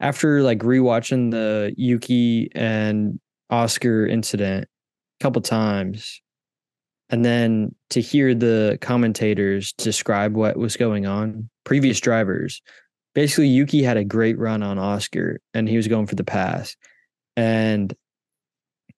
after 0.00 0.42
like 0.42 0.60
rewatching 0.60 1.30
the 1.30 1.74
Yuki 1.76 2.50
and 2.54 3.20
Oscar 3.50 4.06
incident 4.06 4.64
a 4.64 5.22
couple 5.22 5.42
times, 5.42 6.22
and 7.10 7.24
then 7.24 7.74
to 7.90 8.00
hear 8.00 8.34
the 8.34 8.78
commentators 8.80 9.72
describe 9.74 10.34
what 10.34 10.56
was 10.56 10.76
going 10.76 11.06
on, 11.06 11.50
previous 11.64 12.00
drivers, 12.00 12.62
basically 13.14 13.48
Yuki 13.48 13.82
had 13.82 13.96
a 13.96 14.04
great 14.04 14.38
run 14.38 14.62
on 14.62 14.78
Oscar 14.78 15.40
and 15.54 15.68
he 15.68 15.76
was 15.76 15.88
going 15.88 16.06
for 16.06 16.14
the 16.14 16.24
pass. 16.24 16.76
And 17.36 17.94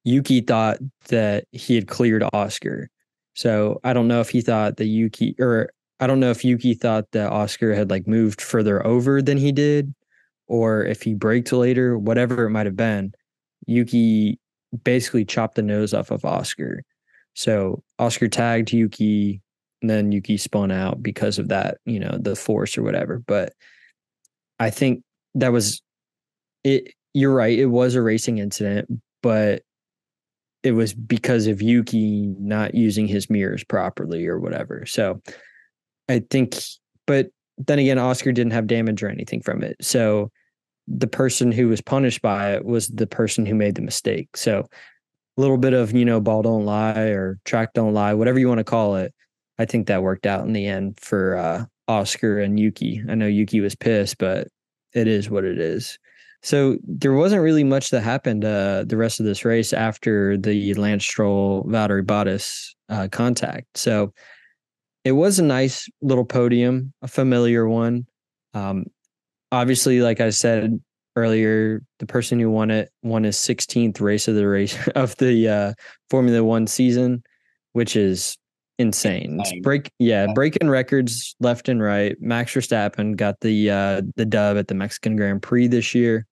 Yuki 0.04 0.40
thought 0.40 0.78
that 1.08 1.44
he 1.52 1.74
had 1.74 1.88
cleared 1.88 2.24
Oscar. 2.32 2.88
So 3.34 3.80
I 3.84 3.92
don't 3.92 4.08
know 4.08 4.20
if 4.20 4.28
he 4.28 4.40
thought 4.40 4.76
that 4.76 4.86
Yuki 4.86 5.34
or 5.38 5.70
I 6.00 6.06
don't 6.06 6.20
know 6.20 6.30
if 6.30 6.44
Yuki 6.44 6.74
thought 6.74 7.12
that 7.12 7.30
Oscar 7.30 7.74
had 7.74 7.88
like 7.90 8.06
moved 8.08 8.40
further 8.40 8.84
over 8.84 9.22
than 9.22 9.38
he 9.38 9.52
did, 9.52 9.94
or 10.48 10.84
if 10.84 11.02
he 11.02 11.14
braked 11.14 11.52
later, 11.52 11.96
whatever 11.96 12.44
it 12.44 12.50
might 12.50 12.66
have 12.66 12.76
been. 12.76 13.12
Yuki 13.66 14.38
basically 14.82 15.24
chopped 15.24 15.54
the 15.54 15.62
nose 15.62 15.94
off 15.94 16.10
of 16.10 16.24
Oscar. 16.24 16.82
So 17.34 17.84
Oscar 18.00 18.28
tagged 18.28 18.72
Yuki, 18.72 19.40
and 19.80 19.88
then 19.88 20.10
Yuki 20.12 20.36
spun 20.36 20.72
out 20.72 21.02
because 21.02 21.38
of 21.38 21.48
that, 21.48 21.78
you 21.86 22.00
know, 22.00 22.18
the 22.20 22.34
force 22.34 22.76
or 22.76 22.82
whatever. 22.82 23.22
But 23.26 23.52
I 24.62 24.70
think 24.70 25.02
that 25.34 25.52
was 25.52 25.82
it. 26.62 26.92
You're 27.14 27.34
right. 27.34 27.58
It 27.58 27.66
was 27.66 27.94
a 27.94 28.02
racing 28.02 28.38
incident, 28.38 28.88
but 29.22 29.62
it 30.62 30.72
was 30.72 30.94
because 30.94 31.48
of 31.48 31.60
Yuki 31.60 32.28
not 32.38 32.74
using 32.74 33.08
his 33.08 33.28
mirrors 33.28 33.64
properly 33.64 34.26
or 34.26 34.38
whatever. 34.38 34.86
So 34.86 35.20
I 36.08 36.22
think, 36.30 36.56
but 37.06 37.30
then 37.58 37.80
again, 37.80 37.98
Oscar 37.98 38.30
didn't 38.30 38.52
have 38.52 38.68
damage 38.68 39.02
or 39.02 39.08
anything 39.08 39.42
from 39.42 39.62
it. 39.62 39.76
So 39.80 40.30
the 40.86 41.08
person 41.08 41.50
who 41.50 41.68
was 41.68 41.80
punished 41.80 42.22
by 42.22 42.52
it 42.52 42.64
was 42.64 42.88
the 42.88 43.06
person 43.06 43.44
who 43.44 43.54
made 43.54 43.74
the 43.74 43.82
mistake. 43.82 44.36
So 44.36 44.60
a 45.36 45.40
little 45.40 45.58
bit 45.58 45.72
of, 45.72 45.92
you 45.92 46.04
know, 46.04 46.20
ball 46.20 46.42
don't 46.42 46.64
lie 46.64 47.08
or 47.08 47.40
track 47.44 47.72
don't 47.74 47.94
lie, 47.94 48.14
whatever 48.14 48.38
you 48.38 48.48
want 48.48 48.58
to 48.58 48.64
call 48.64 48.94
it. 48.94 49.12
I 49.58 49.64
think 49.64 49.88
that 49.88 50.02
worked 50.02 50.26
out 50.26 50.46
in 50.46 50.52
the 50.52 50.66
end 50.66 51.00
for 51.00 51.36
uh, 51.36 51.64
Oscar 51.88 52.40
and 52.40 52.58
Yuki. 52.58 53.02
I 53.08 53.14
know 53.14 53.26
Yuki 53.26 53.60
was 53.60 53.74
pissed, 53.74 54.18
but 54.18 54.48
it 54.94 55.08
is 55.08 55.30
what 55.30 55.44
it 55.44 55.58
is. 55.58 55.98
So 56.42 56.76
there 56.82 57.12
wasn't 57.12 57.42
really 57.42 57.62
much 57.62 57.90
that 57.90 58.00
happened 58.00 58.44
uh, 58.44 58.84
the 58.84 58.96
rest 58.96 59.20
of 59.20 59.26
this 59.26 59.44
race 59.44 59.72
after 59.72 60.36
the 60.36 60.74
Lance 60.74 61.04
Stroll 61.04 61.64
Valtteri 61.64 62.04
Bottas 62.04 62.70
uh, 62.88 63.08
contact. 63.10 63.78
So 63.78 64.12
it 65.04 65.12
was 65.12 65.38
a 65.38 65.44
nice 65.44 65.88
little 66.00 66.24
podium, 66.24 66.92
a 67.02 67.08
familiar 67.08 67.68
one. 67.68 68.06
Um, 68.54 68.86
obviously, 69.52 70.00
like 70.00 70.20
I 70.20 70.30
said 70.30 70.80
earlier, 71.14 71.82
the 72.00 72.06
person 72.06 72.40
who 72.40 72.50
won 72.50 72.70
it 72.72 72.90
won 73.02 73.22
his 73.22 73.36
16th 73.36 74.00
race 74.00 74.26
of 74.26 74.34
the 74.34 74.48
race 74.48 74.76
of 74.96 75.16
the 75.16 75.48
uh, 75.48 75.72
Formula 76.10 76.42
One 76.42 76.66
season, 76.66 77.22
which 77.72 77.94
is 77.94 78.36
insane. 78.78 79.38
Insane. 79.40 79.62
break, 79.62 79.90
yeah, 79.98 80.26
Yeah. 80.26 80.32
breaking 80.34 80.68
records 80.70 81.34
left 81.40 81.68
and 81.68 81.82
right. 81.82 82.16
Max 82.20 82.52
Verstappen 82.54 83.16
got 83.16 83.40
the 83.40 83.70
uh, 83.70 84.02
the 84.16 84.24
dub 84.24 84.56
at 84.56 84.68
the 84.68 84.74
Mexican 84.74 85.16
Grand 85.16 85.42
Prix 85.42 85.68
this 85.68 85.94
year. 85.94 86.26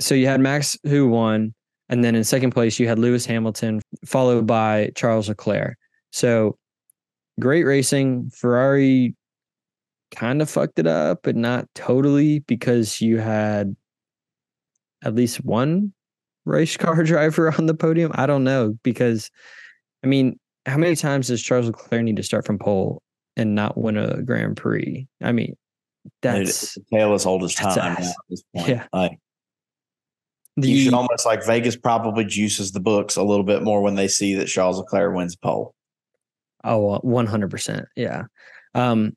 So 0.00 0.14
you 0.14 0.26
had 0.26 0.40
Max 0.40 0.76
who 0.84 1.08
won, 1.08 1.54
and 1.88 2.02
then 2.04 2.14
in 2.14 2.24
second 2.24 2.50
place 2.50 2.78
you 2.80 2.88
had 2.88 2.98
Lewis 2.98 3.24
Hamilton, 3.26 3.80
followed 4.04 4.46
by 4.46 4.90
Charles 4.96 5.28
Leclerc. 5.28 5.76
So 6.10 6.58
great 7.40 7.64
racing. 7.64 8.30
Ferrari 8.34 9.14
kind 10.14 10.40
of 10.42 10.48
fucked 10.50 10.78
it 10.78 10.86
up, 10.86 11.20
but 11.22 11.36
not 11.36 11.66
totally 11.74 12.40
because 12.40 13.00
you 13.00 13.18
had 13.18 13.74
at 15.02 15.14
least 15.14 15.44
one 15.44 15.92
race 16.44 16.76
car 16.76 17.02
driver 17.04 17.52
on 17.56 17.66
the 17.66 17.74
podium. 17.74 18.12
I 18.14 18.26
don't 18.26 18.44
know 18.44 18.78
because, 18.82 19.30
I 20.02 20.06
mean, 20.06 20.38
how 20.66 20.76
many 20.76 20.96
times 20.96 21.28
does 21.28 21.42
Charles 21.42 21.66
Leclerc 21.66 22.02
need 22.02 22.16
to 22.16 22.22
start 22.22 22.46
from 22.46 22.58
pole 22.58 23.02
and 23.36 23.54
not 23.54 23.76
win 23.76 23.96
a 23.96 24.22
Grand 24.22 24.56
Prix? 24.56 25.06
I 25.22 25.32
mean, 25.32 25.56
that's 26.22 26.76
a 26.76 26.80
tale 26.92 27.14
as 27.14 27.26
old 27.26 27.44
as 27.44 27.54
time. 27.54 27.78
at 27.78 28.14
this 28.28 28.42
point. 28.54 28.68
Yeah. 28.68 28.86
Like, 28.92 29.18
the 30.56 30.68
you 30.68 30.84
should 30.84 30.94
almost 30.94 31.26
like 31.26 31.44
Vegas 31.44 31.76
probably 31.76 32.24
juices 32.24 32.72
the 32.72 32.80
books 32.80 33.16
a 33.16 33.22
little 33.22 33.44
bit 33.44 33.62
more 33.62 33.82
when 33.82 33.96
they 33.96 34.06
see 34.08 34.34
that 34.36 34.46
Charles 34.46 34.78
Leclerc 34.78 35.14
wins 35.14 35.36
pole. 35.36 35.74
Oh, 36.62 36.94
Oh, 36.94 36.98
one 37.02 37.26
hundred 37.26 37.50
percent. 37.50 37.86
Yeah. 37.96 38.24
Um, 38.74 39.14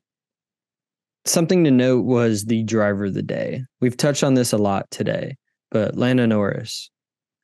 something 1.24 1.64
to 1.64 1.70
note 1.70 2.04
was 2.04 2.44
the 2.44 2.62
driver 2.64 3.06
of 3.06 3.14
the 3.14 3.22
day. 3.22 3.62
We've 3.80 3.96
touched 3.96 4.24
on 4.24 4.34
this 4.34 4.52
a 4.52 4.58
lot 4.58 4.90
today, 4.90 5.36
but 5.70 5.96
Lando 5.96 6.26
Norris, 6.26 6.90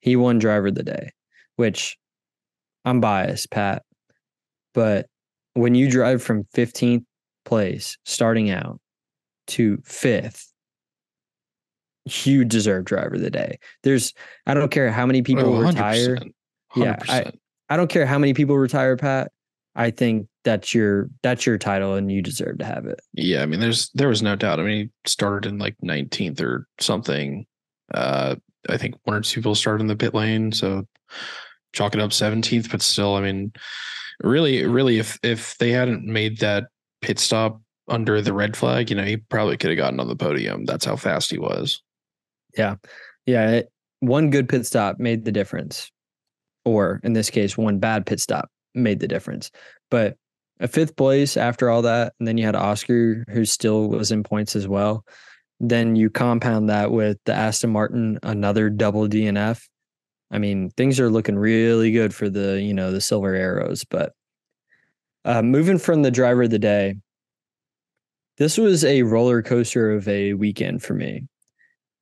he 0.00 0.16
won 0.16 0.38
driver 0.38 0.66
of 0.66 0.74
the 0.74 0.82
day, 0.82 1.10
which 1.56 1.96
I'm 2.84 3.00
biased, 3.00 3.50
Pat, 3.50 3.82
but 4.74 5.06
when 5.54 5.74
you 5.74 5.88
drive 5.90 6.22
from 6.22 6.44
15th 6.54 7.04
place 7.44 7.96
starting 8.04 8.50
out 8.50 8.80
to 9.46 9.78
fifth, 9.84 10.52
you 12.24 12.44
deserve 12.44 12.84
driver 12.84 13.14
of 13.14 13.20
the 13.22 13.30
day. 13.30 13.58
There's, 13.82 14.12
I 14.46 14.54
don't 14.54 14.70
care 14.70 14.90
how 14.90 15.06
many 15.06 15.22
people 15.22 15.44
Oh, 15.54 15.60
retire. 15.60 16.16
100%, 16.16 16.32
Yeah, 16.76 16.96
I- 17.08 17.32
I 17.70 17.76
don't 17.78 17.88
care 17.88 18.04
how 18.04 18.18
many 18.18 18.34
people 18.34 18.58
retire, 18.58 18.94
Pat. 18.96 19.30
I 19.74 19.90
think 19.90 20.28
that's 20.44 20.74
your 20.74 21.08
that's 21.22 21.46
your 21.46 21.56
title 21.56 21.94
and 21.94 22.12
you 22.12 22.20
deserve 22.20 22.58
to 22.58 22.64
have 22.64 22.84
it. 22.84 23.00
Yeah, 23.14 23.42
I 23.42 23.46
mean, 23.46 23.58
there's 23.58 23.88
there 23.94 24.08
was 24.08 24.22
no 24.22 24.36
doubt. 24.36 24.60
I 24.60 24.64
mean, 24.64 24.76
he 24.86 24.90
started 25.10 25.48
in 25.48 25.58
like 25.58 25.74
19th 25.82 26.40
or 26.42 26.68
something. 26.78 27.46
Uh, 27.92 28.36
I 28.68 28.76
think 28.76 28.96
one 29.04 29.16
or 29.16 29.20
two 29.22 29.40
people 29.40 29.54
started 29.54 29.80
in 29.80 29.86
the 29.86 29.96
pit 29.96 30.14
lane, 30.14 30.52
so 30.52 30.86
chalk 31.72 31.94
it 31.94 32.00
up 32.00 32.10
17th. 32.10 32.70
But 32.70 32.82
still, 32.82 33.14
I 33.16 33.22
mean, 33.22 33.52
really, 34.22 34.64
really, 34.64 34.98
if 34.98 35.18
if 35.22 35.56
they 35.58 35.70
hadn't 35.70 36.04
made 36.04 36.38
that 36.38 36.64
pit 37.00 37.18
stop 37.18 37.60
under 37.88 38.20
the 38.20 38.32
red 38.32 38.56
flag, 38.56 38.90
you 38.90 38.96
know, 38.96 39.04
he 39.04 39.16
probably 39.16 39.56
could 39.56 39.70
have 39.70 39.76
gotten 39.76 40.00
on 40.00 40.08
the 40.08 40.16
podium. 40.16 40.64
That's 40.64 40.84
how 40.84 40.96
fast 40.96 41.30
he 41.30 41.38
was. 41.38 41.82
Yeah, 42.56 42.76
it, 43.26 43.72
one 44.00 44.30
good 44.30 44.48
pit 44.48 44.66
stop 44.66 44.98
made 44.98 45.24
the 45.24 45.32
difference, 45.32 45.90
or 46.64 47.00
in 47.02 47.12
this 47.12 47.30
case, 47.30 47.56
one 47.56 47.78
bad 47.78 48.06
pit 48.06 48.20
stop 48.20 48.48
made 48.74 49.00
the 49.00 49.08
difference. 49.08 49.50
But 49.90 50.16
a 50.60 50.68
fifth 50.68 50.96
place 50.96 51.36
after 51.36 51.68
all 51.68 51.82
that, 51.82 52.14
and 52.18 52.28
then 52.28 52.38
you 52.38 52.46
had 52.46 52.56
Oscar, 52.56 53.24
who 53.28 53.44
still 53.44 53.88
was 53.88 54.12
in 54.12 54.22
points 54.22 54.54
as 54.54 54.68
well. 54.68 55.04
Then 55.60 55.96
you 55.96 56.10
compound 56.10 56.68
that 56.68 56.90
with 56.90 57.18
the 57.24 57.34
Aston 57.34 57.70
Martin, 57.70 58.18
another 58.22 58.70
double 58.70 59.08
DNF. 59.08 59.62
I 60.34 60.38
mean, 60.38 60.70
things 60.70 60.98
are 60.98 61.10
looking 61.10 61.38
really 61.38 61.92
good 61.92 62.12
for 62.12 62.28
the 62.28 62.60
you 62.60 62.74
know 62.74 62.90
the 62.90 63.00
Silver 63.00 63.34
Arrows. 63.34 63.84
But 63.84 64.12
uh, 65.24 65.42
moving 65.42 65.78
from 65.78 66.02
the 66.02 66.10
driver 66.10 66.42
of 66.42 66.50
the 66.50 66.58
day, 66.58 66.96
this 68.36 68.58
was 68.58 68.84
a 68.84 69.02
roller 69.02 69.42
coaster 69.42 69.92
of 69.92 70.08
a 70.08 70.34
weekend 70.34 70.82
for 70.82 70.94
me. 70.94 71.28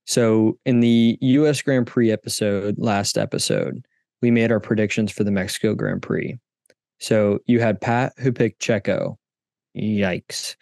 So 0.07 0.59
in 0.65 0.81
the 0.81 1.19
US 1.21 1.61
Grand 1.61 1.87
Prix 1.87 2.11
episode, 2.11 2.77
last 2.79 3.19
episode, 3.19 3.85
we 4.23 4.31
made 4.31 4.51
our 4.51 4.61
predictions 4.61 5.13
for 5.13 5.25
the 5.25 5.31
Mexico 5.31 5.75
Grand 5.75 6.01
Prix. 6.03 6.39
So 7.01 7.39
you 7.47 7.61
had 7.61 7.81
Pat 7.81 8.15
who 8.17 8.33
picked 8.33 8.63
Checo. 8.63 9.17
Yikes. 9.77 10.57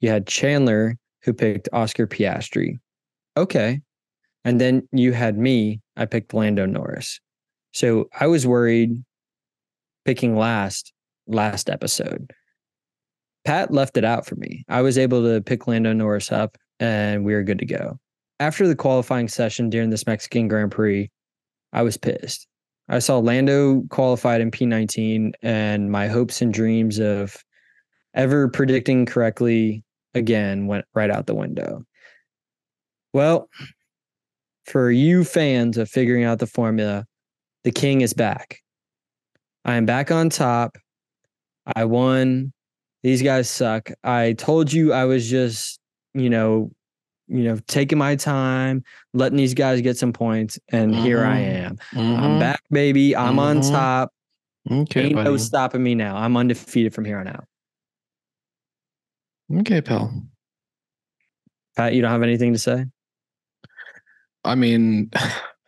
You 0.00 0.10
had 0.10 0.26
Chandler 0.26 0.96
who 1.22 1.32
picked 1.32 1.68
Oscar 1.72 2.06
Piastri. 2.06 2.78
Okay. 3.36 3.80
And 4.46 4.58
then 4.58 4.88
you 4.92 5.12
had 5.12 5.36
me, 5.36 5.82
I 5.98 6.06
picked 6.06 6.32
Lando 6.32 6.64
Norris. 6.64 7.20
So 7.72 8.08
I 8.18 8.26
was 8.26 8.46
worried 8.46 9.04
picking 10.06 10.36
last 10.36 10.94
last 11.26 11.68
episode. 11.68 12.32
Pat 13.44 13.72
left 13.72 13.98
it 13.98 14.04
out 14.04 14.24
for 14.24 14.36
me. 14.36 14.64
I 14.68 14.80
was 14.80 14.96
able 14.96 15.22
to 15.22 15.42
pick 15.42 15.66
Lando 15.66 15.92
Norris 15.92 16.32
up 16.32 16.56
and 16.80 17.24
we 17.24 17.34
were 17.34 17.42
good 17.42 17.58
to 17.58 17.66
go 17.66 17.98
after 18.40 18.66
the 18.66 18.76
qualifying 18.76 19.28
session 19.28 19.70
during 19.70 19.90
this 19.90 20.06
Mexican 20.06 20.48
Grand 20.48 20.70
Prix, 20.70 21.10
I 21.72 21.82
was 21.82 21.96
pissed. 21.96 22.46
I 22.88 22.98
saw 23.00 23.18
Lando 23.18 23.82
qualified 23.90 24.40
in 24.40 24.50
P19, 24.50 25.32
and 25.42 25.90
my 25.90 26.06
hopes 26.06 26.40
and 26.40 26.52
dreams 26.52 26.98
of 26.98 27.36
ever 28.14 28.48
predicting 28.48 29.06
correctly 29.06 29.82
again 30.14 30.66
went 30.66 30.84
right 30.94 31.10
out 31.10 31.26
the 31.26 31.34
window. 31.34 31.84
Well, 33.12 33.48
for 34.66 34.90
you 34.90 35.24
fans 35.24 35.78
of 35.78 35.88
figuring 35.88 36.24
out 36.24 36.38
the 36.38 36.46
formula, 36.46 37.06
the 37.64 37.70
king 37.70 38.00
is 38.00 38.12
back. 38.12 38.60
I 39.64 39.74
am 39.76 39.86
back 39.86 40.10
on 40.10 40.28
top. 40.30 40.76
I 41.74 41.84
won. 41.84 42.52
These 43.02 43.22
guys 43.22 43.48
suck. 43.48 43.90
I 44.04 44.32
told 44.34 44.72
you 44.72 44.92
I 44.92 45.04
was 45.04 45.28
just, 45.28 45.78
you 46.14 46.28
know, 46.30 46.70
you 47.28 47.42
know, 47.42 47.58
taking 47.66 47.98
my 47.98 48.14
time, 48.16 48.84
letting 49.12 49.36
these 49.36 49.54
guys 49.54 49.80
get 49.80 49.96
some 49.96 50.12
points, 50.12 50.58
and 50.70 50.94
here 50.94 51.24
I 51.24 51.38
Mhm. 51.38 51.64
am. 51.66 51.76
Mm-hmm. 51.92 52.24
I'm 52.24 52.38
back, 52.38 52.62
baby. 52.70 53.16
I'm 53.16 53.38
on 53.38 53.58
Mhm. 53.58 53.70
top. 53.72 54.12
Okay, 54.70 55.06
Ain't 55.06 55.14
no 55.16 55.36
stopping 55.36 55.82
me 55.82 55.94
now. 55.94 56.16
I'm 56.16 56.36
undefeated 56.36 56.94
from 56.94 57.04
here 57.04 57.18
on 57.18 57.28
out. 57.28 57.44
Okay, 59.52 59.80
pal. 59.80 60.12
Pat, 61.76 61.94
you 61.94 62.02
don't 62.02 62.10
have 62.10 62.22
anything 62.22 62.52
to 62.52 62.58
say? 62.58 62.86
I 64.46 64.54
mean, 64.54 65.10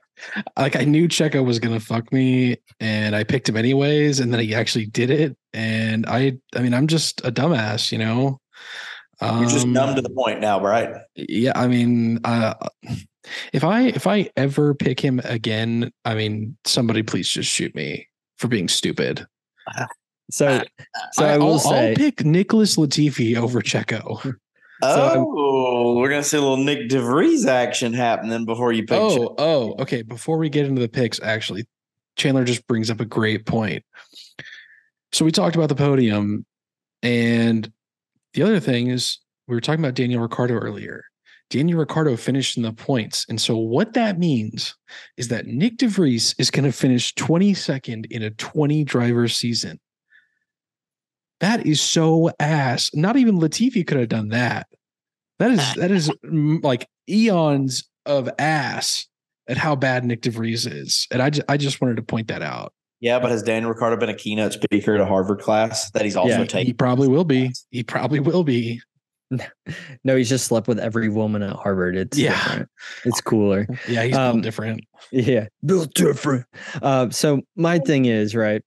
like 0.56 0.76
I 0.76 0.84
knew 0.84 1.08
Checo 1.08 1.44
was 1.44 1.58
gonna 1.58 1.80
fuck 1.80 2.12
me, 2.12 2.56
and 2.80 3.14
I 3.14 3.24
picked 3.24 3.48
him 3.48 3.56
anyways, 3.56 4.20
and 4.20 4.32
then 4.32 4.40
he 4.40 4.54
actually 4.54 4.86
did 4.86 5.10
it. 5.10 5.36
And 5.52 6.06
I, 6.06 6.38
I 6.54 6.60
mean, 6.60 6.74
I'm 6.74 6.86
just 6.86 7.24
a 7.24 7.32
dumbass, 7.32 7.92
you 7.92 7.98
know. 7.98 8.40
You're 9.20 9.48
just 9.48 9.64
Um, 9.66 9.72
numb 9.72 9.96
to 9.96 10.02
the 10.02 10.10
point 10.10 10.40
now, 10.40 10.60
right? 10.60 10.94
Yeah, 11.16 11.52
I 11.56 11.66
mean, 11.66 12.20
uh, 12.24 12.54
if 13.52 13.64
I 13.64 13.86
if 13.88 14.06
I 14.06 14.30
ever 14.36 14.74
pick 14.74 15.00
him 15.00 15.20
again, 15.24 15.92
I 16.04 16.14
mean, 16.14 16.56
somebody 16.64 17.02
please 17.02 17.28
just 17.28 17.50
shoot 17.50 17.74
me 17.74 18.08
for 18.36 18.46
being 18.46 18.68
stupid. 18.68 19.26
So, 20.30 20.62
so 21.12 21.24
I, 21.24 21.38
will 21.38 21.46
will 21.46 21.58
say, 21.58 21.90
I'll 21.90 21.96
pick 21.96 22.24
Nicholas 22.24 22.76
Latifi 22.76 23.36
over 23.36 23.60
Checo. 23.60 24.34
I'm- 24.82 25.18
um, 25.20 25.26
Oh, 25.28 25.96
we're 25.98 26.08
gonna 26.10 26.22
see 26.22 26.36
a 26.36 26.40
little 26.40 26.56
Nyck 26.58 26.88
de 26.88 27.00
Vries 27.00 27.46
action 27.46 27.92
happening 27.92 28.44
before 28.44 28.72
you 28.72 28.82
pick. 28.84 28.98
Oh, 28.98 29.34
oh, 29.38 29.74
okay. 29.80 30.02
Before 30.02 30.38
we 30.38 30.48
get 30.48 30.66
into 30.66 30.80
the 30.80 30.88
picks, 30.88 31.20
actually, 31.20 31.64
Chandler 32.16 32.44
just 32.44 32.66
brings 32.66 32.90
up 32.90 33.00
a 33.00 33.04
great 33.04 33.46
point. 33.46 33.84
So 35.12 35.24
we 35.24 35.32
talked 35.32 35.56
about 35.56 35.68
the 35.68 35.74
podium, 35.74 36.44
and 37.02 37.70
the 38.34 38.42
other 38.42 38.60
thing 38.60 38.88
is 38.88 39.18
we 39.46 39.54
were 39.54 39.60
talking 39.60 39.82
about 39.84 39.94
Daniel 39.94 40.20
Ricciardo 40.22 40.54
earlier. 40.54 41.04
Daniel 41.50 41.78
Ricciardo 41.78 42.14
finished 42.16 42.58
in 42.58 42.62
the 42.62 42.72
points, 42.72 43.24
and 43.30 43.40
so 43.40 43.56
what 43.56 43.94
that 43.94 44.18
means 44.18 44.76
is 45.16 45.28
that 45.28 45.46
Nyck 45.46 45.78
de 45.78 45.88
Vries 45.88 46.34
is 46.38 46.50
going 46.50 46.66
to 46.66 46.72
finish 46.72 47.14
22nd 47.14 48.04
in 48.10 48.22
a 48.22 48.30
20 48.32 48.84
driver 48.84 49.28
season. 49.28 49.80
That 51.40 51.66
is 51.66 51.80
so 51.80 52.30
ass. 52.40 52.90
Not 52.94 53.16
even 53.16 53.38
Latifi 53.38 53.86
could 53.86 53.98
have 53.98 54.08
done 54.08 54.28
that. 54.28 54.66
That 55.38 55.52
is 55.52 55.74
that 55.76 55.90
is 55.90 56.10
mm, 56.26 56.62
like 56.64 56.88
eons 57.08 57.88
of 58.06 58.28
ass 58.38 59.06
at 59.46 59.56
how 59.56 59.76
bad 59.76 60.02
Nyck 60.04 60.20
de 60.20 60.30
Vries 60.30 60.66
is, 60.66 61.06
and 61.12 61.22
I 61.22 61.30
just, 61.30 61.48
I 61.48 61.56
just 61.56 61.80
wanted 61.80 61.96
to 61.96 62.02
point 62.02 62.28
that 62.28 62.42
out. 62.42 62.72
Yeah, 63.00 63.20
but 63.20 63.30
has 63.30 63.42
Daniel 63.44 63.70
Ricciardo 63.70 63.96
been 63.96 64.08
a 64.08 64.14
keynote 64.14 64.52
speaker 64.54 64.94
at 64.96 65.00
a 65.00 65.06
Harvard 65.06 65.40
class 65.40 65.90
that 65.92 66.04
he's 66.04 66.16
also 66.16 66.30
Yeah, 66.34 66.40
He, 66.42 66.46
taken? 66.48 66.66
he 66.66 66.72
probably 66.72 67.06
will 67.06 67.22
be. 67.24 67.52
He 67.70 67.84
probably 67.84 68.18
will 68.18 68.42
be. 68.42 68.80
no, 70.04 70.16
he's 70.16 70.28
just 70.28 70.46
slept 70.46 70.66
with 70.66 70.80
every 70.80 71.08
woman 71.08 71.42
at 71.44 71.54
Harvard. 71.54 71.94
It's 71.96 72.18
Yeah. 72.18 72.32
different. 72.32 72.68
It's 73.04 73.20
cooler. 73.20 73.68
Yeah, 73.86 74.02
he's 74.02 74.16
Um, 74.16 74.32
built 74.36 74.42
different. 74.44 74.80
Yeah, 75.12 75.46
built 75.64 75.94
different. 75.94 76.46
Uh, 76.82 77.10
so 77.10 77.42
my 77.54 77.78
thing 77.78 78.06
is 78.06 78.34
right. 78.34 78.62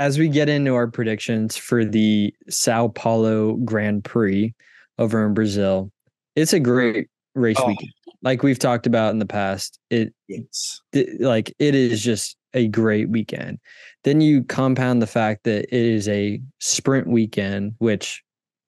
As 0.00 0.18
we 0.18 0.28
get 0.28 0.48
into 0.48 0.74
our 0.74 0.88
predictions 0.88 1.56
for 1.58 1.84
the 1.84 2.34
Sao 2.48 2.88
Paulo 2.88 3.52
Grand 3.56 4.02
Prix 4.02 4.54
over 4.98 5.24
in 5.26 5.34
Brazil, 5.34 5.92
it's 6.34 6.54
a 6.54 6.58
great 6.58 7.08
race 7.34 7.56
Oh. 7.60 7.66
weekend. 7.68 7.92
Like 8.22 8.42
we've 8.42 8.58
talked 8.58 8.86
about 8.86 9.12
in 9.12 9.18
the 9.18 9.26
past, 9.26 9.78
it 9.90 10.14
Yes. 10.26 10.80
th- 10.92 11.20
like 11.20 11.54
it 11.58 11.74
is 11.74 12.02
just 12.02 12.36
a 12.54 12.66
great 12.68 13.10
weekend. 13.10 13.58
Then 14.04 14.22
you 14.22 14.42
compound 14.42 15.02
the 15.02 15.06
fact 15.06 15.44
that 15.44 15.64
it 15.64 15.72
is 15.86 16.08
a 16.08 16.40
sprint 16.60 17.06
weekend, 17.06 17.74
which 17.78 18.22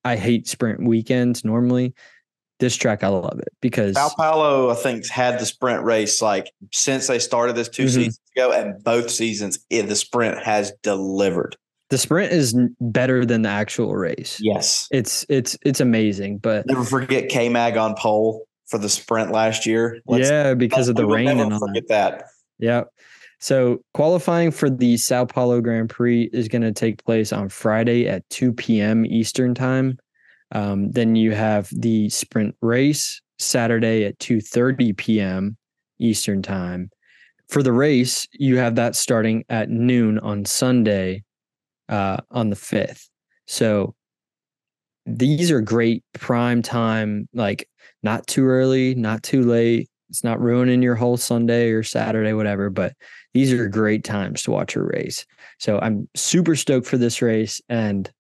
I 0.04 0.16
hate 0.16 0.46
sprint 0.46 0.84
weekends 0.84 1.44
normally. 1.46 1.94
This 2.60 2.76
track 2.76 3.02
I 3.02 3.08
love 3.08 3.38
it 3.40 3.48
because 3.62 3.94
Sao 3.94 4.10
Paulo, 4.10 4.70
I 4.70 4.74
think, 4.74 5.06
had 5.08 5.38
the 5.40 5.46
sprint 5.46 5.82
race 5.82 6.20
like 6.22 6.52
since 6.72 7.06
they 7.06 7.18
started 7.18 7.56
this 7.56 7.68
2 7.70 7.84
Mhm. 7.84 7.88
seasons 7.90 8.20
ago, 8.36 8.52
and 8.52 8.82
both 8.82 9.10
seasons 9.10 9.58
it, 9.70 9.88
the 9.88 9.96
sprint 9.96 10.42
has 10.42 10.72
delivered. 10.82 11.56
the 11.90 11.98
sprint 11.98 12.32
is 12.32 12.56
better 12.80 13.24
than 13.26 13.42
the 13.42 13.48
actual 13.48 13.94
race. 13.94 14.38
Yes. 14.40 14.88
It's 14.90 15.26
it's 15.28 15.58
it's 15.64 15.80
amazing, 15.80 16.38
but 16.38 16.66
Never 16.66 16.84
forget 16.84 17.28
K 17.28 17.48
Mag 17.48 17.76
on 17.76 17.94
pole 17.94 18.46
for 18.66 18.78
the 18.78 18.88
sprint 18.88 19.30
last 19.32 19.66
year. 19.66 19.98
Let's- 20.06 20.28
yeah, 20.30 20.54
because 20.54 20.88
of 20.88 20.96
the 20.96 21.06
rain 21.06 21.26
never 21.26 21.42
and 21.42 21.52
all 21.52 21.60
that. 21.74 21.88
that. 21.88 22.24
Yeah. 22.58 22.84
So 23.40 23.82
qualifying 23.92 24.52
for 24.52 24.70
the 24.70 24.96
Sao 24.96 25.24
Paulo 25.24 25.60
Grand 25.60 25.90
Prix 25.90 26.30
is 26.32 26.46
going 26.46 26.62
to 26.62 26.70
take 26.72 27.04
place 27.04 27.32
on 27.32 27.48
Friday 27.48 28.06
at 28.06 28.22
2 28.30 28.52
p.m. 28.52 29.04
Eastern 29.04 29.52
time. 29.52 29.98
Um, 30.52 30.92
then 30.92 31.16
you 31.16 31.32
have 31.32 31.68
the 31.72 32.08
sprint 32.08 32.54
race 32.62 33.20
Saturday 33.40 34.04
at 34.04 34.18
2:30 34.20 34.96
p.m. 34.96 35.56
Eastern 35.98 36.40
time. 36.40 36.90
For 37.48 37.62
the 37.62 37.72
race, 37.72 38.26
you 38.32 38.56
have 38.58 38.76
that 38.76 38.96
starting 38.96 39.44
at 39.48 39.68
noon 39.68 40.18
on 40.18 40.44
Sunday, 40.44 41.24
uh, 41.88 42.18
on 42.30 42.50
the 42.50 42.56
5th. 42.56 43.08
So 43.46 43.94
these 45.04 45.50
are 45.50 45.60
great 45.60 46.04
prime 46.14 46.62
time, 46.62 47.28
like 47.34 47.68
not 48.02 48.26
too 48.26 48.46
early, 48.46 48.94
not 48.94 49.22
too 49.22 49.42
late. 49.42 49.88
It's 50.08 50.24
not 50.24 50.40
ruining 50.40 50.82
your 50.82 50.94
whole 50.94 51.16
Sunday 51.16 51.70
or 51.70 51.82
Saturday, 51.82 52.32
whatever, 52.32 52.70
but 52.70 52.94
these 53.34 53.52
are 53.52 53.68
great 53.68 54.04
times 54.04 54.42
to 54.42 54.50
watch 54.50 54.76
a 54.76 54.82
race. 54.82 55.24
So 55.58 55.78
I'm 55.78 56.08
super 56.14 56.54
stoked 56.54 56.86
for 56.86 56.98
this 56.98 57.22
race. 57.22 57.60
And 57.68 58.10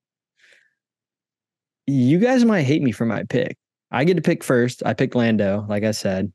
you 1.86 2.18
guys 2.18 2.44
might 2.44 2.62
hate 2.62 2.82
me 2.82 2.92
for 2.92 3.04
my 3.04 3.24
pick. 3.24 3.56
I 3.90 4.04
get 4.04 4.14
to 4.14 4.22
pick 4.22 4.42
first. 4.42 4.82
I 4.86 4.94
picked 4.94 5.14
Lando, 5.14 5.66
like 5.68 5.84
I 5.84 5.90
said. 5.90 6.32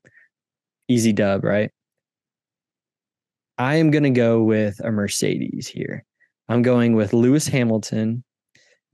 Easy 0.87 1.11
dub, 1.11 1.43
right? 1.43 1.71
I 3.57 3.75
am 3.75 3.91
going 3.91 4.03
to 4.03 4.09
go 4.09 4.43
with 4.43 4.79
a 4.83 4.91
Mercedes 4.91 5.67
here. 5.67 6.05
I'm 6.49 6.61
going 6.61 6.95
with 6.95 7.13
Lewis 7.13 7.47
Hamilton, 7.47 8.23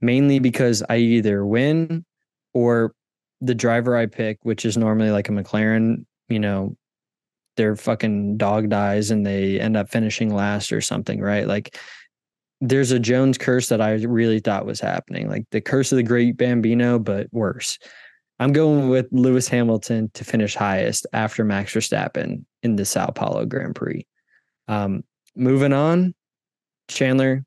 mainly 0.00 0.38
because 0.38 0.82
I 0.88 0.96
either 0.96 1.44
win 1.44 2.04
or 2.52 2.94
the 3.40 3.54
driver 3.54 3.96
I 3.96 4.06
pick, 4.06 4.38
which 4.42 4.64
is 4.64 4.76
normally 4.76 5.10
like 5.10 5.28
a 5.28 5.32
McLaren, 5.32 6.06
you 6.28 6.38
know, 6.38 6.76
their 7.56 7.76
fucking 7.76 8.36
dog 8.36 8.68
dies 8.68 9.10
and 9.10 9.24
they 9.24 9.60
end 9.60 9.76
up 9.76 9.90
finishing 9.90 10.34
last 10.34 10.72
or 10.72 10.80
something, 10.80 11.20
right? 11.20 11.46
Like 11.46 11.78
there's 12.60 12.90
a 12.90 12.98
Jones 12.98 13.38
curse 13.38 13.68
that 13.68 13.80
I 13.80 13.92
really 13.92 14.40
thought 14.40 14.66
was 14.66 14.80
happening, 14.80 15.28
like 15.28 15.44
the 15.50 15.60
curse 15.60 15.92
of 15.92 15.96
the 15.96 16.02
great 16.02 16.36
Bambino, 16.36 16.98
but 16.98 17.28
worse. 17.32 17.78
I'm 18.40 18.52
going 18.52 18.88
with 18.88 19.06
Lewis 19.12 19.46
Hamilton 19.46 20.10
to 20.14 20.24
finish 20.24 20.56
highest 20.56 21.06
after 21.12 21.44
Max 21.44 21.72
Verstappen 21.72 22.44
in 22.62 22.76
the 22.76 22.84
Sao 22.84 23.10
Paulo 23.10 23.44
Grand 23.44 23.76
Prix. 23.76 24.06
Um, 24.68 25.04
moving 25.36 25.72
on, 25.72 26.14
Chandler, 26.88 27.44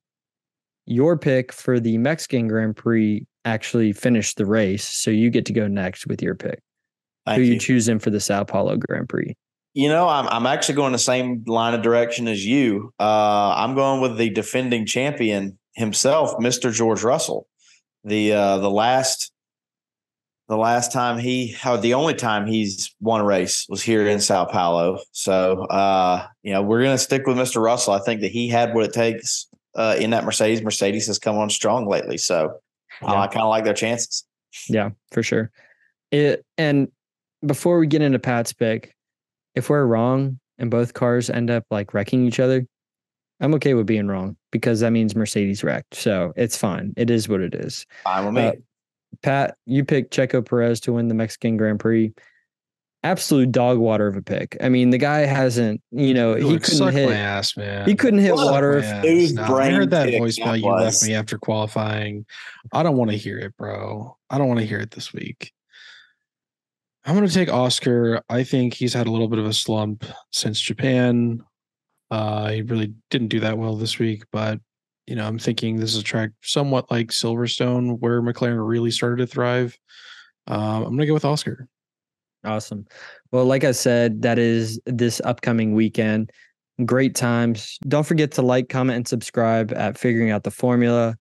your 0.85 1.17
pick 1.17 1.51
for 1.51 1.79
the 1.79 1.97
Mexican 1.97 2.47
Grand 2.47 2.75
Prix 2.75 3.25
actually 3.45 3.93
finished 3.93 4.37
the 4.37 4.45
race, 4.45 4.85
so 4.85 5.11
you 5.11 5.29
get 5.29 5.45
to 5.47 5.53
go 5.53 5.67
next 5.67 6.07
with 6.07 6.21
your 6.21 6.35
pick. 6.35 6.61
Thank 7.25 7.39
Who 7.39 7.43
you 7.45 7.53
you. 7.53 7.59
choosing 7.59 7.99
for 7.99 8.09
the 8.09 8.19
Sao 8.19 8.43
Paulo 8.43 8.77
Grand 8.77 9.09
Prix? 9.09 9.35
You 9.73 9.89
know, 9.89 10.07
I'm 10.07 10.27
I'm 10.29 10.45
actually 10.45 10.75
going 10.75 10.93
the 10.93 10.99
same 10.99 11.43
line 11.45 11.73
of 11.73 11.81
direction 11.81 12.27
as 12.27 12.45
you. 12.45 12.93
Uh, 12.99 13.53
I'm 13.55 13.75
going 13.75 14.01
with 14.01 14.17
the 14.17 14.29
defending 14.29 14.85
champion 14.85 15.57
himself, 15.75 16.31
Mr. 16.39 16.73
George 16.73 17.03
Russell. 17.03 17.47
The 18.03 18.33
uh, 18.33 18.57
the 18.57 18.71
last 18.71 19.31
the 20.47 20.57
last 20.57 20.91
time 20.91 21.17
he 21.17 21.47
how 21.47 21.75
the 21.75 21.93
only 21.93 22.13
time 22.13 22.47
he's 22.47 22.95
won 23.01 23.21
a 23.21 23.25
race 23.25 23.65
was 23.69 23.81
here 23.81 24.07
in 24.07 24.19
Sao 24.19 24.45
Paulo. 24.45 24.99
So 25.11 25.65
uh, 25.65 26.25
you 26.43 26.53
know, 26.53 26.61
we're 26.61 26.83
gonna 26.83 26.97
stick 26.97 27.27
with 27.27 27.37
Mr. 27.37 27.61
Russell. 27.61 27.93
I 27.93 27.99
think 27.99 28.21
that 28.21 28.31
he 28.31 28.47
had 28.47 28.73
what 28.73 28.85
it 28.85 28.93
takes 28.93 29.47
uh, 29.75 29.95
in 29.99 30.11
that 30.11 30.23
Mercedes. 30.23 30.61
Mercedes 30.61 31.07
has 31.07 31.19
come 31.19 31.37
on 31.37 31.49
strong 31.49 31.87
lately. 31.87 32.17
So 32.17 32.59
uh, 33.01 33.15
I 33.15 33.27
kind 33.27 33.41
of 33.41 33.49
like 33.49 33.65
their 33.65 33.73
chances. 33.73 34.25
Yeah, 34.69 34.91
for 35.11 35.21
sure. 35.21 35.51
It 36.11 36.45
and 36.57 36.87
before 37.45 37.79
we 37.79 37.87
get 37.87 38.01
into 38.01 38.19
Pat's 38.19 38.53
pick, 38.53 38.95
if 39.55 39.69
we're 39.69 39.85
wrong 39.85 40.39
and 40.57 40.71
both 40.71 40.93
cars 40.93 41.29
end 41.29 41.49
up 41.49 41.65
like 41.69 41.93
wrecking 41.93 42.25
each 42.25 42.39
other, 42.39 42.65
I'm 43.39 43.53
okay 43.55 43.73
with 43.73 43.85
being 43.85 44.07
wrong 44.07 44.37
because 44.51 44.79
that 44.79 44.91
means 44.91 45.15
Mercedes 45.15 45.63
wrecked. 45.63 45.95
So 45.95 46.33
it's 46.35 46.57
fine. 46.57 46.93
It 46.95 47.09
is 47.09 47.29
what 47.29 47.41
it 47.41 47.53
is. 47.53 47.85
Fine 48.03 48.25
with 48.25 48.33
me. 48.33 48.53
Pat, 49.21 49.55
you 49.65 49.83
picked 49.83 50.13
Checo 50.13 50.47
Perez 50.47 50.79
to 50.81 50.93
win 50.93 51.07
the 51.07 51.13
Mexican 51.13 51.57
Grand 51.57 51.79
Prix. 51.79 52.13
Absolute 53.03 53.51
dog 53.51 53.77
water 53.77 54.07
of 54.07 54.15
a 54.15 54.21
pick. 54.21 54.57
I 54.61 54.69
mean, 54.69 54.89
the 54.89 54.97
guy 54.97 55.19
hasn't, 55.19 55.81
you 55.91 56.13
know, 56.13 56.35
he 56.35 56.43
would 56.43 56.63
couldn't 56.63 56.77
suck 56.77 56.93
my 56.93 56.99
hit. 56.99 57.11
ass, 57.11 57.55
man. 57.55 57.87
He 57.87 57.95
couldn't 57.95 58.19
hit 58.19 58.33
What 58.33 58.47
a 58.47 58.51
water. 58.51 58.79
Yeah, 58.79 59.01
smooth 59.01 59.35
no, 59.35 59.57
I 59.57 59.69
heard 59.69 59.91
that 59.91 60.09
kick 60.09 60.21
voicemail 60.21 60.45
that 60.45 60.59
you 60.59 60.69
left 60.71 61.03
me 61.03 61.13
after 61.13 61.37
qualifying. 61.37 62.25
I 62.73 62.83
don't 62.83 62.97
want 62.97 63.11
to 63.11 63.17
hear 63.17 63.37
it, 63.37 63.55
bro. 63.55 64.17
I 64.29 64.37
don't 64.37 64.47
want 64.47 64.59
to 64.59 64.65
hear 64.65 64.79
it 64.79 64.91
this 64.91 65.13
week. 65.13 65.53
I'm 67.05 67.15
going 67.15 67.27
to 67.27 67.33
take 67.33 67.49
Oscar. 67.49 68.21
I 68.29 68.43
think 68.43 68.73
he's 68.73 68.93
had 68.93 69.07
a 69.07 69.11
little 69.11 69.29
bit 69.29 69.39
of 69.39 69.45
a 69.45 69.53
slump 69.53 70.03
since 70.31 70.59
Japan. 70.59 71.41
Uh, 72.11 72.49
he 72.49 72.61
really 72.63 72.93
didn't 73.09 73.29
do 73.29 73.39
that 73.41 73.57
well 73.57 73.77
this 73.77 73.99
week, 73.99 74.23
but 74.31 74.59
you 75.07 75.15
know, 75.15 75.25
I'm 75.25 75.39
thinking 75.39 75.77
this 75.77 75.93
is 75.93 76.01
a 76.01 76.03
track 76.03 76.31
somewhat 76.41 76.91
like 76.91 77.07
Silverstone, 77.07 77.99
where 77.99 78.21
McLaren 78.21 78.67
really 78.67 78.91
started 78.91 79.17
to 79.17 79.27
thrive. 79.27 79.77
Um, 80.47 80.83
I'm 80.83 80.97
to 80.97 81.05
go 81.05 81.13
with 81.13 81.25
Oscar. 81.25 81.67
Awesome. 82.43 82.85
Well, 83.31 83.45
like 83.45 83.63
I 83.63 83.71
said, 83.71 84.21
that 84.21 84.37
is 84.37 84.79
this 84.85 85.21
upcoming 85.23 85.73
weekend. 85.73 86.31
Great 86.85 87.15
times. 87.15 87.77
Don't 87.87 88.05
forget 88.05 88.31
to 88.33 88.41
like, 88.41 88.69
comment, 88.69 88.97
and 88.97 89.07
subscribe 89.07 89.73
at 89.73 89.97
Figuring 89.97 90.29
Out 90.29 90.43
the 90.43 90.51
Formula. 90.51 91.17